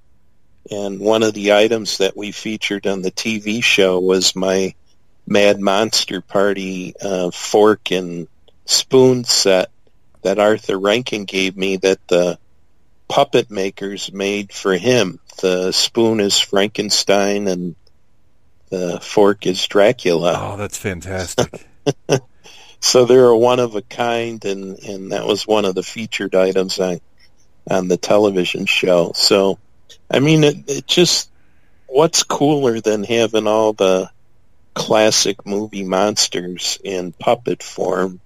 and 0.71 1.01
one 1.01 1.23
of 1.23 1.35
the 1.35 1.53
items 1.53 1.99
that 1.99 2.17
we 2.17 2.33
featured 2.33 2.87
on 2.87 3.03
the 3.03 3.11
TV 3.11 3.63
show 3.63 4.01
was 4.01 4.35
my 4.35 4.75
Mad 5.27 5.61
Monster 5.61 6.21
Party 6.21 6.95
uh, 7.01 7.31
fork 7.31 7.91
and 7.93 8.29
spoon 8.65 9.25
set 9.25 9.71
that 10.23 10.39
Arthur 10.39 10.79
Rankin 10.79 11.25
gave 11.25 11.57
me 11.57 11.77
that 11.79 12.07
the 12.09 12.39
puppet 13.09 13.51
makers 13.51 14.13
made 14.13 14.53
for 14.53 14.75
him. 14.75 15.19
The 15.41 15.73
spoon 15.73 16.21
is 16.21 16.39
Frankenstein 16.39 17.49
and 17.49 17.75
the 18.71 19.01
fork 19.01 19.47
is 19.47 19.67
Dracula. 19.67 20.53
Oh, 20.53 20.57
that's 20.57 20.79
fantastic. 20.79 21.67
so 22.81 23.05
they're 23.05 23.27
a 23.27 23.37
one 23.37 23.61
of 23.61 23.77
a 23.77 23.83
kind 23.83 24.45
and, 24.45 24.79
and 24.81 25.13
that 25.13 25.27
was 25.27 25.47
one 25.47 25.65
of 25.65 25.75
the 25.75 25.83
featured 25.83 26.35
items 26.35 26.81
on 26.81 27.01
on 27.71 27.89
the 27.89 27.97
television 27.97 28.67
show. 28.67 29.13
So 29.15 29.59
I 30.11 30.21
mean 30.21 30.45
it, 30.45 30.57
it 30.69 30.87
just 30.87 31.31
what's 31.87 32.23
cooler 32.23 32.81
than 32.81 33.05
having 33.05 33.47
all 33.47 33.73
the 33.73 34.11
classic 34.75 35.45
movie 35.45 35.85
monsters 35.85 36.79
in 36.83 37.13
puppet 37.13 37.63
form 37.63 38.21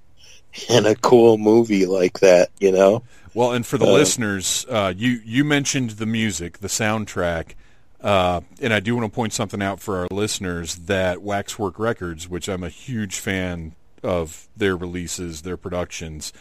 in 0.68 0.86
a 0.86 0.94
cool 0.94 1.38
movie 1.38 1.86
like 1.86 2.20
that, 2.20 2.50
you 2.58 2.70
know? 2.72 3.02
Well, 3.34 3.52
and 3.52 3.66
for 3.66 3.78
the 3.78 3.86
uh, 3.86 3.92
listeners, 3.92 4.64
uh, 4.68 4.92
you 4.96 5.20
you 5.24 5.44
mentioned 5.44 5.90
the 5.90 6.06
music, 6.06 6.58
the 6.58 6.68
soundtrack. 6.68 7.54
Uh, 8.00 8.42
and 8.60 8.72
I 8.72 8.80
do 8.80 8.94
want 8.94 9.10
to 9.10 9.14
point 9.14 9.32
something 9.32 9.62
out 9.62 9.80
for 9.80 9.96
our 9.96 10.06
listeners 10.10 10.76
that 10.76 11.22
Waxwork 11.22 11.78
Records, 11.78 12.28
which 12.28 12.48
I'm 12.48 12.62
a 12.62 12.68
huge 12.68 13.18
fan 13.18 13.74
of 14.04 14.48
their 14.56 14.76
releases, 14.76 15.42
their 15.42 15.56
productions, 15.56 16.32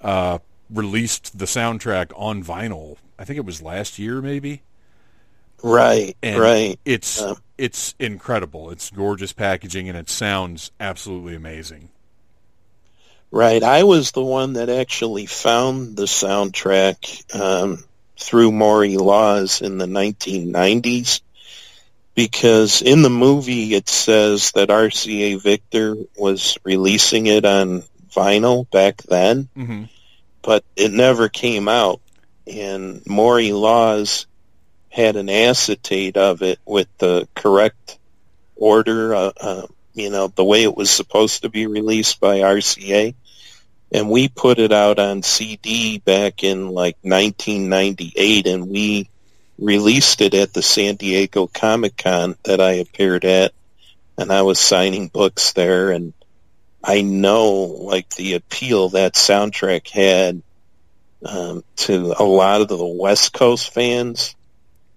uh, 0.00 0.38
released 0.68 1.38
the 1.38 1.44
soundtrack 1.44 2.12
on 2.16 2.42
vinyl. 2.42 2.96
I 3.18 3.24
think 3.24 3.38
it 3.38 3.44
was 3.44 3.62
last 3.62 3.98
year, 3.98 4.20
maybe. 4.22 4.62
Right, 5.62 6.16
And 6.22 6.40
right. 6.40 6.80
It's 6.84 7.22
it's 7.58 7.94
incredible. 7.98 8.70
It's 8.70 8.90
gorgeous 8.90 9.34
packaging, 9.34 9.88
and 9.90 9.98
it 9.98 10.08
sounds 10.08 10.70
absolutely 10.80 11.34
amazing. 11.34 11.90
Right. 13.30 13.62
I 13.62 13.84
was 13.84 14.12
the 14.12 14.24
one 14.24 14.54
that 14.54 14.70
actually 14.70 15.26
found 15.26 15.96
the 15.96 16.04
soundtrack 16.04 17.34
um, 17.38 17.84
through 18.18 18.52
Maury 18.52 18.96
Laws 18.96 19.60
in 19.60 19.78
the 19.78 19.86
1990s 19.86 21.20
because 22.20 22.82
in 22.82 23.00
the 23.00 23.08
movie 23.08 23.74
it 23.74 23.88
says 23.88 24.52
that 24.52 24.68
RCA 24.68 25.40
Victor 25.42 25.96
was 26.18 26.58
releasing 26.64 27.26
it 27.26 27.46
on 27.46 27.82
vinyl 28.14 28.68
back 28.70 28.98
then, 29.04 29.48
hmm 29.54 29.84
but 30.42 30.64
it 30.74 30.90
never 30.90 31.28
came 31.28 31.68
out. 31.68 32.00
And 32.46 33.06
Maury 33.06 33.52
Laws 33.52 34.26
had 34.88 35.16
an 35.16 35.28
acetate 35.28 36.16
of 36.16 36.42
it 36.42 36.58
with 36.64 36.88
the 36.96 37.28
correct 37.34 37.98
order, 38.56 39.14
uh, 39.14 39.32
uh, 39.38 39.66
you 39.92 40.08
know, 40.08 40.28
the 40.28 40.44
way 40.44 40.62
it 40.62 40.74
was 40.74 40.90
supposed 40.90 41.42
to 41.42 41.50
be 41.50 41.66
released 41.66 42.20
by 42.20 42.38
RCA. 42.38 43.14
And 43.92 44.08
we 44.08 44.28
put 44.28 44.58
it 44.58 44.72
out 44.72 44.98
on 44.98 45.22
CD 45.22 45.98
back 45.98 46.42
in 46.42 46.68
like 46.68 46.96
1998 47.02 48.46
and 48.46 48.66
we 48.68 49.10
released 49.60 50.20
it 50.22 50.34
at 50.34 50.52
the 50.52 50.62
San 50.62 50.96
Diego 50.96 51.46
Comic 51.46 51.96
Con 51.96 52.36
that 52.44 52.60
I 52.60 52.72
appeared 52.74 53.24
at. 53.24 53.52
And 54.18 54.32
I 54.32 54.42
was 54.42 54.58
signing 54.58 55.08
books 55.08 55.52
there 55.52 55.90
and 55.90 56.12
I 56.82 57.02
know 57.02 57.44
like 57.62 58.10
the 58.16 58.34
appeal 58.34 58.90
that 58.90 59.14
soundtrack 59.14 59.88
had 59.88 60.42
um, 61.24 61.62
to 61.76 62.14
a 62.18 62.24
lot 62.24 62.62
of 62.62 62.68
the 62.68 62.84
West 62.84 63.32
Coast 63.32 63.72
fans 63.74 64.34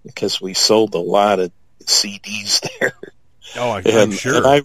because 0.04 0.40
we 0.40 0.54
sold 0.54 0.94
a 0.94 0.98
lot 0.98 1.40
of 1.40 1.52
CDs 1.84 2.60
there. 2.80 2.94
Oh, 3.56 3.70
I, 3.70 3.82
I'm 3.92 4.10
And, 4.10 4.14
sure. 4.14 4.36
and 4.36 4.46
I 4.46 4.62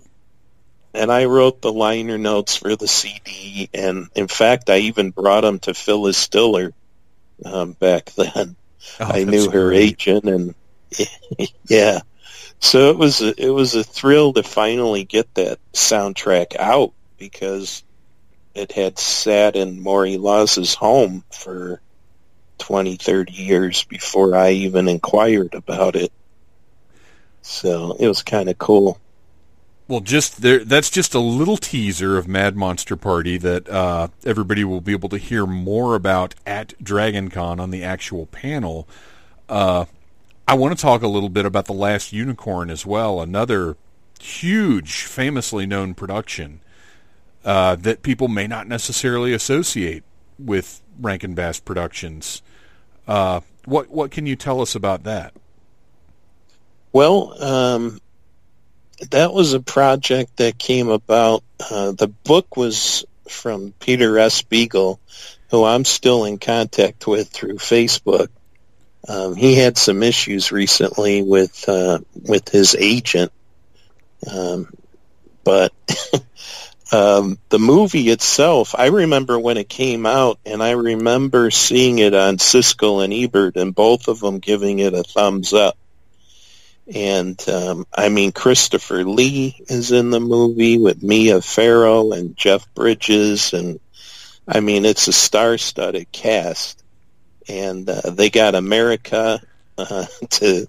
and 0.94 1.12
I 1.12 1.26
wrote 1.26 1.62
the 1.62 1.72
liner 1.72 2.18
notes 2.18 2.56
for 2.56 2.76
the 2.76 2.88
CD, 2.88 3.70
and 3.74 4.08
in 4.16 4.28
fact, 4.28 4.70
I 4.72 4.78
even 4.80 5.12
brought 5.12 5.42
them 5.42 5.60
to 5.60 5.74
Phyllis 5.76 6.28
Diller 6.30 6.74
um, 7.46 7.74
back 7.74 8.06
then. 8.18 8.56
Oh, 9.00 9.06
I 9.06 9.24
knew 9.24 9.50
her 9.50 9.70
great. 9.70 9.94
agent, 9.94 10.26
and 10.26 10.56
yeah, 11.68 12.02
so 12.60 12.90
it 12.90 12.98
was 12.98 13.22
a, 13.22 13.34
it 13.42 13.50
was 13.50 13.76
a 13.76 13.84
thrill 13.84 14.34
to 14.34 14.44
finally 14.44 15.04
get 15.06 15.34
that 15.36 15.60
soundtrack 15.74 16.56
out 16.58 16.94
because 17.18 17.84
it 18.54 18.72
had 18.72 19.00
sat 19.00 19.56
in 19.56 19.82
Maury 19.82 20.18
Laws's 20.18 20.74
home 20.74 21.24
for 21.32 21.82
20, 22.60 22.98
30 22.98 23.34
years 23.34 23.84
before 23.86 24.36
I 24.36 24.52
even 24.52 24.88
inquired 24.88 25.54
about 25.54 25.96
it. 25.96 26.12
So 27.42 27.96
it 28.00 28.08
was 28.08 28.24
kind 28.24 28.50
of 28.50 28.58
cool. 28.58 29.00
Well, 29.90 30.02
just 30.02 30.44
there. 30.44 30.64
That's 30.64 30.92
just 30.92 31.16
a 31.16 31.20
little 31.20 31.58
teaser 31.58 32.16
of 32.16 32.28
Mad 32.28 32.56
Monster 32.56 32.96
Party 32.96 33.38
that 33.40 33.68
uh, 33.68 34.10
everybody 34.24 34.64
will 34.64 34.82
be 34.82 34.92
able 34.92 35.10
to 35.10 35.18
hear 35.18 35.48
more 35.48 35.96
about 35.96 36.36
at 36.46 36.76
DragonCon 36.78 37.60
on 37.60 37.72
the 37.72 37.84
actual 37.84 38.28
panel. 38.28 38.88
Uh, 39.50 39.86
I 40.48 40.54
want 40.54 40.78
to 40.78 40.82
talk 40.82 41.02
a 41.02 41.08
little 41.08 41.28
bit 41.28 41.44
about 41.44 41.66
the 41.66 41.74
Last 41.74 42.14
Unicorn 42.14 42.70
as 42.70 42.86
well, 42.86 43.20
another 43.20 43.78
huge, 44.22 45.06
famously 45.06 45.66
known 45.66 45.96
production 45.96 46.60
uh, 47.44 47.76
that 47.78 48.04
people 48.04 48.28
may 48.28 48.46
not 48.46 48.68
necessarily 48.68 49.34
associate 49.34 50.04
with 50.38 50.84
Rankin 51.00 51.34
Bass 51.34 51.60
Productions. 51.60 52.44
Uh, 53.08 53.42
what 53.66 53.90
what 53.90 54.12
can 54.12 54.28
you 54.28 54.36
tell 54.36 54.62
us 54.62 54.76
about 54.76 55.02
that? 55.06 55.34
Well, 56.94 57.44
um, 57.44 58.00
that 59.12 59.34
was 59.34 59.54
a 59.54 59.60
project 59.60 60.38
that 60.38 60.58
came 60.58 60.90
about. 60.90 61.44
Uh, 61.60 61.92
the 61.92 62.08
book 62.08 62.58
was 62.58 63.06
from 63.28 63.74
Peter 63.80 64.18
S. 64.20 64.42
Beagle, 64.42 65.00
who 65.52 65.64
I'm 65.64 65.86
still 65.86 66.26
in 66.26 66.38
contact 66.38 67.08
with 67.08 67.30
through 67.30 67.58
Facebook. 67.58 68.28
Um, 69.08 69.36
he 69.36 69.56
had 69.56 69.78
some 69.78 70.04
issues 70.04 70.52
recently 70.52 71.22
with 71.22 71.68
uh, 71.68 72.00
with 72.14 72.50
his 72.50 72.76
agent, 72.76 73.32
um, 74.30 74.72
but 75.44 75.72
um, 76.92 77.40
the 77.50 77.60
movie 77.60 78.10
itself, 78.10 78.76
I 78.78 78.88
remember 78.88 79.40
when 79.40 79.58
it 79.58 79.70
came 79.70 80.06
out, 80.06 80.40
and 80.46 80.62
I 80.62 80.72
remember 80.72 81.50
seeing 81.50 82.00
it 82.00 82.14
on 82.14 82.38
Siskel 82.38 83.04
and 83.04 83.14
Ebert, 83.14 83.56
and 83.56 83.74
both 83.74 84.10
of 84.10 84.20
them 84.20 84.40
giving 84.40 84.80
it 84.80 84.94
a 84.94 85.04
thumbs 85.04 85.54
up. 85.54 85.78
And 86.94 87.40
um, 87.48 87.86
I 87.96 88.10
mean, 88.10 88.32
Christopher 88.32 89.04
Lee 89.04 89.56
is 89.68 89.92
in 89.92 90.10
the 90.10 90.20
movie 90.20 90.80
with 90.80 91.04
Mia 91.04 91.42
Farrow 91.42 92.14
and 92.14 92.36
Jeff 92.36 92.74
Bridges, 92.74 93.54
and 93.54 93.80
I 94.48 94.60
mean, 94.60 94.86
it's 94.86 95.08
a 95.08 95.14
star-studded 95.14 96.12
cast. 96.12 96.84
And 97.48 97.88
uh, 97.90 98.10
they 98.10 98.30
got 98.30 98.56
America 98.56 99.40
uh, 99.78 100.06
to 100.30 100.68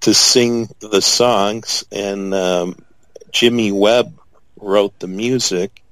to 0.00 0.14
sing 0.14 0.68
the 0.80 1.02
songs, 1.02 1.84
and 1.92 2.32
um, 2.32 2.76
Jimmy 3.30 3.72
Webb 3.72 4.18
wrote 4.56 4.98
the 4.98 5.08
music. 5.08 5.82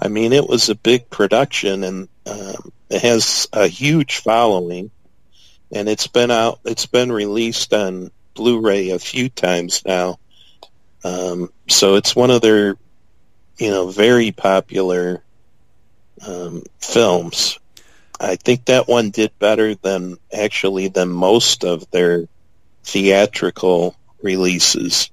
I 0.00 0.08
mean, 0.08 0.32
it 0.32 0.48
was 0.48 0.68
a 0.68 0.74
big 0.74 1.08
production, 1.08 1.84
and 1.84 2.08
um, 2.26 2.72
it 2.90 3.02
has 3.02 3.48
a 3.52 3.68
huge 3.68 4.18
following. 4.18 4.90
And 5.72 5.88
it's 5.88 6.06
been 6.06 6.30
out. 6.30 6.60
It's 6.64 6.86
been 6.86 7.10
released 7.10 7.72
on 7.72 8.12
Blu-ray 8.34 8.90
a 8.90 8.98
few 8.98 9.28
times 9.28 9.82
now. 9.86 10.18
Um, 11.02 11.52
so 11.68 11.96
it's 11.96 12.16
one 12.16 12.30
of 12.30 12.40
their, 12.42 12.76
you 13.58 13.70
know, 13.70 13.90
very 13.90 14.32
popular 14.32 15.22
um, 16.26 16.62
films. 16.80 17.58
I 18.20 18.36
think 18.36 18.66
that 18.66 18.88
one 18.88 19.10
did 19.10 19.38
better 19.38 19.74
than 19.74 20.16
actually 20.32 20.88
than 20.88 21.10
most 21.10 21.64
of 21.64 21.90
their 21.90 22.26
theatrical 22.84 23.96
releases 24.22 25.10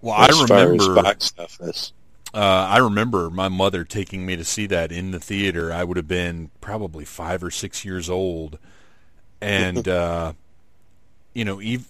Well, 0.00 0.14
I 0.14 0.26
as 0.26 0.40
far 0.42 0.74
as 0.74 0.88
remember 0.88 1.02
box 1.02 1.32
office. 1.38 1.92
Uh, 2.32 2.66
I 2.68 2.78
remember 2.78 3.30
my 3.30 3.48
mother 3.48 3.84
taking 3.84 4.26
me 4.26 4.34
to 4.34 4.44
see 4.44 4.66
that 4.66 4.90
in 4.90 5.12
the 5.12 5.20
theater. 5.20 5.72
I 5.72 5.84
would 5.84 5.96
have 5.96 6.08
been 6.08 6.50
probably 6.60 7.04
five 7.04 7.44
or 7.44 7.50
six 7.50 7.84
years 7.84 8.10
old, 8.10 8.58
and 9.40 9.86
uh, 9.88 10.32
you 11.32 11.44
know, 11.44 11.60
ev- 11.60 11.88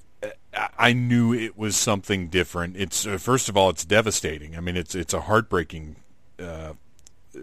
I- 0.78 0.92
knew 0.92 1.32
it 1.34 1.56
was 1.58 1.76
something 1.76 2.28
different. 2.28 2.76
It's 2.76 3.06
uh, 3.06 3.18
first 3.18 3.48
of 3.48 3.56
all, 3.56 3.70
it's 3.70 3.84
devastating. 3.84 4.56
I 4.56 4.60
mean, 4.60 4.76
it's 4.76 4.94
it's 4.94 5.14
a 5.14 5.22
heartbreaking 5.22 5.96
uh, 6.38 6.74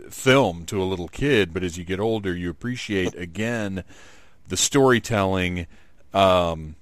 film 0.09 0.65
to 0.67 0.81
a 0.81 0.85
little 0.85 1.07
kid, 1.07 1.53
but 1.53 1.63
as 1.63 1.77
you 1.77 1.83
get 1.83 1.99
older, 1.99 2.35
you 2.35 2.49
appreciate 2.49 3.15
again 3.15 3.83
the 4.47 4.57
storytelling. 4.57 5.67
Um, 6.13 6.75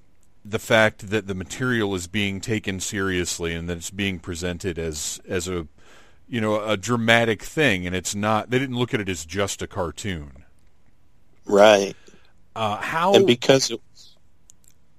the 0.44 0.58
fact 0.58 1.10
that 1.10 1.26
the 1.26 1.34
material 1.34 1.94
is 1.94 2.06
being 2.06 2.40
taken 2.40 2.80
seriously 2.80 3.54
and 3.54 3.68
that 3.68 3.76
it's 3.76 3.90
being 3.90 4.18
presented 4.18 4.78
as 4.78 5.20
as 5.28 5.46
a 5.46 5.66
you 6.28 6.40
know 6.40 6.64
a 6.64 6.76
dramatic 6.78 7.42
thing 7.42 7.86
and 7.86 7.94
it's 7.94 8.14
not 8.14 8.48
they 8.50 8.58
didn't 8.58 8.76
look 8.76 8.94
at 8.94 9.00
it 9.00 9.08
as 9.08 9.26
just 9.26 9.60
a 9.60 9.66
cartoon 9.66 10.44
Right. 11.44 11.94
uh, 12.56 12.76
how 12.78 13.14
And 13.14 13.26
because 13.26 13.70
it, 13.70 13.80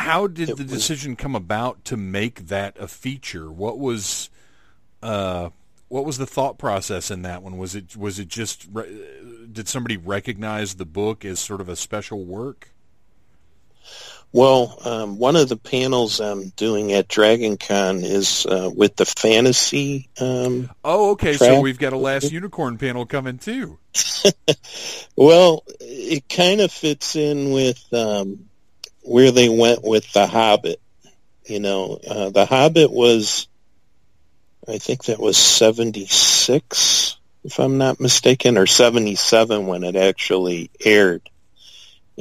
how 0.02 0.28
did 0.28 0.49
it 0.49 0.58
the 0.58 0.64
was- 0.64 0.72
decision 0.72 1.16
come 1.16 1.36
about 1.36 1.84
to 1.86 1.97
make 1.97 2.47
that 2.47 2.78
a 2.80 2.88
feature? 2.88 3.52
What 3.52 3.80
was 3.80 4.30
uh 5.02 5.49
what 5.88 6.06
was 6.06 6.18
the 6.18 6.26
thought 6.26 6.58
process 6.58 7.12
in 7.12 7.22
that 7.24 7.43
one? 7.43 7.58
Was 7.58 7.76
it 7.76 7.95
was 7.97 8.20
it 8.20 8.28
just 8.28 8.68
did 9.52 9.68
somebody 9.68 9.97
recognize 9.97 10.76
the 10.76 10.86
book 10.86 11.26
as 11.26 11.39
sort 11.39 11.62
of 11.62 11.70
a 11.70 11.76
special 11.76 12.24
work? 12.24 12.70
Well, 14.34 14.78
um, 14.86 15.18
one 15.18 15.36
of 15.36 15.49
the 15.49 15.58
panels 15.58 16.22
I'm 16.22 16.49
doing 16.56 16.93
at 16.93 17.10
Dragon 17.10 17.58
Con 17.58 17.97
is 17.97 18.45
uh, 18.45 18.72
with 18.74 18.95
the 18.95 19.06
fantasy 19.06 20.08
um, 20.22 20.70
oh 20.86 21.12
okay 21.12 21.34
so 21.34 21.60
we've 21.60 21.80
got 21.80 21.91
a 21.91 21.97
last 21.97 22.32
unicorn 22.32 22.78
panel 22.78 23.06
coming 23.06 23.38
too. 23.38 23.78
Well, 25.16 25.64
it 25.80 26.28
kind 26.30 26.62
of 26.62 26.72
fits 26.72 27.16
in 27.16 27.52
with 27.52 27.86
um, 27.93 28.49
where 29.02 29.32
they 29.32 29.49
went 29.49 29.84
with 29.84 30.12
The 30.14 30.28
Hobbit. 30.28 30.82
You 31.45 31.60
know, 31.60 31.99
uh, 32.08 32.30
The 32.30 32.45
Hobbit 32.45 32.91
was, 32.91 33.47
I 34.68 34.78
think 34.78 35.06
that 35.06 35.20
was 35.20 35.38
76, 35.38 37.18
if 37.43 37.60
I'm 37.60 37.78
not 37.78 37.99
mistaken, 37.99 38.58
or 38.58 38.68
77 38.68 39.68
when 39.68 39.84
it 39.84 39.95
actually 39.95 40.70
aired. 40.84 41.28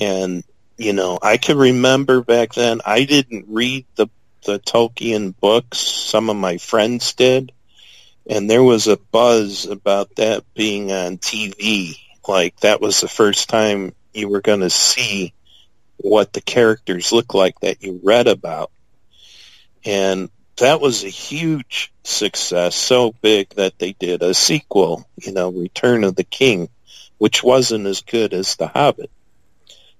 And, 0.00 0.44
you 0.78 0.92
know, 0.92 1.18
I 1.20 1.36
can 1.36 1.58
remember 1.58 2.22
back 2.22 2.54
then, 2.54 2.80
I 2.84 3.04
didn't 3.04 3.46
read 3.48 3.86
the 3.96 4.08
the 4.44 4.58
Tolkien 4.58 5.34
books. 5.38 5.78
Some 5.78 6.30
of 6.30 6.36
my 6.36 6.58
friends 6.58 7.14
did. 7.14 7.52
And 8.28 8.48
there 8.48 8.62
was 8.62 8.86
a 8.86 8.96
buzz 8.96 9.66
about 9.66 10.16
that 10.16 10.44
being 10.54 10.92
on 10.92 11.18
TV. 11.18 11.96
Like 12.26 12.58
that 12.60 12.80
was 12.80 13.00
the 13.00 13.08
first 13.08 13.48
time 13.48 13.94
you 14.12 14.28
were 14.28 14.40
going 14.40 14.60
to 14.60 14.70
see 14.70 15.32
what 16.02 16.32
the 16.32 16.40
characters 16.40 17.12
look 17.12 17.34
like 17.34 17.58
that 17.60 17.82
you 17.82 18.00
read 18.02 18.26
about. 18.26 18.70
And 19.84 20.30
that 20.56 20.80
was 20.80 21.04
a 21.04 21.08
huge 21.08 21.92
success, 22.04 22.76
so 22.76 23.14
big 23.22 23.48
that 23.50 23.78
they 23.78 23.92
did 23.92 24.22
a 24.22 24.34
sequel, 24.34 25.08
you 25.16 25.32
know, 25.32 25.50
Return 25.50 26.04
of 26.04 26.16
the 26.16 26.24
King, 26.24 26.68
which 27.18 27.42
wasn't 27.42 27.86
as 27.86 28.02
good 28.02 28.34
as 28.34 28.56
The 28.56 28.66
Hobbit. 28.66 29.10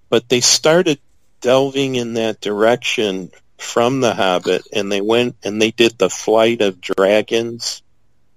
But 0.08 0.28
they 0.28 0.40
started 0.40 0.98
delving 1.40 1.94
in 1.94 2.14
that 2.14 2.40
direction 2.40 3.30
from 3.56 4.00
The 4.00 4.14
Hobbit, 4.14 4.66
and 4.72 4.90
they 4.90 5.00
went 5.00 5.36
and 5.42 5.60
they 5.60 5.70
did 5.70 5.96
The 5.96 6.10
Flight 6.10 6.60
of 6.60 6.80
Dragons, 6.80 7.82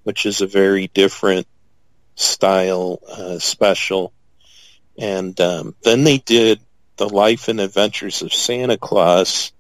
which 0.04 0.26
is 0.26 0.42
a 0.42 0.48
very 0.48 0.88
different 0.88 1.48
style 2.16 3.00
uh, 3.10 3.40
special. 3.40 4.14
And 4.98 5.40
um, 5.42 5.76
then 5.84 6.04
they 6.04 6.20
did 6.20 6.60
The 6.98 7.10
Life 7.10 7.48
and 7.48 7.60
Adventures 7.60 8.22
of 8.22 8.34
Santa 8.34 8.78
Claus, 8.78 9.52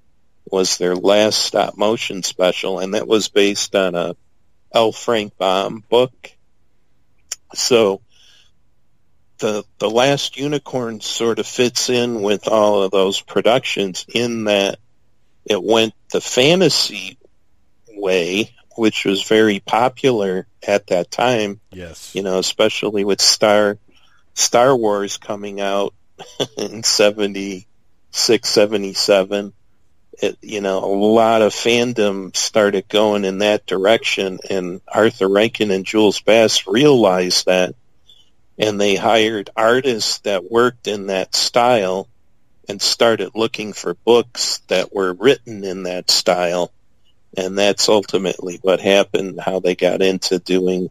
was 0.45 0.77
their 0.77 0.95
last 0.95 1.39
stop 1.39 1.77
motion 1.77 2.23
special, 2.23 2.79
and 2.79 2.93
that 2.93 3.07
was 3.07 3.29
based 3.29 3.75
on 3.75 3.95
a 3.95 4.15
L. 4.71 4.91
Frank 4.91 5.38
Baum 5.38 5.84
book. 5.89 6.31
So 7.53 8.01
the 9.39 9.63
the 9.79 9.89
last 9.89 10.38
unicorn 10.38 11.01
sort 11.01 11.39
of 11.39 11.47
fits 11.47 11.89
in 11.89 12.21
with 12.21 12.47
all 12.47 12.84
of 12.84 12.91
those 12.91 13.21
productions 13.21 14.05
in 14.13 14.45
that 14.45 14.79
it 15.45 15.61
went 15.61 15.93
the 16.11 16.21
fantasy 16.21 17.17
way, 17.89 18.53
which 18.75 19.05
was 19.05 19.23
very 19.23 19.59
popular 19.59 20.47
at 20.65 20.88
that 20.88 21.11
time. 21.11 21.59
Yes. 21.71 22.15
You 22.15 22.23
know, 22.23 22.39
especially 22.39 23.03
with 23.03 23.21
Star 23.21 23.77
Star 24.34 24.75
Wars 24.75 25.17
coming 25.17 25.61
out 25.61 25.93
in 26.57 26.84
76, 26.84 28.49
77 28.49 29.53
it, 30.19 30.38
you 30.41 30.61
know, 30.61 30.80
a 30.80 30.95
lot 30.95 31.41
of 31.41 31.53
fandom 31.53 32.36
started 32.36 32.88
going 32.88 33.26
in 33.26 33.39
that 33.39 33.65
direction, 33.65 34.39
and 34.49 34.82
Arthur 34.88 35.28
Rankin 35.28 35.71
and 35.71 35.86
Jules 35.86 36.21
Bass 36.21 36.67
realized 36.67 37.47
that, 37.47 37.76
and 38.57 38.80
they 38.80 38.95
hired 38.95 39.49
artists 39.55 40.19
that 40.19 40.51
worked 40.51 40.88
in 40.88 41.07
that 41.07 41.36
style 41.36 42.07
and 42.69 42.82
started 42.82 43.32
looking 43.36 43.74
for 43.74 43.95
books 43.95 44.59
that 44.67 44.93
were 44.93 45.13
written 45.13 45.63
in 45.63 45.84
that 45.84 46.11
style, 46.11 46.71
and 47.36 47.57
that's 47.57 47.89
ultimately 47.89 48.59
what 48.61 48.80
happened, 48.80 49.39
how 49.41 49.59
they 49.59 49.76
got 49.76 50.01
into 50.01 50.39
doing, 50.39 50.89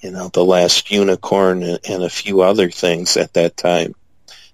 you 0.00 0.10
know, 0.10 0.28
The 0.28 0.44
Last 0.44 0.90
Unicorn 0.90 1.62
and, 1.62 2.02
a 2.02 2.08
few 2.08 2.42
other 2.42 2.70
things 2.70 3.16
at 3.16 3.34
that 3.34 3.56
time. 3.56 3.94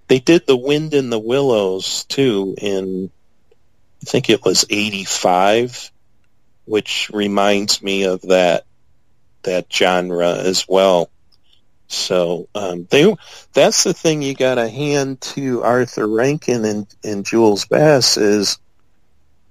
They 0.09 0.19
did 0.19 0.47
The 0.47 0.57
Wind 0.57 0.95
in 0.95 1.11
the 1.11 1.19
Willows, 1.19 2.05
too, 2.05 2.55
in 2.59 3.11
I 4.03 4.07
think 4.07 4.29
it 4.29 4.45
was 4.45 4.67
85, 4.69 5.91
which 6.67 7.11
reminds 7.13 7.83
me 7.83 8.05
of 8.05 8.21
that 8.23 8.65
that 9.45 9.73
genre 9.73 10.37
as 10.37 10.67
well. 10.69 11.11
So 11.89 12.49
um, 12.55 12.87
they 12.91 13.15
that's 13.53 13.85
the 13.85 13.95
thing 13.95 14.21
you 14.21 14.35
got 14.35 14.57
to 14.57 14.69
hand 14.69 15.21
to 15.23 15.63
Arthur 15.63 16.07
Rankin 16.07 16.65
and, 16.65 16.87
and 17.03 17.25
Jules 17.25 17.67
Bass 17.67 18.17
is 18.17 18.59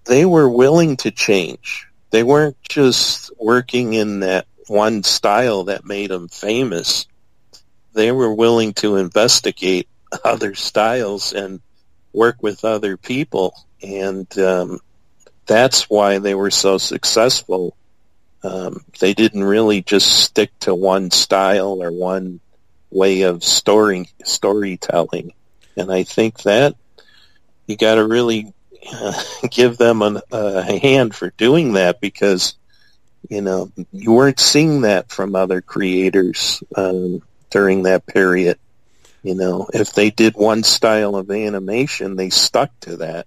they 0.05 0.25
were 0.25 0.49
willing 0.49 0.97
to 0.97 1.11
change. 1.11 1.87
They 2.11 2.23
weren't 2.23 2.61
just 2.61 3.31
working 3.39 3.93
in 3.93 4.19
that 4.19 4.45
one 4.67 5.03
style 5.03 5.65
that 5.65 5.85
made 5.85 6.09
them 6.09 6.27
famous. 6.27 7.07
They 7.93 8.11
were 8.11 8.33
willing 8.33 8.73
to 8.75 8.97
investigate 8.97 9.87
other 10.23 10.55
styles 10.55 11.33
and 11.33 11.61
work 12.13 12.37
with 12.41 12.65
other 12.65 12.97
people 12.97 13.55
and 13.83 14.39
um, 14.39 14.79
that's 15.45 15.89
why 15.89 16.17
they 16.19 16.33
were 16.33 16.51
so 16.51 16.77
successful. 16.77 17.75
Um, 18.43 18.83
they 18.99 19.13
didn't 19.13 19.43
really 19.43 19.81
just 19.81 20.23
stick 20.23 20.57
to 20.61 20.73
one 20.73 21.11
style 21.11 21.83
or 21.83 21.91
one 21.91 22.39
way 22.89 23.23
of 23.23 23.43
story 23.43 24.09
storytelling, 24.23 25.33
and 25.75 25.91
I 25.91 26.03
think 26.03 26.43
that 26.43 26.75
you 27.67 27.77
got 27.77 27.95
to 27.95 28.07
really 28.07 28.53
uh, 28.91 29.21
give 29.51 29.77
them 29.77 30.01
an, 30.01 30.21
a 30.31 30.79
hand 30.79 31.13
for 31.13 31.31
doing 31.31 31.73
that 31.73 32.01
because 32.01 32.55
you 33.29 33.41
know 33.41 33.71
you 33.91 34.11
weren't 34.11 34.39
seeing 34.39 34.81
that 34.81 35.11
from 35.11 35.35
other 35.35 35.61
creators 35.61 36.63
um, 36.75 37.21
during 37.49 37.83
that 37.83 38.05
period. 38.05 38.57
You 39.23 39.35
know, 39.35 39.69
if 39.73 39.93
they 39.93 40.09
did 40.09 40.35
one 40.35 40.63
style 40.63 41.15
of 41.15 41.31
animation, 41.31 42.17
they 42.17 42.29
stuck 42.29 42.77
to 42.81 42.97
that 42.97 43.25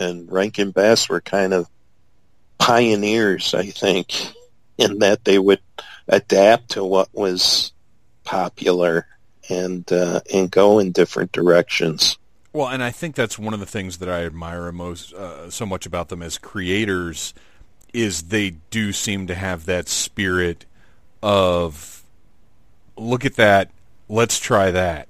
and 0.00 0.30
Rankin 0.30 0.70
Bass 0.70 1.08
were 1.08 1.20
kind 1.20 1.52
of 1.52 1.68
pioneers, 2.58 3.54
I 3.54 3.66
think, 3.66 4.14
in 4.76 4.98
that 5.00 5.24
they 5.24 5.38
would 5.38 5.60
adapt 6.08 6.70
to 6.70 6.84
what 6.84 7.08
was 7.12 7.72
popular 8.24 9.06
and 9.48 9.90
uh, 9.92 10.20
and 10.32 10.50
go 10.50 10.78
in 10.78 10.92
different 10.92 11.32
directions. 11.32 12.18
Well, 12.52 12.68
and 12.68 12.82
I 12.82 12.90
think 12.90 13.14
that's 13.14 13.38
one 13.38 13.54
of 13.54 13.60
the 13.60 13.66
things 13.66 13.98
that 13.98 14.08
I 14.08 14.24
admire 14.24 14.70
most 14.72 15.12
uh, 15.12 15.50
so 15.50 15.66
much 15.66 15.86
about 15.86 16.08
them 16.08 16.22
as 16.22 16.38
creators 16.38 17.34
is 17.98 18.24
they 18.24 18.50
do 18.70 18.92
seem 18.92 19.26
to 19.26 19.34
have 19.34 19.66
that 19.66 19.88
spirit 19.88 20.64
of 21.22 22.02
look 22.96 23.24
at 23.24 23.34
that, 23.34 23.70
let's 24.08 24.38
try 24.38 24.70
that, 24.70 25.08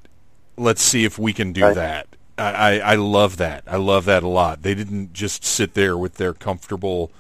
let's 0.57 0.83
see 0.83 1.05
if 1.05 1.19
we 1.19 1.33
can 1.33 1.53
do 1.53 1.63
right. 1.63 1.75
that, 1.75 2.09
I, 2.39 2.81
I 2.81 2.95
love 2.95 3.37
that. 3.39 3.65
I 3.67 3.77
love 3.77 4.05
that 4.05 4.23
a 4.23 4.29
lot. 4.29 4.63
They 4.63 4.75
didn't 4.75 5.13
just 5.13 5.45
sit 5.45 5.75
there 5.75 5.99
with 5.99 6.15
their 6.15 6.33
comfortable 6.33 7.11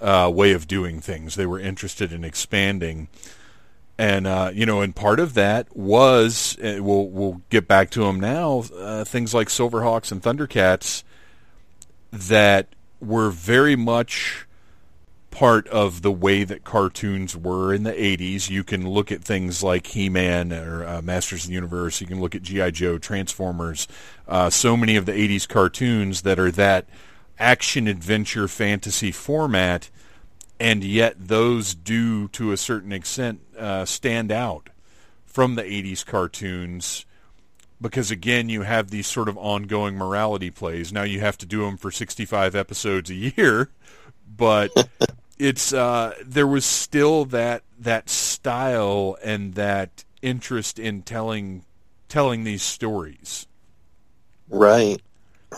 uh, 0.00 0.30
way 0.32 0.52
of 0.52 0.68
doing 0.68 1.00
things. 1.00 1.34
They 1.34 1.46
were 1.46 1.58
interested 1.58 2.12
in 2.12 2.22
expanding, 2.22 3.08
and 3.96 4.26
uh, 4.26 4.50
you 4.52 4.66
know, 4.66 4.82
and 4.82 4.94
part 4.94 5.20
of 5.20 5.34
that 5.34 5.74
was 5.74 6.58
uh, 6.58 6.78
we'll 6.80 7.08
we'll 7.08 7.42
get 7.48 7.66
back 7.66 7.90
to 7.90 8.00
them 8.00 8.20
now. 8.20 8.64
Uh, 8.76 9.04
things 9.04 9.32
like 9.32 9.48
Silverhawks 9.48 10.12
and 10.12 10.22
Thundercats 10.22 11.02
that 12.12 12.68
were 13.00 13.30
very 13.30 13.74
much 13.74 14.46
part 15.38 15.68
of 15.68 16.02
the 16.02 16.10
way 16.10 16.42
that 16.42 16.64
cartoons 16.64 17.36
were 17.36 17.72
in 17.72 17.84
the 17.84 17.92
80s. 17.92 18.50
You 18.50 18.64
can 18.64 18.88
look 18.90 19.12
at 19.12 19.22
things 19.22 19.62
like 19.62 19.86
He-Man 19.86 20.52
or 20.52 20.84
uh, 20.84 21.00
Masters 21.00 21.44
of 21.44 21.48
the 21.50 21.54
Universe. 21.54 22.00
You 22.00 22.08
can 22.08 22.20
look 22.20 22.34
at 22.34 22.42
G.I. 22.42 22.72
Joe, 22.72 22.98
Transformers. 22.98 23.86
Uh, 24.26 24.50
so 24.50 24.76
many 24.76 24.96
of 24.96 25.06
the 25.06 25.12
80s 25.12 25.46
cartoons 25.46 26.22
that 26.22 26.40
are 26.40 26.50
that 26.50 26.88
action 27.38 27.86
adventure 27.86 28.48
fantasy 28.48 29.12
format, 29.12 29.90
and 30.58 30.82
yet 30.82 31.14
those 31.16 31.72
do, 31.72 32.26
to 32.30 32.50
a 32.50 32.56
certain 32.56 32.90
extent, 32.90 33.40
uh, 33.56 33.84
stand 33.84 34.32
out 34.32 34.70
from 35.24 35.54
the 35.54 35.62
80s 35.62 36.04
cartoons 36.04 37.06
because 37.80 38.10
again 38.10 38.48
you 38.48 38.62
have 38.62 38.90
these 38.90 39.06
sort 39.06 39.28
of 39.28 39.38
ongoing 39.38 39.94
morality 39.94 40.50
plays 40.50 40.92
now 40.92 41.04
you 41.04 41.20
have 41.20 41.38
to 41.38 41.46
do 41.46 41.60
them 41.60 41.76
for 41.76 41.92
65 41.92 42.56
episodes 42.56 43.08
a 43.08 43.14
year 43.14 43.70
but 44.26 44.72
it's 45.38 45.72
uh, 45.72 46.14
there 46.24 46.46
was 46.46 46.64
still 46.64 47.24
that 47.26 47.62
that 47.78 48.08
style 48.08 49.16
and 49.22 49.54
that 49.54 50.04
interest 50.22 50.78
in 50.78 51.02
telling 51.02 51.64
telling 52.08 52.44
these 52.44 52.62
stories. 52.62 53.46
Right, 54.48 55.00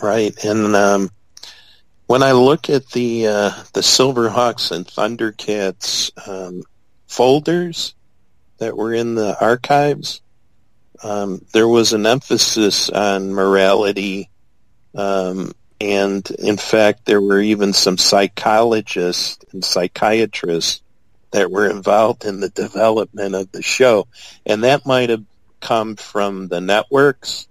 right, 0.01 0.43
and 0.43 0.75
um, 0.75 1.09
when 2.07 2.23
I 2.23 2.33
look 2.33 2.69
at 2.69 2.89
the 2.89 3.27
uh, 3.27 3.49
the 3.73 3.81
Silverhawks 3.81 4.71
and 4.71 4.85
Thundercats 4.85 6.11
um, 6.27 6.63
folders 7.07 7.95
that 8.57 8.77
were 8.77 8.93
in 8.93 9.15
the 9.15 9.35
archives, 9.39 10.21
um, 11.03 11.43
there 11.53 11.67
was 11.67 11.93
an 11.93 12.05
emphasis 12.05 12.89
on 12.89 13.33
morality 13.33 14.29
um, 14.93 15.53
and 15.81 16.29
in 16.37 16.57
fact, 16.57 17.05
there 17.05 17.19
were 17.19 17.41
even 17.41 17.73
some 17.73 17.97
psychologists 17.97 19.43
and 19.51 19.65
psychiatrists 19.65 20.81
that 21.31 21.49
were 21.49 21.67
involved 21.67 22.23
in 22.23 22.39
the 22.39 22.49
development 22.49 23.33
of 23.33 23.51
the 23.51 23.63
show. 23.63 24.07
And 24.45 24.63
that 24.63 24.85
might 24.85 25.09
have 25.09 25.23
come 25.59 25.95
from 25.95 26.49
the 26.49 26.61
networks 26.61 27.47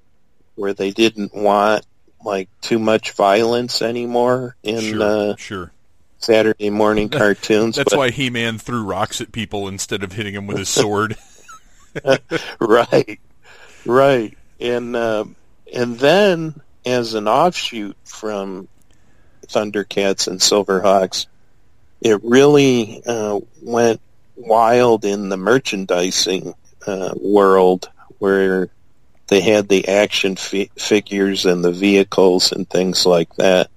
where 0.55 0.74
they 0.74 0.93
didn't 0.93 1.35
want 1.35 1.85
like 2.24 2.49
too 2.61 2.78
much 2.78 3.12
violence 3.12 3.83
anymore 3.83 4.55
in 4.62 4.81
sure, 4.81 5.03
uh, 5.03 5.37
sure. 5.37 5.72
Saturday 6.18 6.70
morning 6.70 7.09
cartoons. 7.09 7.76
That's 7.76 7.91
but, 7.91 7.99
why 7.99 8.11
He-Man 8.11 8.59
threw 8.59 8.85
rocks 8.85 9.20
at 9.20 9.33
people 9.33 9.66
instead 9.66 10.05
of 10.05 10.12
hitting 10.12 10.35
them 10.35 10.47
with 10.47 10.59
his 10.59 10.68
sword. 10.68 11.16
right, 12.61 13.18
right, 13.85 14.39
and 14.61 14.95
uh, 14.95 15.24
and 15.74 15.99
then 15.99 16.61
as 16.85 17.14
an 17.14 17.28
offshoot 17.28 17.97
from 18.05 18.68
Thundercats 19.47 20.28
and 20.28 20.41
Silverhawks, 20.41 21.26
it 22.01 22.20
really 22.22 23.03
uh, 23.07 23.41
went 23.62 24.01
wild 24.37 25.05
in 25.05 25.28
the 25.28 25.37
merchandising 25.37 26.55
uh, 26.87 27.14
world 27.20 27.91
where 28.18 28.70
they 29.28 29.41
had 29.41 29.68
the 29.68 29.89
action 29.89 30.37
fi- 30.37 30.70
figures 30.76 31.47
and 31.47 31.64
the 31.64 31.72
vehicles 31.72 32.53
and 32.53 32.68
things 32.68 33.07
like 33.07 33.35
that. 33.37 33.70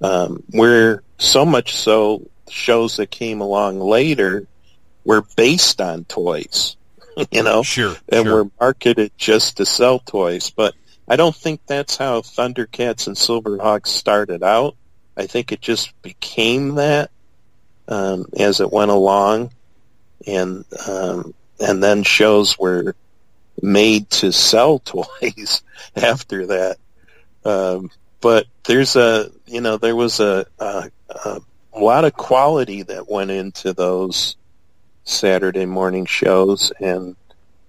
Um, 0.00 0.42
where 0.50 1.02
so 1.18 1.46
much 1.46 1.74
so 1.74 2.28
shows 2.50 2.96
that 2.98 3.10
came 3.10 3.40
along 3.40 3.80
later 3.80 4.46
were 5.04 5.24
based 5.36 5.80
on 5.80 6.04
toys, 6.04 6.76
you 7.30 7.42
know, 7.42 7.62
sure, 7.62 7.96
and 8.08 8.26
sure. 8.26 8.44
were 8.44 8.50
marketed 8.60 9.12
just 9.16 9.56
to 9.56 9.66
sell 9.66 9.98
toys. 10.00 10.50
But 10.50 10.74
I 11.08 11.16
don't 11.16 11.34
think 11.34 11.60
that's 11.66 11.96
how 11.96 12.20
Thundercats 12.20 13.06
and 13.06 13.16
Silverhawks 13.16 13.88
started 13.88 14.42
out. 14.42 14.76
I 15.16 15.26
think 15.26 15.52
it 15.52 15.60
just 15.60 16.00
became 16.02 16.74
that 16.74 17.10
um, 17.88 18.26
as 18.38 18.60
it 18.60 18.72
went 18.72 18.90
along, 18.90 19.52
and 20.26 20.64
um, 20.86 21.34
and 21.60 21.82
then 21.82 22.02
shows 22.02 22.58
were 22.58 22.94
made 23.62 24.10
to 24.10 24.32
sell 24.32 24.78
toys 25.20 25.62
after 25.94 26.46
that. 26.46 26.76
Um, 27.44 27.90
but 28.20 28.46
there's 28.64 28.96
a 28.96 29.30
you 29.46 29.60
know 29.60 29.76
there 29.76 29.96
was 29.96 30.20
a, 30.20 30.46
a, 30.58 30.90
a 31.08 31.78
lot 31.78 32.04
of 32.04 32.14
quality 32.14 32.82
that 32.82 33.08
went 33.08 33.30
into 33.30 33.72
those 33.72 34.36
Saturday 35.04 35.66
morning 35.66 36.04
shows, 36.04 36.72
and 36.80 37.16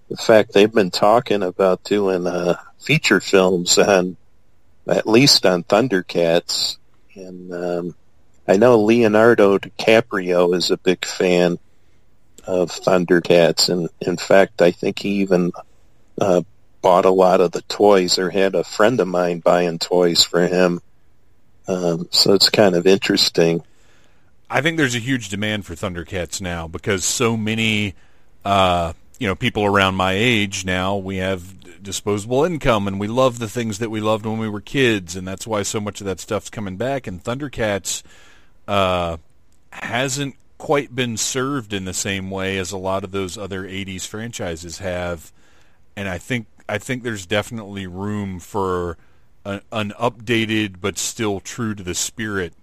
the 0.10 0.18
fact 0.18 0.54
they've 0.54 0.74
been 0.74 0.92
talking 0.92 1.44
about 1.44 1.84
doing 1.84 2.28
uh, 2.28 2.56
feature 2.80 3.20
films 3.20 3.78
on 3.78 4.18
at 4.88 5.08
least 5.08 5.46
on 5.46 5.64
Thundercats, 5.64 6.78
and 7.14 7.54
um, 7.54 7.96
I 8.48 8.56
know 8.56 8.80
Leonardo 8.80 9.58
DiCaprio 9.58 10.56
is 10.56 10.72
a 10.72 10.78
big 10.78 11.04
fan 11.04 11.60
of 12.46 12.72
Thundercats, 12.72 13.68
and 13.68 13.90
in 14.00 14.16
fact, 14.16 14.62
I 14.62 14.72
think 14.72 15.00
he 15.00 15.22
even 15.22 15.52
uh, 16.22 16.42
bought 16.82 17.06
a 17.06 17.12
lot 17.12 17.42
of 17.42 17.52
the 17.52 17.64
toys, 17.64 18.18
or 18.18 18.30
had 18.30 18.56
a 18.56 18.64
friend 18.64 19.00
of 19.02 19.08
mine 19.10 19.40
buying 19.40 19.78
toys 19.78 20.24
for 20.24 20.48
him. 20.48 20.80
Um, 21.68 22.08
so 22.12 22.34
it's 22.34 22.50
kind 22.50 22.76
of 22.76 22.88
interesting. 22.88 23.62
I 24.50 24.62
think 24.62 24.78
there's 24.78 24.96
a 24.96 25.00
huge 25.00 25.28
demand 25.28 25.66
for 25.66 25.76
Thundercats 25.76 26.40
now 26.40 26.70
because 26.70 27.04
so 27.04 27.36
many, 27.36 27.96
uh, 28.46 28.94
you 29.20 29.28
know, 29.28 29.36
people 29.36 29.66
around 29.66 29.96
my 29.96 30.14
age 30.14 30.66
now 30.66 30.98
we 30.98 31.18
have 31.18 31.58
disposable 31.82 32.44
income 32.44 32.88
and 32.88 33.00
we 33.00 33.08
love 33.08 33.40
the 33.40 33.48
things 33.48 33.80
that 33.80 33.90
we 33.90 34.02
loved 34.02 34.26
when 34.26 34.38
we 34.38 34.50
were 34.50 34.62
kids, 34.62 35.16
and 35.16 35.28
that's 35.28 35.48
why 35.48 35.64
so 35.64 35.80
much 35.80 36.02
of 36.02 36.06
that 36.06 36.20
stuff's 36.20 36.50
coming 36.50 36.78
back. 36.78 37.08
And 37.08 37.24
Thundercats 37.24 38.04
uh, 38.68 39.18
hasn't 39.72 40.36
quite 40.58 40.96
been 40.96 41.18
served 41.18 41.72
in 41.74 41.86
the 41.86 41.94
same 41.94 42.30
way 42.30 42.58
as 42.58 42.72
a 42.72 42.78
lot 42.78 43.04
of 43.04 43.12
those 43.12 43.38
other 43.38 43.64
'80s 43.64 44.06
franchises 44.06 44.80
have, 44.80 45.32
and 45.96 46.08
I 46.08 46.18
think 46.18 46.48
I 46.68 46.78
think 46.78 47.04
there's 47.04 47.26
definitely 47.26 47.88
room 47.88 48.40
for 48.40 48.98
a, 49.46 49.62
an 49.72 49.94
updated 50.00 50.82
but 50.82 50.98
still 50.98 51.40
true 51.40 51.74
to 51.76 51.84
the 51.84 51.96
spirit 51.96 52.54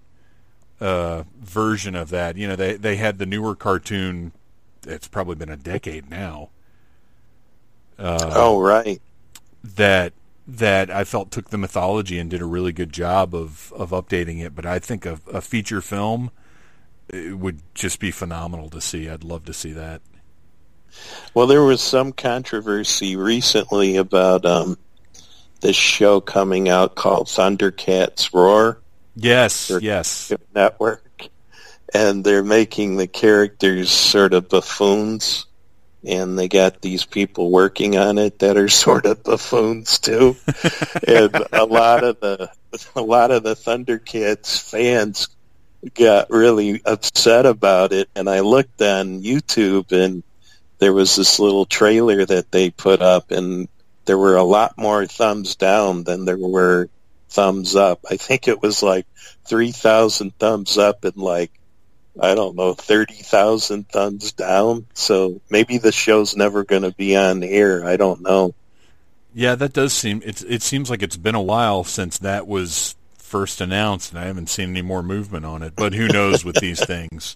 uh, 0.81 1.25
version 1.41 1.95
of 1.95 2.11
that. 2.11 2.37
You 2.37 2.49
know, 2.49 2.57
they 2.57 2.77
they 2.77 2.97
had 2.97 3.19
the 3.19 3.27
newer 3.27 3.55
cartoon. 3.55 4.33
It's 4.87 5.09
probably 5.09 5.35
been 5.37 5.51
a 5.51 5.57
decade 5.57 6.11
now. 6.11 6.51
Uh, 7.99 8.31
oh 8.35 8.61
right. 8.61 9.01
That 9.63 10.13
that 10.47 10.91
I 10.91 11.05
felt 11.05 11.31
took 11.31 11.51
the 11.51 11.59
mythology 11.59 12.19
and 12.19 12.31
did 12.31 12.43
a 12.43 12.47
really 12.47 12.73
good 12.73 12.93
job 12.93 13.35
of 13.35 13.73
of 13.75 13.91
updating 13.91 14.45
it. 14.45 14.55
But 14.55 14.67
I 14.67 14.79
think 14.79 15.07
a, 15.07 15.21
a 15.33 15.41
feature 15.41 15.81
film 15.81 16.31
would 17.13 17.61
just 17.75 18.01
be 18.01 18.11
phenomenal 18.11 18.71
to 18.71 18.81
see. 18.81 19.09
I'd 19.09 19.25
love 19.25 19.45
to 19.47 19.53
see 19.53 19.73
that. 19.73 20.01
Well, 21.35 21.47
there 21.47 21.65
was 21.65 21.81
some 21.81 22.13
controversy 22.13 23.17
recently 23.17 23.97
about 23.97 24.47
um, 24.47 24.79
this 25.61 25.77
show 25.77 26.21
coming 26.21 26.69
out 26.69 26.95
called 26.95 27.27
Thundercats 27.27 28.33
Roar. 28.33 28.81
Yes, 29.17 29.71
yes. 29.81 30.33
Network, 30.55 31.04
and 31.93 32.25
they're 32.25 32.45
making 32.45 32.97
the 32.97 33.07
characters 33.07 33.91
sort 33.91 34.35
of 34.35 34.49
buffoons, 34.49 35.47
and 36.05 36.39
they 36.39 36.49
got 36.49 36.81
these 36.81 37.05
people 37.05 37.51
working 37.51 37.97
on 37.97 38.19
it 38.19 38.39
that 38.41 38.57
are 38.57 38.69
sort 38.85 39.07
of 39.07 39.23
buffoons 39.23 39.99
too, 39.99 40.37
and 41.07 41.35
a 41.53 41.65
lot 41.65 42.05
of 42.05 42.21
the 42.21 42.51
a 42.97 43.03
lot 43.03 43.31
of 43.31 43.43
the 43.43 43.55
Thundercats 43.55 44.61
fans 44.61 45.29
got 45.95 46.31
really 46.31 46.81
upset 46.85 47.47
about 47.47 47.93
it, 47.93 48.09
and 48.17 48.29
I 48.29 48.41
looked 48.41 48.81
on 48.81 49.23
YouTube 49.23 49.93
and 49.93 50.23
there 50.79 50.93
was 50.93 51.17
this 51.17 51.39
little 51.39 51.65
trailer 51.67 52.25
that 52.27 52.51
they 52.51 52.71
put 52.71 53.01
up, 53.01 53.31
and 53.31 53.69
there 54.05 54.19
were 54.19 54.37
a 54.37 54.45
lot 54.45 54.77
more 54.77 55.07
thumbs 55.07 55.57
down 55.57 56.05
than 56.05 56.25
there 56.25 56.37
were 56.37 56.89
thumbs 57.29 57.75
up. 57.75 58.05
I 58.11 58.17
think 58.17 58.49
it 58.49 58.61
was 58.61 58.83
like 58.83 59.07
3,000 59.47 60.39
thumbs 60.39 60.77
up 60.77 61.05
and 61.05 61.17
like, 61.17 61.53
I 62.21 62.35
don't 62.35 62.55
know, 62.55 62.75
30,000 62.75 63.89
thumbs 63.89 64.33
down. 64.33 64.87
So 64.95 65.41
maybe 65.51 65.79
the 65.79 65.93
show's 65.93 66.37
never 66.37 66.65
going 66.65 66.83
to 66.83 66.93
be 66.93 67.17
on 67.17 67.43
air. 67.43 67.85
I 67.85 67.97
don't 67.97 68.23
know. 68.23 68.55
Yeah, 69.35 69.57
that 69.57 69.73
does 69.73 69.93
seem, 69.93 70.23
it, 70.25 70.43
it 70.43 70.63
seems 70.63 70.89
like 70.89 71.03
it's 71.03 71.17
been 71.17 71.35
a 71.35 71.43
while 71.43 71.83
since 71.83 72.19
that 72.19 72.47
was 72.47 72.95
first 73.17 73.61
announced 73.61 74.13
and 74.13 74.21
I 74.21 74.27
haven't 74.27 74.49
seen 74.49 74.71
any 74.71 74.83
more 74.83 75.03
movement 75.03 75.45
on 75.45 75.63
it, 75.63 75.75
but 75.75 75.93
who 75.93 76.07
knows 76.07 76.45
with 76.45 76.57
these 76.61 76.85
things. 76.87 77.35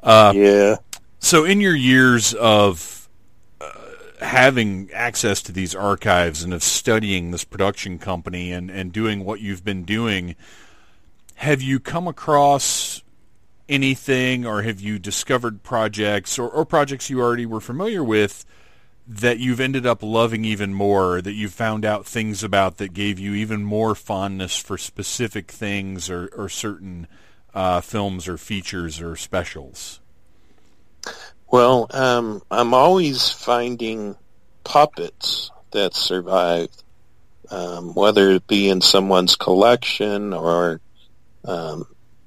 Uh, 0.00 0.32
yeah. 0.36 0.76
So 1.18 1.44
in 1.44 1.60
your 1.60 1.74
years 1.74 2.32
of 2.34 3.08
uh, 3.60 3.70
having 4.20 4.88
access 4.92 5.42
to 5.42 5.52
these 5.52 5.74
archives 5.74 6.44
and 6.44 6.54
of 6.54 6.62
studying 6.62 7.32
this 7.32 7.42
production 7.42 7.98
company 7.98 8.52
and, 8.52 8.70
and 8.70 8.92
doing 8.92 9.24
what 9.24 9.40
you've 9.40 9.64
been 9.64 9.82
doing, 9.82 10.36
have 11.34 11.60
you 11.60 11.80
come 11.80 12.06
across 12.06 13.01
anything 13.72 14.44
or 14.44 14.62
have 14.62 14.80
you 14.80 14.98
discovered 14.98 15.62
projects 15.62 16.38
or, 16.38 16.46
or 16.48 16.64
projects 16.66 17.08
you 17.08 17.20
already 17.20 17.46
were 17.46 17.60
familiar 17.60 18.04
with 18.04 18.44
that 19.08 19.38
you've 19.38 19.60
ended 19.60 19.86
up 19.86 20.02
loving 20.02 20.44
even 20.44 20.74
more, 20.74 21.22
that 21.22 21.32
you've 21.32 21.54
found 21.54 21.84
out 21.84 22.06
things 22.06 22.44
about 22.44 22.76
that 22.76 22.92
gave 22.92 23.18
you 23.18 23.32
even 23.32 23.64
more 23.64 23.94
fondness 23.94 24.56
for 24.56 24.76
specific 24.76 25.50
things 25.50 26.10
or, 26.10 26.28
or 26.36 26.48
certain 26.48 27.06
uh, 27.54 27.80
films 27.80 28.28
or 28.28 28.36
features 28.36 29.00
or 29.00 29.16
specials? 29.16 30.00
Well, 31.50 31.86
um, 31.90 32.42
I'm 32.50 32.74
always 32.74 33.30
finding 33.30 34.16
puppets 34.64 35.50
that 35.72 35.94
survived, 35.94 36.84
um, 37.50 37.94
whether 37.94 38.30
it 38.30 38.46
be 38.46 38.68
in 38.68 38.82
someone's 38.82 39.34
collection 39.34 40.32
or, 40.32 40.80
um, 41.44 41.86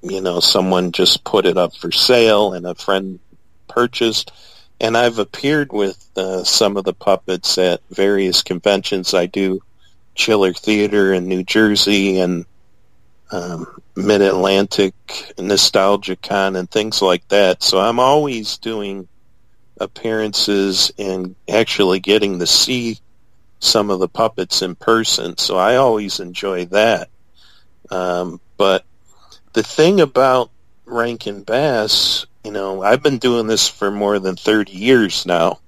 you 0.09 0.21
know, 0.21 0.39
someone 0.39 0.91
just 0.91 1.23
put 1.23 1.45
it 1.45 1.57
up 1.57 1.75
for 1.75 1.91
sale 1.91 2.53
and 2.53 2.65
a 2.65 2.75
friend 2.75 3.19
purchased. 3.67 4.31
And 4.79 4.97
I've 4.97 5.19
appeared 5.19 5.71
with 5.71 6.05
uh, 6.15 6.43
some 6.43 6.77
of 6.77 6.83
the 6.83 6.93
puppets 6.93 7.57
at 7.57 7.81
various 7.89 8.43
conventions. 8.43 9.13
I 9.13 9.25
do 9.25 9.61
Chiller 10.15 10.53
Theater 10.53 11.13
in 11.13 11.27
New 11.27 11.43
Jersey 11.43 12.19
and 12.19 12.45
um, 13.31 13.81
Mid 13.95 14.21
Atlantic 14.21 14.93
Nostalgia 15.37 16.15
Con 16.15 16.55
and 16.55 16.69
things 16.69 17.01
like 17.01 17.27
that. 17.29 17.63
So 17.63 17.79
I'm 17.79 17.99
always 17.99 18.57
doing 18.57 19.07
appearances 19.79 20.91
and 20.97 21.35
actually 21.49 21.99
getting 21.99 22.39
to 22.39 22.47
see 22.47 22.99
some 23.59 23.89
of 23.89 23.99
the 23.99 24.07
puppets 24.07 24.61
in 24.61 24.75
person. 24.75 25.37
So 25.37 25.57
I 25.57 25.77
always 25.77 26.19
enjoy 26.19 26.65
that. 26.65 27.09
Um, 27.89 28.39
but 28.57 28.85
the 29.55 29.63
thing 29.63 30.01
about 30.01 30.51
Rankin 30.85 31.43
Bass, 31.43 32.25
you 32.43 32.51
know, 32.51 32.83
I've 32.83 33.01
been 33.01 33.19
doing 33.19 33.47
this 33.47 33.69
for 33.69 33.89
more 33.89 34.19
than 34.19 34.35
30 34.35 34.73
years 34.73 35.25
now, 35.25 35.59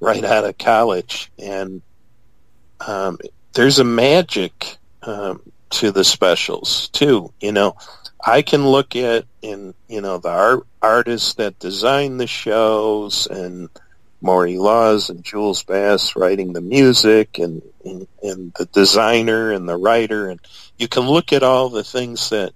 right 0.00 0.24
out 0.24 0.44
of 0.44 0.58
college. 0.58 1.30
And 1.38 1.80
um, 2.84 3.18
there's 3.54 3.78
a 3.78 3.84
magic 3.84 4.76
um, 5.04 5.40
to 5.70 5.92
the 5.92 6.02
specials, 6.02 6.88
too. 6.88 7.32
You 7.40 7.52
know, 7.52 7.76
I 8.26 8.42
can 8.42 8.66
look 8.66 8.96
at 8.96 9.26
in 9.42 9.74
you 9.88 10.00
know 10.00 10.18
the 10.18 10.28
art, 10.28 10.66
artists 10.82 11.34
that 11.34 11.60
design 11.60 12.16
the 12.16 12.26
shows 12.26 13.28
and 13.28 13.68
Maury 14.20 14.58
Laws 14.58 15.08
and 15.08 15.22
Jules 15.22 15.62
Bass 15.62 16.16
writing 16.16 16.52
the 16.52 16.60
music 16.60 17.38
and, 17.38 17.62
and 17.84 18.08
and 18.24 18.52
the 18.58 18.66
designer 18.66 19.52
and 19.52 19.68
the 19.68 19.76
writer 19.76 20.28
and 20.28 20.40
you 20.78 20.88
can 20.88 21.04
look 21.04 21.32
at 21.32 21.44
all 21.44 21.68
the 21.68 21.84
things 21.84 22.30
that 22.30 22.52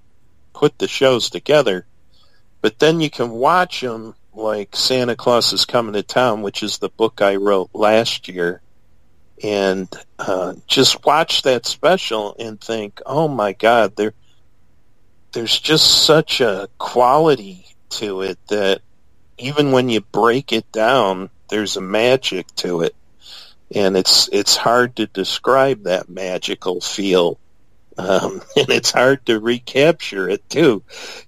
put 0.52 0.78
the 0.78 0.88
shows 0.88 1.30
together, 1.30 1.86
but 2.60 2.78
then 2.78 3.00
you 3.00 3.10
can 3.10 3.30
watch 3.30 3.80
them 3.80 4.14
like 4.34 4.76
Santa 4.76 5.16
Claus 5.16 5.52
is 5.52 5.64
Coming 5.64 5.94
to 5.94 6.02
Town, 6.02 6.42
which 6.42 6.62
is 6.62 6.78
the 6.78 6.88
book 6.88 7.20
I 7.20 7.36
wrote 7.36 7.70
last 7.74 8.28
year, 8.28 8.60
and 9.42 9.88
uh, 10.18 10.54
just 10.66 11.04
watch 11.04 11.42
that 11.42 11.66
special 11.66 12.36
and 12.38 12.60
think, 12.60 13.00
oh 13.06 13.28
my 13.28 13.52
God, 13.52 13.96
they're 13.96 14.14
there's 15.32 15.58
just 15.58 16.04
such 16.04 16.40
a 16.40 16.68
quality 16.78 17.64
to 17.90 18.22
it 18.22 18.38
that 18.48 18.80
even 19.38 19.72
when 19.72 19.88
you 19.88 20.00
break 20.00 20.52
it 20.52 20.70
down, 20.72 21.30
there's 21.48 21.76
a 21.76 21.80
magic 21.80 22.46
to 22.56 22.82
it, 22.82 22.94
and 23.74 23.96
it's 23.96 24.28
it's 24.32 24.56
hard 24.56 24.96
to 24.96 25.06
describe 25.06 25.84
that 25.84 26.08
magical 26.08 26.80
feel. 26.80 27.38
Um, 28.00 28.42
and 28.56 28.70
it's 28.70 28.90
hard 28.90 29.24
to 29.26 29.38
recapture 29.38 30.28
it 30.28 30.48
too. 30.48 30.82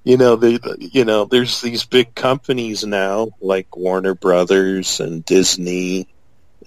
You 0.04 0.16
know, 0.16 0.36
the 0.36 0.76
you 0.78 1.04
know, 1.04 1.24
there's 1.24 1.60
these 1.60 1.84
big 1.84 2.14
companies 2.14 2.84
now 2.84 3.28
like 3.40 3.76
Warner 3.76 4.14
Brothers 4.14 5.00
and 5.00 5.24
Disney 5.24 6.08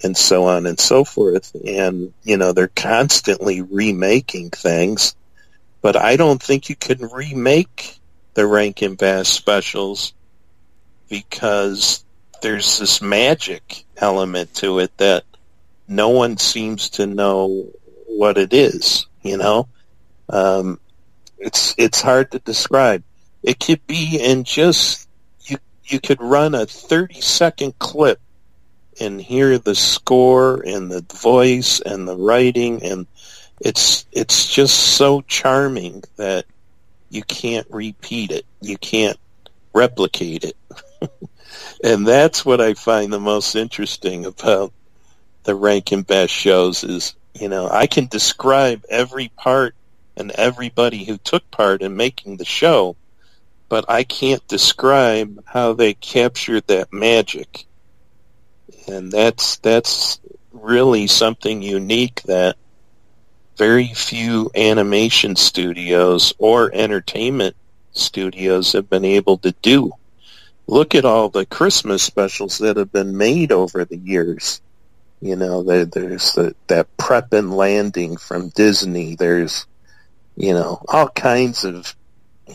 and 0.02 0.16
so 0.16 0.46
on 0.46 0.66
and 0.66 0.78
so 0.78 1.04
forth. 1.04 1.54
And, 1.54 2.12
you 2.22 2.36
know, 2.36 2.52
they're 2.52 2.68
constantly 2.68 3.62
remaking 3.62 4.50
things. 4.50 5.14
But 5.82 5.96
I 5.96 6.16
don't 6.16 6.42
think 6.42 6.68
you 6.68 6.76
can 6.76 7.08
remake 7.08 7.98
the 8.34 8.46
Rankin 8.46 8.96
Bass 8.96 9.28
specials 9.28 10.12
because 11.08 12.04
there's 12.42 12.78
this 12.78 13.00
magic 13.00 13.84
element 13.96 14.54
to 14.54 14.80
it 14.80 14.96
that 14.98 15.24
no 15.88 16.08
one 16.10 16.36
seems 16.36 16.90
to 16.90 17.06
know 17.06 17.70
what 18.06 18.36
it 18.38 18.52
is, 18.52 19.06
you 19.22 19.36
know? 19.36 19.68
Um, 20.28 20.80
it's, 21.38 21.74
it's 21.78 22.00
hard 22.00 22.32
to 22.32 22.38
describe. 22.38 23.02
It 23.42 23.60
could 23.60 23.86
be 23.86 24.18
in 24.20 24.44
just, 24.44 25.08
you, 25.42 25.58
you 25.84 26.00
could 26.00 26.20
run 26.20 26.54
a 26.54 26.66
30 26.66 27.20
second 27.20 27.78
clip 27.78 28.20
and 29.00 29.20
hear 29.20 29.58
the 29.58 29.74
score 29.74 30.62
and 30.62 30.90
the 30.90 31.04
voice 31.14 31.80
and 31.80 32.08
the 32.08 32.16
writing 32.16 32.82
and 32.82 33.06
it's 33.60 34.06
it's 34.12 34.52
just 34.52 34.74
so 34.74 35.22
charming 35.22 36.02
that 36.16 36.44
you 37.08 37.22
can't 37.22 37.66
repeat 37.70 38.30
it. 38.30 38.44
You 38.60 38.76
can't 38.76 39.18
replicate 39.72 40.44
it. 40.44 40.56
and 41.84 42.06
that's 42.06 42.44
what 42.44 42.60
I 42.60 42.74
find 42.74 43.12
the 43.12 43.20
most 43.20 43.54
interesting 43.54 44.26
about 44.26 44.72
the 45.44 45.54
Rankin 45.54 46.02
Bass 46.02 46.30
shows 46.30 46.82
is, 46.82 47.14
you 47.34 47.48
know, 47.48 47.68
I 47.70 47.86
can 47.86 48.06
describe 48.06 48.84
every 48.88 49.28
part 49.28 49.74
and 50.16 50.30
everybody 50.32 51.04
who 51.04 51.18
took 51.18 51.50
part 51.50 51.82
in 51.82 51.96
making 51.96 52.36
the 52.36 52.44
show, 52.44 52.96
but 53.68 53.84
I 53.88 54.04
can't 54.04 54.46
describe 54.48 55.42
how 55.46 55.72
they 55.72 55.94
captured 55.94 56.66
that 56.66 56.92
magic 56.92 57.66
and 58.88 59.10
that's 59.10 59.56
that's 59.58 60.20
really 60.52 61.06
something 61.06 61.62
unique 61.62 62.22
that 62.22 62.56
very 63.56 63.88
few 63.94 64.50
animation 64.54 65.36
studios 65.36 66.34
or 66.38 66.70
entertainment 66.74 67.56
studios 67.92 68.72
have 68.72 68.88
been 68.90 69.04
able 69.04 69.38
to 69.38 69.52
do. 69.62 69.92
Look 70.66 70.94
at 70.94 71.04
all 71.04 71.28
the 71.28 71.46
Christmas 71.46 72.02
specials 72.02 72.58
that 72.58 72.76
have 72.76 72.92
been 72.92 73.16
made 73.16 73.52
over 73.52 73.84
the 73.84 73.96
years. 73.96 74.60
You 75.20 75.36
know, 75.36 75.62
there, 75.62 75.86
there's 75.86 76.32
the, 76.32 76.54
that 76.66 76.94
Prep 76.98 77.32
and 77.32 77.56
Landing 77.56 78.18
from 78.18 78.50
Disney. 78.50 79.14
There's, 79.14 79.66
you 80.36 80.52
know, 80.52 80.82
all 80.88 81.08
kinds 81.08 81.64
of, 81.64 81.94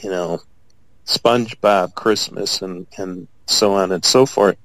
you 0.03 0.09
know, 0.09 0.41
SpongeBob 1.05 1.95
Christmas 1.95 2.61
and, 2.61 2.87
and 2.97 3.27
so 3.47 3.73
on 3.73 3.91
and 3.91 4.05
so 4.05 4.25
forth 4.25 4.57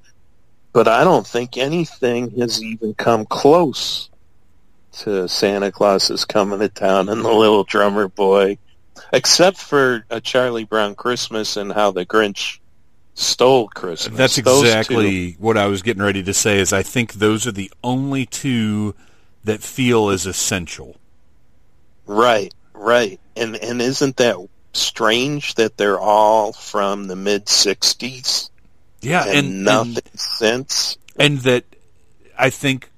but 0.76 0.88
I 0.88 1.04
don't 1.04 1.26
think 1.26 1.56
anything 1.56 2.38
has 2.38 2.62
even 2.62 2.92
come 2.92 3.24
close 3.24 4.10
to 4.98 5.26
Santa 5.26 5.72
Claus 5.72 6.10
is 6.10 6.26
coming 6.26 6.58
to 6.58 6.68
town 6.68 7.08
and 7.08 7.24
the 7.24 7.32
little 7.32 7.64
drummer 7.64 8.08
boy, 8.08 8.58
except 9.10 9.56
for 9.56 10.04
a 10.10 10.20
Charlie 10.20 10.64
Brown 10.64 10.94
Christmas 10.94 11.56
and 11.56 11.72
how 11.72 11.92
the 11.92 12.04
Grinch 12.04 12.58
stole 13.14 13.68
Christmas. 13.68 14.18
That's 14.18 14.36
exactly 14.36 15.32
what 15.38 15.56
I 15.56 15.64
was 15.64 15.80
getting 15.80 16.02
ready 16.02 16.22
to 16.24 16.34
say. 16.34 16.58
Is 16.58 16.74
I 16.74 16.82
think 16.82 17.14
those 17.14 17.46
are 17.46 17.52
the 17.52 17.72
only 17.82 18.26
two 18.26 18.94
that 19.44 19.62
feel 19.62 20.10
as 20.10 20.26
essential. 20.26 20.96
Right, 22.04 22.52
right, 22.77 23.20
and 23.37 23.57
and 23.57 23.81
isn't 23.81 24.16
that 24.16 24.37
strange 24.72 25.55
that 25.55 25.77
they're 25.77 25.99
all 25.99 26.53
from 26.53 27.07
the 27.07 27.16
mid 27.16 27.47
'60s? 27.47 28.51
Yeah, 29.01 29.24
and, 29.27 29.39
and 29.39 29.64
nothing 29.64 29.97
and, 29.97 30.20
since. 30.20 30.97
And 31.18 31.39
that 31.41 31.64
I 32.39 32.51
think 32.51 32.91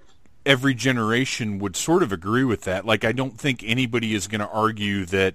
every 0.47 0.74
generation 0.74 1.59
would 1.59 1.76
sort 1.76 2.03
of 2.03 2.12
agree 2.12 2.45
with 2.45 2.62
that. 2.62 2.85
Like, 2.87 3.05
I 3.05 3.12
don't 3.12 3.39
think 3.39 3.62
anybody 3.64 4.14
is 4.14 4.26
going 4.26 4.41
to 4.41 4.49
argue 4.49 5.05
that 5.07 5.35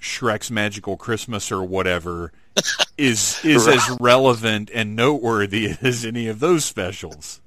Shrek's 0.00 0.50
Magical 0.50 0.96
Christmas 0.96 1.50
or 1.50 1.62
whatever 1.62 2.32
is 2.98 3.44
is 3.44 3.66
right. 3.66 3.76
as 3.76 3.96
relevant 4.00 4.70
and 4.72 4.94
noteworthy 4.96 5.74
as 5.82 6.04
any 6.04 6.28
of 6.28 6.40
those 6.40 6.64
specials. 6.64 7.40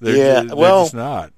They're, 0.00 0.16
yeah, 0.16 0.42
they're 0.42 0.56
well, 0.56 0.90
not. 0.92 1.32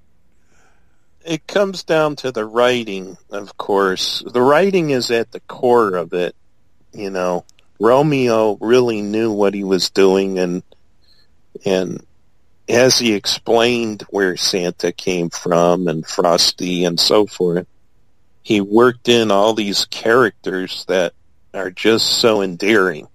It 1.25 1.47
comes 1.47 1.85
down 1.85 2.17
to 2.17 2.33
the 2.33 2.45
writing, 2.45 3.17
of 3.31 3.57
course. 3.57 4.23
The 4.27 4.43
writing 4.43 4.91
is 4.91 5.11
at 5.11 5.31
the 5.31 5.41
core 5.41 5.95
of 5.95 6.13
it, 6.13 6.35
you 6.93 7.11
know. 7.11 7.45
Romeo 7.81 8.57
really 8.61 9.03
knew 9.03 9.33
what 9.33 9.55
he 9.55 9.65
was 9.65 9.91
doing 9.91 10.39
and 10.39 10.63
and 11.65 12.05
as 12.69 12.99
he 12.99 13.13
explained 13.15 14.03
where 14.11 14.37
Santa 14.37 14.93
came 14.93 15.31
from 15.31 15.89
and 15.89 16.07
Frosty 16.07 16.85
and 16.85 16.99
so 16.99 17.27
forth, 17.27 17.67
he 18.43 18.61
worked 18.61 19.09
in 19.09 19.31
all 19.31 19.55
these 19.55 19.85
characters 19.87 20.85
that 20.89 21.13
are 21.55 21.71
just 21.71 22.21
so 22.21 22.43
endearing. 22.43 23.09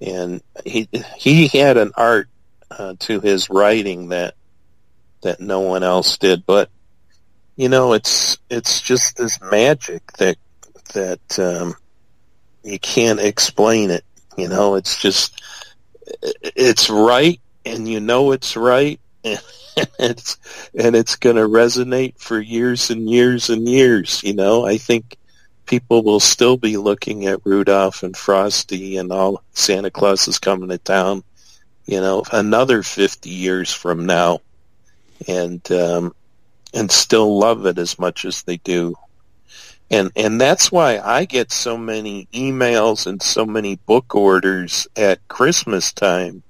And 0.00 0.42
he 0.64 0.88
he 1.16 1.48
had 1.48 1.76
an 1.76 1.92
art 1.96 2.28
uh, 2.70 2.94
to 3.00 3.20
his 3.20 3.48
writing 3.48 4.08
that 4.08 4.34
that 5.22 5.40
no 5.40 5.60
one 5.60 5.82
else 5.82 6.18
did. 6.18 6.44
But 6.44 6.70
you 7.56 7.68
know, 7.68 7.92
it's 7.92 8.38
it's 8.50 8.80
just 8.80 9.16
this 9.16 9.40
magic 9.40 10.12
that 10.18 10.36
that 10.94 11.38
um, 11.38 11.74
you 12.62 12.78
can't 12.78 13.20
explain 13.20 13.90
it. 13.90 14.04
You 14.36 14.48
know, 14.48 14.74
it's 14.74 15.00
just 15.00 15.40
it's 16.22 16.90
right, 16.90 17.40
and 17.64 17.88
you 17.88 18.00
know 18.00 18.32
it's 18.32 18.56
right, 18.56 19.00
and 19.24 19.38
it's 19.98 20.36
and 20.74 20.96
it's 20.96 21.16
going 21.16 21.36
to 21.36 21.42
resonate 21.42 22.18
for 22.18 22.40
years 22.40 22.90
and 22.90 23.08
years 23.08 23.50
and 23.50 23.68
years. 23.68 24.22
You 24.24 24.34
know, 24.34 24.66
I 24.66 24.78
think 24.78 25.16
people 25.66 26.02
will 26.02 26.20
still 26.20 26.56
be 26.56 26.76
looking 26.76 27.26
at 27.26 27.40
Rudolph 27.44 28.02
and 28.02 28.16
Frosty 28.16 28.96
and 28.96 29.12
all 29.12 29.42
Santa 29.52 29.90
Claus 29.90 30.26
is 30.26 30.38
coming 30.38 30.70
to 30.70 30.78
town. 30.78 31.22
You 31.86 32.00
know, 32.00 32.24
another 32.32 32.82
fifty 32.82 33.30
years 33.30 33.72
from 33.72 34.06
now, 34.06 34.40
and 35.28 35.70
um, 35.70 36.14
and 36.74 36.90
still 36.90 37.38
love 37.38 37.64
it 37.66 37.78
as 37.78 37.98
much 37.98 38.24
as 38.24 38.42
they 38.42 38.58
do 38.58 38.94
and 39.90 40.10
and 40.16 40.40
that's 40.40 40.72
why 40.72 40.98
I 40.98 41.24
get 41.24 41.52
so 41.52 41.76
many 41.76 42.26
emails 42.32 43.06
and 43.06 43.22
so 43.22 43.44
many 43.44 43.76
book 43.76 44.14
orders 44.14 44.88
at 44.96 45.26
Christmas 45.28 45.92
time 45.92 46.42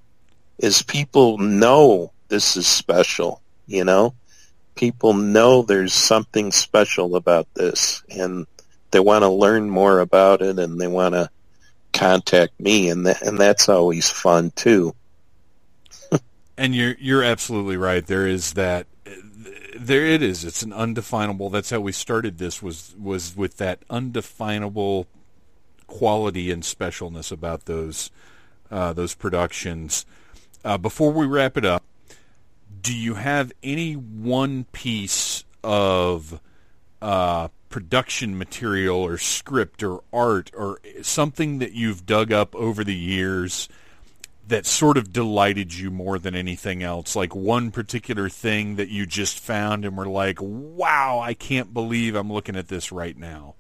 is 0.59 0.83
people 0.83 1.39
know 1.39 2.13
this 2.29 2.57
is 2.57 2.67
special, 2.67 3.43
you 3.67 3.85
know? 3.85 4.15
People 4.77 5.15
know 5.15 5.63
there's 5.63 5.93
something 5.93 6.53
special 6.53 7.17
about 7.17 7.53
this 7.55 8.03
and 8.09 8.47
they 8.93 9.01
want 9.01 9.23
to 9.23 9.29
learn 9.29 9.69
more 9.69 9.99
about 9.99 10.41
it 10.41 10.59
and 10.59 10.81
they 10.81 10.87
want 10.87 11.15
to 11.15 11.29
contact 11.93 12.59
me 12.61 12.89
and 12.89 13.07
that, 13.07 13.23
and 13.23 13.39
that's 13.39 13.69
always 13.69 14.09
fun 14.09 14.53
too. 14.53 14.95
and 16.57 16.75
you're 16.75 16.95
you're 16.99 17.23
absolutely 17.23 17.77
right. 17.77 18.07
There 18.07 18.27
is 18.27 18.55
that 18.55 18.87
there 19.79 20.05
it 20.05 20.23
is. 20.23 20.45
It's 20.45 20.63
an 20.63 20.73
undefinable. 20.73 21.51
That's 21.51 21.71
how 21.71 21.81
we 21.81 21.93
started 21.93 22.39
this. 22.39 22.63
Was 22.63 22.95
was 23.01 23.37
with 23.37 23.57
that 23.59 23.81
undefinable 23.91 25.07
quality 25.87 26.51
and 26.51 26.63
specialness 26.63 27.31
about 27.31 27.67
those 27.67 28.11
uh, 28.71 28.93
those 28.93 29.15
productions. 29.15 30.07
Uh, 30.65 30.79
before 30.79 31.13
we 31.13 31.27
wrap 31.27 31.57
it 31.57 31.65
up, 31.65 31.85
do 32.81 32.95
you 32.95 33.15
have 33.15 33.53
any 33.63 33.95
one 33.95 34.65
piece 34.73 35.45
of 35.63 36.41
uh, 37.03 37.49
production 37.69 38.37
material 38.39 38.99
or 38.99 39.19
script 39.19 39.83
or 39.83 40.03
art 40.13 40.51
or 40.57 40.81
something 41.03 41.59
that 41.59 41.73
you've 41.73 42.07
dug 42.07 42.33
up 42.33 42.55
over 42.55 42.85
the 42.85 42.95
years? 42.95 43.69
That 44.49 44.67
sort 44.67 44.97
of 44.97 45.13
delighted 45.13 45.75
you 45.75 45.91
more 45.91 46.19
than 46.19 46.35
anything 46.35 46.83
else? 46.83 47.17
Like 47.17 47.35
one 47.35 47.71
particular 47.71 48.29
thing 48.29 48.77
that 48.77 48.89
you 48.89 49.07
just 49.07 49.39
found 49.39 49.85
and 49.85 49.97
were 49.97 50.07
like, 50.07 50.39
wow, 50.41 51.21
I 51.21 51.35
can't 51.35 51.73
believe 51.73 52.15
I'm 52.15 52.33
looking 52.33 52.57
at 52.57 52.69
this 52.69 52.93
right 52.93 53.17
now? 53.17 53.55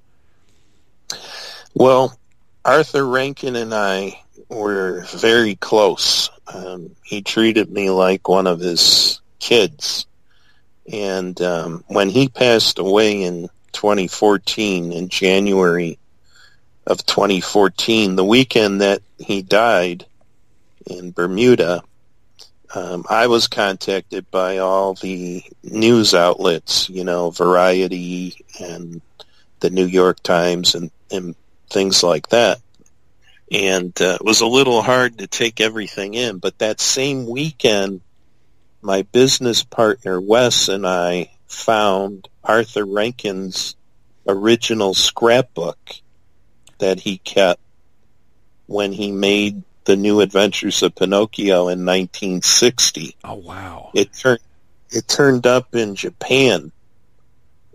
Well, 1.74 2.18
Arthur 2.64 3.07
Rankin 3.07 3.57
and 3.57 3.74
I 3.74 4.20
were 4.49 5.05
very 5.12 5.57
close. 5.57 6.30
Um, 6.47 6.95
he 7.03 7.22
treated 7.22 7.70
me 7.70 7.91
like 7.91 8.28
one 8.28 8.47
of 8.47 8.61
his 8.61 9.20
kids. 9.39 10.07
And 10.93 11.41
um, 11.41 11.85
when 11.89 12.11
he 12.11 12.28
passed 12.28 12.78
away 12.78 13.22
in 13.22 13.49
2014 13.72 14.93
in 14.93 15.09
January, 15.09 15.99
of 16.87 17.05
2014, 17.07 18.16
the 18.16 18.24
weekend 18.24 18.80
that 18.80 19.03
he 19.18 19.43
died 19.43 20.07
in 20.87 21.12
Bermuda, 21.12 21.82
um, 22.74 23.05
I 23.09 23.28
was 23.28 23.47
contacted 23.47 24.30
by 24.30 24.59
all 24.59 24.95
the 24.95 25.45
news 25.62 26.14
outlets, 26.14 26.89
you 26.91 27.05
know, 27.05 27.30
Variety 27.30 28.45
and 28.59 29.01
the 29.61 29.70
New 29.70 29.87
York 29.87 30.20
Times 30.22 30.74
and, 30.74 30.91
and 31.11 31.37
things 31.70 32.03
like 32.03 32.28
that. 32.30 32.61
And 33.53 33.93
uh, 34.01 34.16
it 34.20 34.24
was 34.24 34.41
a 34.41 34.47
little 34.47 34.82
hard 34.82 35.18
to 35.18 35.26
take 35.26 35.61
everything 35.61 36.14
in. 36.14 36.39
But 36.39 36.59
that 36.59 36.80
same 36.80 37.26
weekend, 37.26 38.01
my 38.82 39.03
business 39.03 39.62
partner 39.62 40.20
Wes 40.20 40.68
and 40.68 40.87
I 40.87 41.30
found 41.47 42.28
Arthur 42.43 42.85
Rankin's 42.85 43.76
original 44.26 44.95
scrapbook 44.95 45.78
that 46.78 47.01
he 47.01 47.18
kept 47.18 47.61
when 48.66 48.93
he 48.93 49.12
made 49.12 49.62
the 49.85 49.97
New 49.97 50.20
Adventures 50.20 50.82
of 50.82 50.95
Pinocchio 50.95 51.68
in 51.68 51.85
1960. 51.85 53.16
Oh 53.24 53.35
wow! 53.35 53.91
It 53.95 54.12
turned 54.12 54.41
it 54.91 55.09
turned 55.09 55.47
up 55.47 55.74
in 55.74 55.95
Japan, 55.95 56.72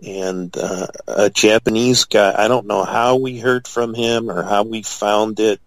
and 0.04 0.56
uh, 0.56 0.86
a 1.06 1.30
Japanese 1.30 2.04
guy. 2.04 2.34
I 2.36 2.48
don't 2.48 2.66
know 2.66 2.84
how 2.84 3.16
we 3.16 3.38
heard 3.38 3.68
from 3.68 3.94
him 3.94 4.30
or 4.30 4.42
how 4.42 4.62
we 4.62 4.82
found 4.82 5.40
it, 5.40 5.60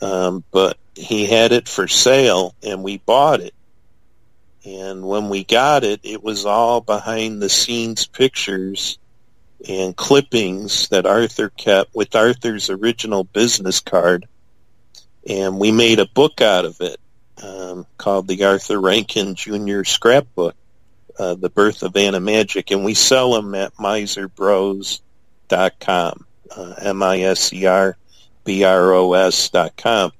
um, 0.00 0.44
but 0.50 0.76
he 0.94 1.26
had 1.26 1.52
it 1.52 1.68
for 1.68 1.88
sale, 1.88 2.54
and 2.62 2.82
we 2.82 2.98
bought 2.98 3.40
it. 3.40 3.54
And 4.64 5.06
when 5.06 5.28
we 5.28 5.44
got 5.44 5.84
it, 5.84 6.00
it 6.02 6.24
was 6.24 6.44
all 6.44 6.80
behind 6.80 7.40
the 7.40 7.48
scenes 7.48 8.06
pictures 8.06 8.98
and 9.68 9.96
clippings 9.96 10.88
that 10.88 11.06
Arthur 11.06 11.50
kept 11.50 11.94
with 11.94 12.14
Arthur's 12.14 12.68
original 12.68 13.24
business 13.24 13.80
card. 13.80 14.26
And 15.28 15.58
we 15.58 15.72
made 15.72 15.98
a 15.98 16.06
book 16.06 16.40
out 16.40 16.64
of 16.64 16.80
it 16.80 17.00
um, 17.42 17.84
called 17.98 18.28
the 18.28 18.44
Arthur 18.44 18.80
Rankin 18.80 19.34
Jr. 19.34 19.82
Scrapbook, 19.84 20.54
uh, 21.18 21.34
The 21.34 21.50
Birth 21.50 21.82
of 21.82 21.94
Animagic. 21.94 22.72
And 22.72 22.84
we 22.84 22.94
sell 22.94 23.32
them 23.32 23.52
at 23.54 23.74
miserbros.com, 23.74 26.26
uh, 26.56 26.74
M-I-S-E-R-B-R-O-S 26.80 27.98
dot 29.50 29.76
com. 29.76 30.12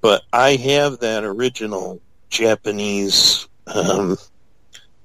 But 0.00 0.22
I 0.32 0.56
have 0.56 1.00
that 1.00 1.24
original 1.24 2.00
Japanese 2.30 3.48
um, 3.66 4.16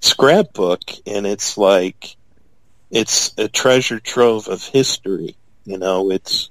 scrapbook, 0.01 0.81
and 1.05 1.25
it's 1.25 1.57
like 1.57 2.15
it's 2.91 3.33
a 3.37 3.47
treasure 3.47 3.99
trove 3.99 4.47
of 4.47 4.63
history. 4.63 5.35
You 5.65 5.77
know, 5.77 6.11
it's 6.11 6.49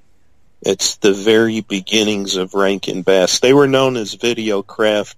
it's 0.65 0.95
the 0.97 1.13
very 1.13 1.61
beginnings 1.61 2.37
of 2.37 2.53
Rankin 2.53 3.01
Bass. 3.01 3.39
They 3.39 3.53
were 3.53 3.67
known 3.67 3.97
as 3.97 4.15
Videocraft 4.15 5.15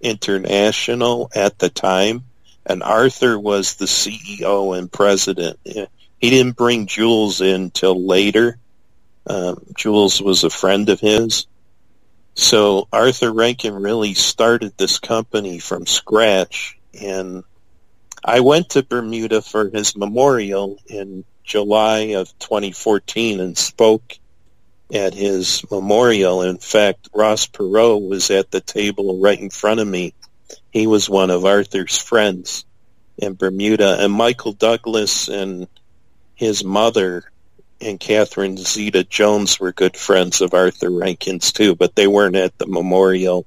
International 0.00 1.30
at 1.34 1.58
the 1.58 1.68
time, 1.68 2.24
and 2.64 2.82
Arthur 2.82 3.38
was 3.38 3.74
the 3.74 3.84
CEO 3.84 4.76
and 4.76 4.90
president. 4.90 5.58
He 5.64 6.30
didn't 6.30 6.56
bring 6.56 6.86
Jules 6.86 7.42
in 7.42 7.70
till 7.70 8.06
later. 8.06 8.58
Um, 9.26 9.60
Jules 9.76 10.22
was 10.22 10.44
a 10.44 10.50
friend 10.50 10.88
of 10.88 11.00
his. 11.00 11.46
So 12.34 12.88
Arthur 12.92 13.32
Rankin 13.32 13.74
really 13.74 14.14
started 14.14 14.72
this 14.76 14.98
company 14.98 15.58
from 15.58 15.86
scratch, 15.86 16.78
and 16.98 17.44
I 18.24 18.40
went 18.40 18.70
to 18.70 18.82
Bermuda 18.82 19.42
for 19.42 19.68
his 19.68 19.94
memorial 19.94 20.78
in 20.86 21.24
July 21.44 22.14
of 22.14 22.36
2014 22.38 23.40
and 23.40 23.56
spoke 23.56 24.18
at 24.92 25.14
his 25.14 25.64
memorial. 25.70 26.42
In 26.42 26.58
fact, 26.58 27.08
Ross 27.14 27.46
Perot 27.46 28.06
was 28.06 28.30
at 28.30 28.50
the 28.50 28.60
table 28.60 29.20
right 29.20 29.38
in 29.38 29.50
front 29.50 29.80
of 29.80 29.88
me. 29.88 30.14
He 30.70 30.86
was 30.86 31.08
one 31.08 31.30
of 31.30 31.44
Arthur's 31.44 31.98
friends 31.98 32.64
in 33.18 33.34
Bermuda, 33.34 33.96
and 34.00 34.12
Michael 34.12 34.52
Douglas 34.52 35.28
and 35.28 35.66
his 36.34 36.62
mother 36.62 37.24
and 37.80 37.98
Catherine 38.00 38.56
Zeta 38.56 39.04
Jones 39.04 39.58
were 39.58 39.72
good 39.72 39.96
friends 39.96 40.40
of 40.40 40.54
Arthur 40.54 40.90
Rankin's 40.90 41.52
too, 41.52 41.74
but 41.74 41.94
they 41.94 42.06
weren't 42.06 42.36
at 42.36 42.56
the 42.58 42.66
memorial. 42.66 43.46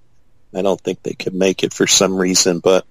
I 0.53 0.61
don't 0.61 0.81
think 0.81 1.03
they 1.03 1.13
could 1.13 1.33
make 1.33 1.63
it 1.63 1.73
for 1.73 1.87
some 1.87 2.15
reason, 2.15 2.59
but 2.59 2.85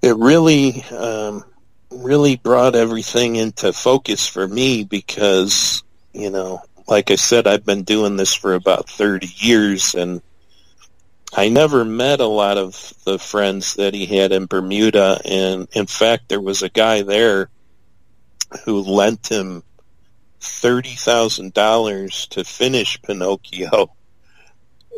it 0.00 0.16
really, 0.16 0.82
um, 0.84 1.44
really 1.90 2.36
brought 2.36 2.74
everything 2.74 3.36
into 3.36 3.72
focus 3.72 4.26
for 4.26 4.46
me 4.46 4.84
because, 4.84 5.82
you 6.12 6.30
know, 6.30 6.62
like 6.92 7.10
I 7.10 7.16
said, 7.16 7.46
I've 7.46 7.64
been 7.64 7.84
doing 7.84 8.18
this 8.18 8.34
for 8.34 8.52
about 8.52 8.86
30 8.86 9.26
years 9.36 9.94
and 9.94 10.20
I 11.32 11.48
never 11.48 11.86
met 11.86 12.20
a 12.20 12.26
lot 12.26 12.58
of 12.58 12.92
the 13.06 13.18
friends 13.18 13.76
that 13.76 13.94
he 13.94 14.04
had 14.04 14.30
in 14.30 14.44
Bermuda. 14.44 15.18
And 15.24 15.68
in 15.72 15.86
fact, 15.86 16.28
there 16.28 16.40
was 16.40 16.60
a 16.60 16.68
guy 16.68 17.00
there 17.00 17.48
who 18.66 18.82
lent 18.82 19.28
him 19.28 19.62
$30,000 20.42 22.28
to 22.28 22.44
finish 22.44 23.00
Pinocchio. 23.00 23.96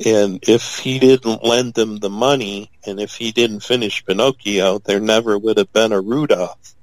And 0.04 0.42
if 0.48 0.78
he 0.78 0.98
didn't 0.98 1.44
lend 1.44 1.74
them 1.74 1.98
the 1.98 2.10
money 2.10 2.72
and 2.84 2.98
if 2.98 3.14
he 3.14 3.30
didn't 3.30 3.60
finish 3.60 4.04
Pinocchio, 4.04 4.80
there 4.80 4.98
never 4.98 5.38
would 5.38 5.58
have 5.58 5.72
been 5.72 5.92
a 5.92 6.00
Rudolph. 6.00 6.74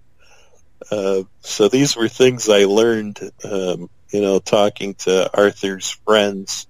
Uh, 0.89 1.23
so 1.41 1.67
these 1.67 1.97
were 1.97 2.07
things 2.07 2.47
I 2.47 2.63
learned, 2.63 3.19
um, 3.43 3.89
you 4.11 4.21
know, 4.21 4.39
talking 4.39 4.93
to 4.95 5.29
Arthur's 5.33 5.89
friends 5.89 6.67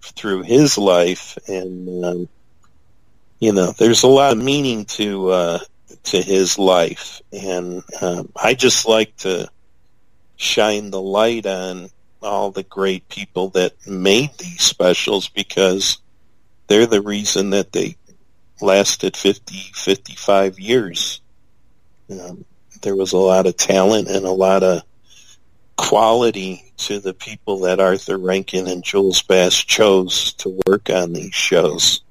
through 0.00 0.42
his 0.42 0.78
life. 0.78 1.36
And, 1.46 2.04
um, 2.04 2.28
you 3.38 3.52
know, 3.52 3.72
there's 3.72 4.02
a 4.02 4.08
lot 4.08 4.32
of 4.32 4.42
meaning 4.42 4.84
to, 4.86 5.30
uh, 5.30 5.58
to 6.04 6.22
his 6.22 6.58
life. 6.58 7.20
And 7.32 7.82
um, 8.00 8.30
I 8.36 8.54
just 8.54 8.86
like 8.86 9.16
to 9.18 9.48
shine 10.36 10.90
the 10.90 11.00
light 11.00 11.46
on 11.46 11.90
all 12.22 12.50
the 12.50 12.62
great 12.62 13.08
people 13.08 13.48
that 13.50 13.74
made 13.86 14.30
these 14.38 14.62
specials 14.62 15.28
because 15.28 15.98
they're 16.66 16.86
the 16.86 17.02
reason 17.02 17.50
that 17.50 17.72
they 17.72 17.96
lasted 18.60 19.16
50, 19.16 19.54
55 19.74 20.60
years. 20.60 21.20
Um, 22.10 22.44
there 22.82 22.96
was 22.96 23.12
a 23.12 23.18
lot 23.18 23.46
of 23.46 23.56
talent 23.56 24.08
and 24.08 24.24
a 24.24 24.30
lot 24.30 24.62
of 24.62 24.82
quality 25.80 26.72
to 26.76 27.00
the 27.00 27.14
people 27.14 27.60
that 27.60 27.80
Arthur 27.80 28.18
Rankin 28.18 28.68
and 28.68 28.84
Jules 28.84 29.22
Bass 29.22 29.54
chose 29.54 30.34
to 30.34 30.60
work 30.66 30.90
on 30.90 31.14
these 31.14 31.34
shows. 31.34 32.02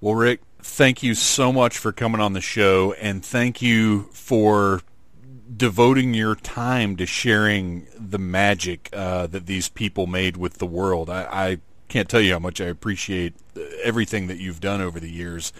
Well, 0.00 0.14
Rick, 0.14 0.42
thank 0.60 1.02
you 1.02 1.14
so 1.14 1.52
much 1.52 1.76
for 1.76 1.90
coming 1.90 2.20
on 2.20 2.34
the 2.34 2.40
show, 2.40 2.92
and 2.92 3.24
thank 3.24 3.60
you 3.60 4.04
for 4.12 4.80
devoting 5.54 6.14
your 6.14 6.36
time 6.36 6.96
to 6.98 7.06
sharing 7.06 7.88
the 7.98 8.18
magic 8.18 8.88
uh, 8.92 9.26
that 9.26 9.46
these 9.46 9.68
people 9.68 10.06
made 10.06 10.36
with 10.36 10.58
the 10.58 10.66
world. 10.66 11.10
I, 11.10 11.22
I, 11.24 11.58
can't 11.88 12.08
tell 12.08 12.20
you 12.20 12.32
how 12.32 12.40
much 12.40 12.60
I 12.60 12.64
appreciate 12.64 13.34
everything 13.84 14.26
that 14.26 14.38
you've 14.38 14.60
done 14.60 14.80
over 14.80 14.98
the 14.98 15.08
years 15.08 15.52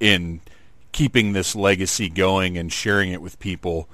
in 0.00 0.40
keeping 0.92 1.34
this 1.34 1.54
legacy 1.54 2.08
going 2.08 2.56
and 2.56 2.72
sharing 2.72 3.12
it 3.12 3.20
with 3.20 3.38
people. 3.38 3.86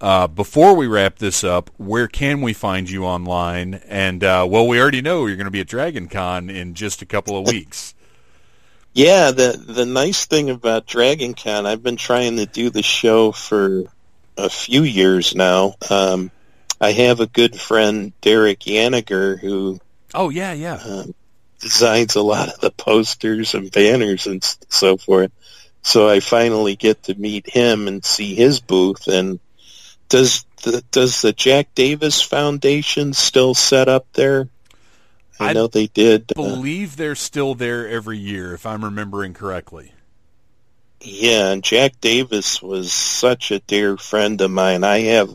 Uh, 0.00 0.26
before 0.26 0.74
we 0.74 0.86
wrap 0.86 1.18
this 1.18 1.44
up, 1.44 1.70
where 1.76 2.08
can 2.08 2.40
we 2.40 2.52
find 2.52 2.88
you 2.88 3.04
online? 3.04 3.74
And 3.86 4.24
uh, 4.24 4.46
well, 4.48 4.66
we 4.66 4.80
already 4.80 5.02
know 5.02 5.26
you're 5.26 5.36
going 5.36 5.44
to 5.44 5.50
be 5.50 5.60
at 5.60 5.66
Dragon 5.66 6.08
Con 6.08 6.48
in 6.48 6.74
just 6.74 7.02
a 7.02 7.06
couple 7.06 7.36
of 7.36 7.46
weeks. 7.46 7.94
Yeah, 8.92 9.30
the 9.30 9.52
the 9.52 9.86
nice 9.86 10.26
thing 10.26 10.50
about 10.50 10.84
Dragon 10.84 11.34
Con, 11.34 11.64
I've 11.64 11.80
been 11.80 11.96
trying 11.96 12.38
to 12.38 12.46
do 12.46 12.70
the 12.70 12.82
show 12.82 13.30
for 13.30 13.84
a 14.36 14.50
few 14.50 14.82
years 14.82 15.32
now. 15.32 15.76
Um, 15.88 16.32
I 16.80 16.90
have 16.90 17.20
a 17.20 17.28
good 17.28 17.58
friend, 17.58 18.12
Derek 18.20 18.58
Yaniger, 18.60 19.38
who 19.38 19.78
oh 20.12 20.30
yeah 20.30 20.52
yeah 20.54 20.74
um, 20.74 21.14
designs 21.60 22.16
a 22.16 22.22
lot 22.22 22.48
of 22.48 22.60
the 22.60 22.72
posters 22.72 23.54
and 23.54 23.70
banners 23.70 24.26
and 24.26 24.42
so 24.68 24.96
forth. 24.96 25.30
So 25.82 26.08
I 26.08 26.20
finally 26.20 26.74
get 26.74 27.04
to 27.04 27.14
meet 27.14 27.48
him 27.48 27.86
and 27.86 28.04
see 28.04 28.34
his 28.34 28.60
booth. 28.60 29.06
And 29.06 29.38
does 30.10 30.44
the, 30.62 30.84
does 30.90 31.22
the 31.22 31.32
Jack 31.32 31.74
Davis 31.74 32.20
Foundation 32.20 33.14
still 33.14 33.54
set 33.54 33.88
up 33.88 34.06
there? 34.12 34.48
I, 35.38 35.50
I 35.50 35.52
know 35.54 35.68
they 35.68 35.86
did. 35.86 36.32
Uh, 36.32 36.34
believe 36.34 36.94
uh, 36.94 36.96
they're 36.98 37.14
still 37.14 37.54
there 37.54 37.88
every 37.88 38.18
year, 38.18 38.52
if 38.52 38.66
I'm 38.66 38.84
remembering 38.84 39.32
correctly. 39.32 39.94
Yeah, 41.00 41.52
and 41.52 41.64
Jack 41.64 41.98
Davis 42.02 42.60
was 42.60 42.92
such 42.92 43.50
a 43.50 43.60
dear 43.60 43.96
friend 43.96 44.38
of 44.42 44.50
mine. 44.50 44.84
I 44.84 44.98
have 45.00 45.34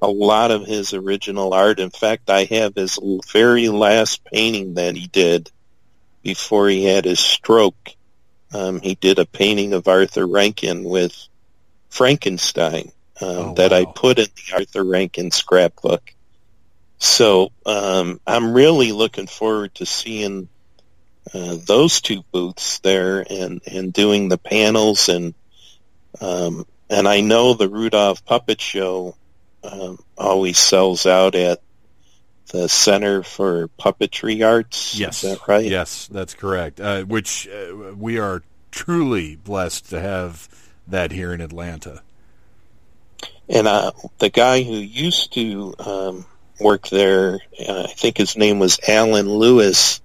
a 0.00 0.08
lot 0.08 0.52
of 0.52 0.66
his 0.66 0.94
original 0.94 1.52
art. 1.52 1.80
In 1.80 1.90
fact, 1.90 2.30
I 2.30 2.44
have 2.44 2.76
his 2.76 2.98
very 3.32 3.68
last 3.68 4.24
painting 4.24 4.74
that 4.74 4.94
he 4.94 5.08
did 5.08 5.50
before 6.22 6.68
he 6.68 6.84
had 6.84 7.06
his 7.06 7.18
stroke. 7.18 7.90
Um, 8.52 8.80
he 8.80 8.94
did 8.94 9.18
a 9.18 9.26
painting 9.26 9.72
of 9.72 9.88
Arthur 9.88 10.26
Rankin 10.26 10.84
with 10.84 11.16
Frankenstein 11.88 12.92
um, 13.20 13.28
oh, 13.28 13.54
that 13.54 13.72
wow. 13.72 13.78
I 13.78 13.84
put 13.84 14.18
in 14.18 14.26
the 14.26 14.56
Arthur 14.56 14.84
Rankin 14.84 15.30
scrapbook. 15.30 16.14
So 16.98 17.50
um, 17.64 18.20
I'm 18.26 18.52
really 18.52 18.92
looking 18.92 19.26
forward 19.26 19.74
to 19.76 19.86
seeing 19.86 20.48
uh, 21.32 21.56
those 21.66 22.00
two 22.00 22.22
booths 22.32 22.78
there 22.80 23.24
and, 23.28 23.62
and 23.66 23.92
doing 23.92 24.28
the 24.28 24.38
panels 24.38 25.08
and 25.08 25.34
um, 26.20 26.66
and 26.90 27.06
I 27.06 27.20
know 27.20 27.54
the 27.54 27.68
Rudolph 27.68 28.24
Puppet 28.24 28.60
Show 28.60 29.14
um, 29.62 29.98
always 30.18 30.58
sells 30.58 31.06
out 31.06 31.34
at 31.36 31.60
the 32.48 32.68
Center 32.68 33.22
for 33.22 33.68
Puppetry 33.78 34.44
Arts. 34.44 34.98
Yes, 34.98 35.22
is 35.22 35.38
that 35.38 35.46
right? 35.46 35.64
Yes, 35.64 36.08
that's 36.08 36.34
correct. 36.34 36.80
Uh, 36.80 37.04
which 37.04 37.48
uh, 37.48 37.94
we 37.96 38.18
are 38.18 38.42
truly 38.72 39.36
blessed 39.36 39.90
to 39.90 40.00
have 40.00 40.48
that 40.88 41.12
here 41.12 41.32
in 41.32 41.40
Atlanta. 41.40 42.02
And 43.52 43.66
uh, 43.66 43.92
the 44.18 44.30
guy 44.30 44.62
who 44.62 44.74
used 44.74 45.34
to 45.34 45.74
um, 45.78 46.26
work 46.60 46.88
there, 46.88 47.40
uh, 47.68 47.82
I 47.82 47.92
think 47.92 48.16
his 48.16 48.36
name 48.36 48.58
was 48.58 48.78
Alan 48.86 49.28
Lewis. 49.28 50.00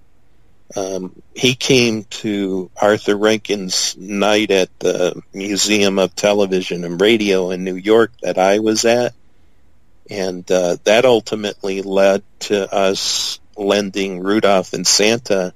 Um, 0.74 1.22
he 1.34 1.54
came 1.54 2.04
to 2.04 2.70
Arthur 2.80 3.16
Rankin's 3.16 3.96
night 3.96 4.50
at 4.50 4.76
the 4.80 5.22
Museum 5.32 5.98
of 6.00 6.16
Television 6.16 6.84
and 6.84 7.00
Radio 7.00 7.50
in 7.50 7.62
New 7.62 7.76
York 7.76 8.12
that 8.22 8.36
I 8.36 8.58
was 8.58 8.84
at 8.84 9.14
and 10.10 10.50
uh, 10.50 10.76
that 10.84 11.04
ultimately 11.04 11.82
led 11.82 12.22
to 12.40 12.72
us 12.72 13.40
lending 13.56 14.20
Rudolph 14.20 14.72
and 14.72 14.86
Santa 14.86 15.52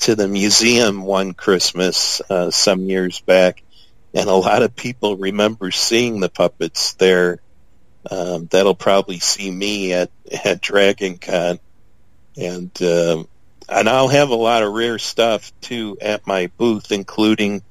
to 0.00 0.14
the 0.14 0.28
museum 0.28 1.02
one 1.02 1.34
Christmas 1.34 2.20
uh, 2.28 2.50
some 2.50 2.82
years 2.82 3.20
back, 3.20 3.62
and 4.14 4.28
a 4.28 4.34
lot 4.34 4.62
of 4.62 4.74
people 4.74 5.16
remember 5.16 5.70
seeing 5.70 6.20
the 6.20 6.28
puppets 6.28 6.94
there. 6.94 7.40
Um, 8.10 8.46
that'll 8.50 8.74
probably 8.74 9.18
see 9.18 9.50
me 9.50 9.92
at 9.92 10.10
at 10.44 10.60
Dragon 10.60 11.18
Con, 11.18 11.58
and 12.36 12.70
uh, 12.82 13.24
and 13.68 13.88
I'll 13.88 14.08
have 14.08 14.30
a 14.30 14.34
lot 14.34 14.62
of 14.62 14.72
rare 14.72 14.98
stuff 14.98 15.52
too 15.60 15.98
at 16.00 16.26
my 16.26 16.50
booth, 16.56 16.92
including 16.92 17.62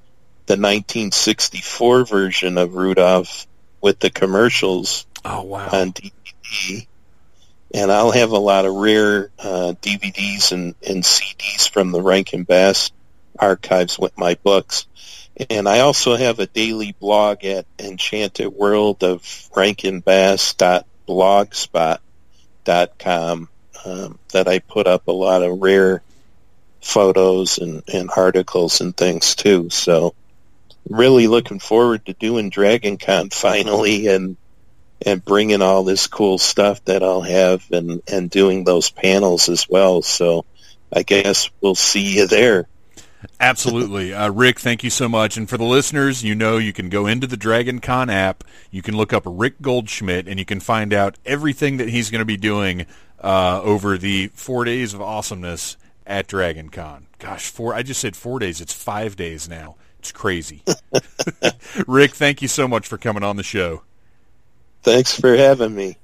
the 0.45 0.53
1964 0.55 2.05
version 2.05 2.57
of 2.57 2.75
Rudolph 2.75 3.47
with 3.81 3.99
the 3.99 4.09
commercials 4.09 5.05
Oh 5.25 5.43
wow! 5.43 5.67
on 5.71 5.93
DVD, 5.93 6.87
and 7.73 7.91
I'll 7.91 8.11
have 8.11 8.31
a 8.31 8.37
lot 8.39 8.65
of 8.65 8.75
rare 8.75 9.31
uh, 9.39 9.73
DVDs 9.81 10.51
and, 10.51 10.75
and 10.87 11.03
CDs 11.03 11.69
from 11.69 11.91
the 11.91 12.01
Rankin 12.01 12.43
Bass 12.43 12.91
archives 13.37 13.97
with 13.97 14.17
my 14.17 14.35
books. 14.43 14.85
And 15.49 15.69
I 15.69 15.79
also 15.79 16.15
have 16.15 16.39
a 16.39 16.47
daily 16.47 16.91
blog 16.99 17.45
at 17.45 17.65
Enchanted 17.77 18.53
um, 23.85 24.19
that 24.33 24.47
I 24.47 24.59
put 24.59 24.87
up 24.87 25.07
a 25.07 25.13
lot 25.13 25.43
of 25.43 25.61
rare 25.61 26.01
photos 26.81 27.57
and, 27.57 27.83
and 27.91 28.09
articles 28.15 28.81
and 28.81 28.95
things 28.95 29.35
too. 29.35 29.69
So 29.69 30.13
really 30.89 31.27
looking 31.27 31.59
forward 31.59 32.05
to 32.05 32.13
doing 32.13 32.49
Dragon 32.49 32.97
Con 32.97 33.29
finally 33.31 34.07
and 34.07 34.37
and 35.05 35.23
bringing 35.23 35.61
all 35.61 35.85
this 35.85 36.07
cool 36.07 36.37
stuff 36.37 36.83
that 36.83 37.03
I'll 37.03 37.21
have 37.21 37.63
and, 37.71 38.01
and 38.11 38.29
doing 38.29 38.65
those 38.65 38.91
panels 38.91 39.47
as 39.47 39.69
well. 39.69 40.01
So 40.01 40.43
I 40.93 41.03
guess 41.03 41.49
we'll 41.61 41.75
see 41.75 42.17
you 42.17 42.27
there. 42.27 42.67
Absolutely. 43.39 44.13
Uh, 44.13 44.29
Rick, 44.31 44.59
thank 44.59 44.83
you 44.83 44.89
so 44.89 45.09
much. 45.09 45.37
And 45.37 45.49
for 45.49 45.57
the 45.57 45.65
listeners, 45.65 46.23
you 46.23 46.35
know 46.35 46.57
you 46.57 46.73
can 46.73 46.89
go 46.89 47.05
into 47.05 47.27
the 47.27 47.37
Dragon 47.37 47.79
Con 47.79 48.09
app, 48.09 48.43
you 48.71 48.81
can 48.81 48.95
look 48.95 49.13
up 49.13 49.23
Rick 49.25 49.61
Goldschmidt, 49.61 50.27
and 50.27 50.39
you 50.39 50.45
can 50.45 50.59
find 50.59 50.93
out 50.93 51.17
everything 51.25 51.77
that 51.77 51.89
he's 51.89 52.09
going 52.09 52.19
to 52.19 52.25
be 52.25 52.37
doing 52.37 52.85
uh, 53.21 53.61
over 53.61 53.97
the 53.97 54.27
four 54.27 54.63
days 54.63 54.93
of 54.93 55.01
awesomeness 55.01 55.77
at 56.05 56.27
Dragon 56.27 56.69
Con. 56.69 57.07
Gosh, 57.19 57.49
four 57.49 57.73
I 57.73 57.83
just 57.83 57.99
said 57.99 58.15
four 58.15 58.39
days. 58.39 58.61
It's 58.61 58.73
five 58.73 59.15
days 59.15 59.49
now. 59.49 59.75
It's 59.99 60.11
crazy. 60.11 60.63
Rick, 61.87 62.11
thank 62.15 62.41
you 62.41 62.47
so 62.47 62.67
much 62.67 62.87
for 62.87 62.97
coming 62.97 63.23
on 63.23 63.35
the 63.35 63.43
show. 63.43 63.83
Thanks 64.81 65.19
for 65.19 65.35
having 65.35 65.75
me. 65.75 65.97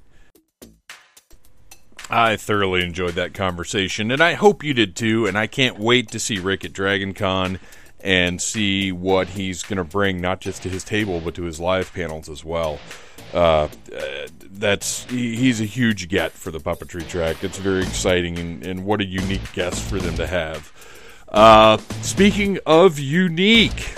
I 2.10 2.36
thoroughly 2.36 2.84
enjoyed 2.84 3.16
that 3.16 3.34
conversation, 3.34 4.12
and 4.12 4.22
I 4.22 4.34
hope 4.34 4.64
you 4.64 4.74
did 4.74 4.96
too. 4.96 5.26
And 5.26 5.38
I 5.38 5.48
can't 5.48 5.80
wait 5.80 6.10
to 6.12 6.20
see 6.20 6.40
Rick 6.40 6.64
at 6.66 6.74
Dragon 6.74 7.14
Con 7.14 7.60
and 8.02 8.40
see 8.40 8.92
what 8.92 9.30
he's 9.30 9.64
going 9.64 9.78
to 9.78 9.84
bring, 9.84 10.22
not 10.22 10.40
just 10.40 10.62
to 10.64 10.70
his 10.70 10.84
table, 10.84 11.20
but 11.20 11.34
to 11.36 11.44
his 11.44 11.60
live 11.60 11.92
panels 11.94 12.30
as 12.30 12.46
well. 12.46 12.80
Uh, 13.34 13.68
that's 14.52 15.06
he's 15.06 15.60
a 15.60 15.66
huge 15.66 16.08
get 16.08 16.32
for 16.32 16.52
the 16.52 16.60
puppetry 16.60 17.08
track. 17.08 17.44
It's 17.44 17.58
very 17.58 17.82
exciting, 17.82 18.38
and, 18.38 18.66
and 18.66 18.86
what 18.86 19.02
a 19.02 19.06
unique 19.06 19.52
guest 19.54 19.82
for 19.90 19.98
them 19.98 20.16
to 20.16 20.28
have. 20.28 20.72
Uh, 21.28 21.78
speaking 22.02 22.60
of 22.66 23.00
unique, 23.00 23.96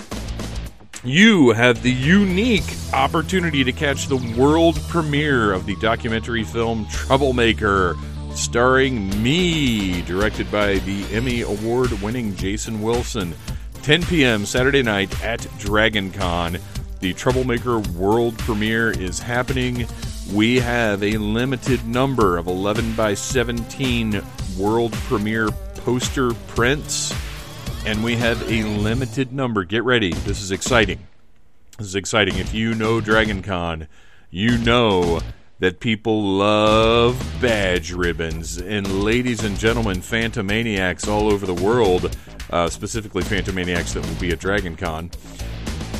you 1.08 1.50
have 1.50 1.82
the 1.82 1.92
unique 1.92 2.70
opportunity 2.92 3.64
to 3.64 3.72
catch 3.72 4.08
the 4.08 4.34
world 4.36 4.78
premiere 4.88 5.52
of 5.52 5.64
the 5.64 5.74
documentary 5.76 6.44
film 6.44 6.86
Troublemaker, 6.90 7.96
starring 8.34 9.22
me, 9.22 10.02
directed 10.02 10.50
by 10.52 10.74
the 10.78 11.04
Emmy 11.10 11.40
Award 11.40 11.92
winning 12.02 12.36
Jason 12.36 12.82
Wilson. 12.82 13.34
10 13.82 14.02
p.m. 14.04 14.44
Saturday 14.44 14.82
night 14.82 15.24
at 15.24 15.46
Dragon 15.58 16.10
Con. 16.10 16.58
The 17.00 17.14
Troublemaker 17.14 17.78
world 17.78 18.36
premiere 18.38 18.90
is 18.90 19.18
happening. 19.18 19.86
We 20.32 20.60
have 20.60 21.02
a 21.02 21.16
limited 21.16 21.86
number 21.86 22.36
of 22.36 22.48
11 22.48 22.94
by 22.94 23.14
17 23.14 24.22
world 24.58 24.92
premiere 24.92 25.50
poster 25.76 26.34
prints 26.48 27.14
and 27.86 28.02
we 28.02 28.16
have 28.16 28.42
a 28.50 28.64
limited 28.64 29.32
number. 29.32 29.64
Get 29.64 29.84
ready. 29.84 30.12
This 30.12 30.40
is 30.40 30.50
exciting. 30.50 31.06
This 31.78 31.86
is 31.86 31.94
exciting. 31.94 32.36
If 32.36 32.52
you 32.54 32.74
know 32.74 33.00
Dragon 33.00 33.42
Con, 33.42 33.88
you 34.30 34.58
know 34.58 35.20
that 35.60 35.80
people 35.80 36.22
love 36.22 37.18
badge 37.40 37.92
ribbons. 37.92 38.58
And 38.58 39.02
ladies 39.02 39.44
and 39.44 39.58
gentlemen, 39.58 39.98
Phantomaniacs 39.98 41.08
all 41.08 41.32
over 41.32 41.46
the 41.46 41.54
world, 41.54 42.16
uh, 42.50 42.68
specifically 42.68 43.22
Phantomaniacs 43.22 43.94
that 43.94 44.06
will 44.06 44.20
be 44.20 44.30
at 44.30 44.38
Dragon 44.38 44.76
Con, 44.76 45.10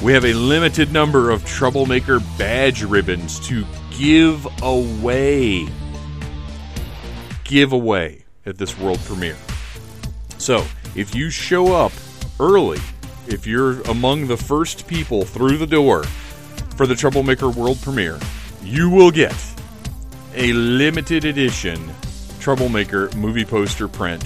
we 0.03 0.13
have 0.13 0.25
a 0.25 0.35
limited 0.35 0.93
number 0.93 1.31
of 1.31 1.45
Troublemaker 1.45 2.21
badge 2.39 2.85
ribbons 2.85 3.41
to 3.49 3.65
give 3.91 4.47
away. 4.63 5.67
Give 7.43 7.73
away 7.73 8.25
at 8.47 8.59
this 8.59 8.79
world 8.79 9.01
premiere. 9.01 9.37
So, 10.39 10.65
if 10.95 11.15
you 11.15 11.31
show 11.31 11.75
up 11.75 11.93
early, 12.41 12.81
if 13.27 13.47
you're 13.47 13.81
among 13.83 14.27
the 14.27 14.37
first 14.37 14.87
people 14.87 15.25
through 15.25 15.59
the 15.59 15.67
door 15.67 16.05
for 16.77 16.87
the 16.87 16.95
Troublemaker 16.95 17.51
World 17.51 17.79
Premiere, 17.83 18.19
you 18.63 18.91
will 18.91 19.11
get 19.11 19.37
a 20.35 20.53
limited 20.53 21.25
edition 21.25 21.91
Troublemaker 22.41 23.11
movie 23.17 23.45
poster 23.45 23.89
print 23.89 24.25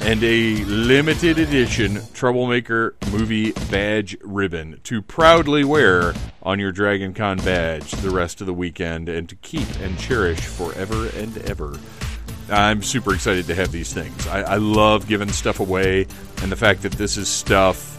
and 0.00 0.22
a 0.22 0.56
limited 0.64 1.38
edition 1.38 1.98
Troublemaker 2.12 2.94
movie 3.10 3.52
badge 3.70 4.16
ribbon 4.22 4.78
to 4.84 5.00
proudly 5.00 5.64
wear 5.64 6.12
on 6.42 6.58
your 6.58 6.72
Dragon 6.72 7.14
Con 7.14 7.38
badge 7.38 7.90
the 7.90 8.10
rest 8.10 8.40
of 8.40 8.46
the 8.46 8.52
weekend 8.52 9.08
and 9.08 9.28
to 9.30 9.36
keep 9.36 9.68
and 9.80 9.98
cherish 9.98 10.40
forever 10.40 11.08
and 11.16 11.38
ever. 11.38 11.78
I'm 12.50 12.82
super 12.82 13.14
excited 13.14 13.46
to 13.46 13.54
have 13.54 13.72
these 13.72 13.92
things. 13.92 14.26
I, 14.26 14.42
I, 14.42 14.56
love 14.56 15.08
giving 15.08 15.30
stuff 15.30 15.60
away, 15.60 16.06
and 16.42 16.52
the 16.52 16.56
fact 16.56 16.82
that 16.82 16.92
this 16.92 17.16
is 17.16 17.28
stuff 17.28 17.98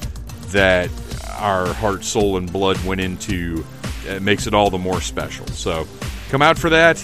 that 0.51 0.89
our 1.37 1.73
heart, 1.73 2.03
soul, 2.03 2.37
and 2.37 2.51
blood 2.51 2.83
went 2.85 3.01
into 3.01 3.65
it 4.05 4.21
makes 4.21 4.47
it 4.47 4.53
all 4.53 4.69
the 4.69 4.77
more 4.77 5.01
special. 5.01 5.47
So 5.47 5.87
come 6.29 6.41
out 6.41 6.57
for 6.57 6.69
that. 6.69 6.97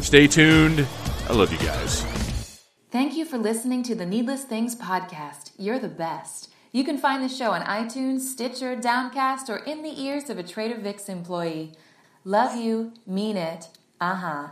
Stay 0.00 0.26
tuned. 0.26 0.86
I 1.28 1.32
love 1.32 1.50
you 1.52 1.58
guys. 1.58 2.04
Thank 2.90 3.16
you 3.16 3.24
for 3.24 3.38
listening 3.38 3.82
to 3.84 3.94
the 3.94 4.06
Needless 4.06 4.44
Things 4.44 4.76
podcast. 4.76 5.52
You're 5.58 5.78
the 5.78 5.88
best. 5.88 6.50
You 6.72 6.84
can 6.84 6.98
find 6.98 7.22
the 7.22 7.28
show 7.28 7.52
on 7.52 7.62
iTunes, 7.62 8.20
Stitcher, 8.20 8.76
Downcast, 8.76 9.48
or 9.48 9.58
in 9.58 9.82
the 9.82 10.00
ears 10.00 10.30
of 10.30 10.38
a 10.38 10.42
Trader 10.42 10.78
Vic's 10.78 11.08
employee. 11.08 11.72
Love 12.24 12.56
you, 12.56 12.92
mean 13.06 13.36
it. 13.36 13.68
Uh 14.00 14.14
huh. 14.14 14.48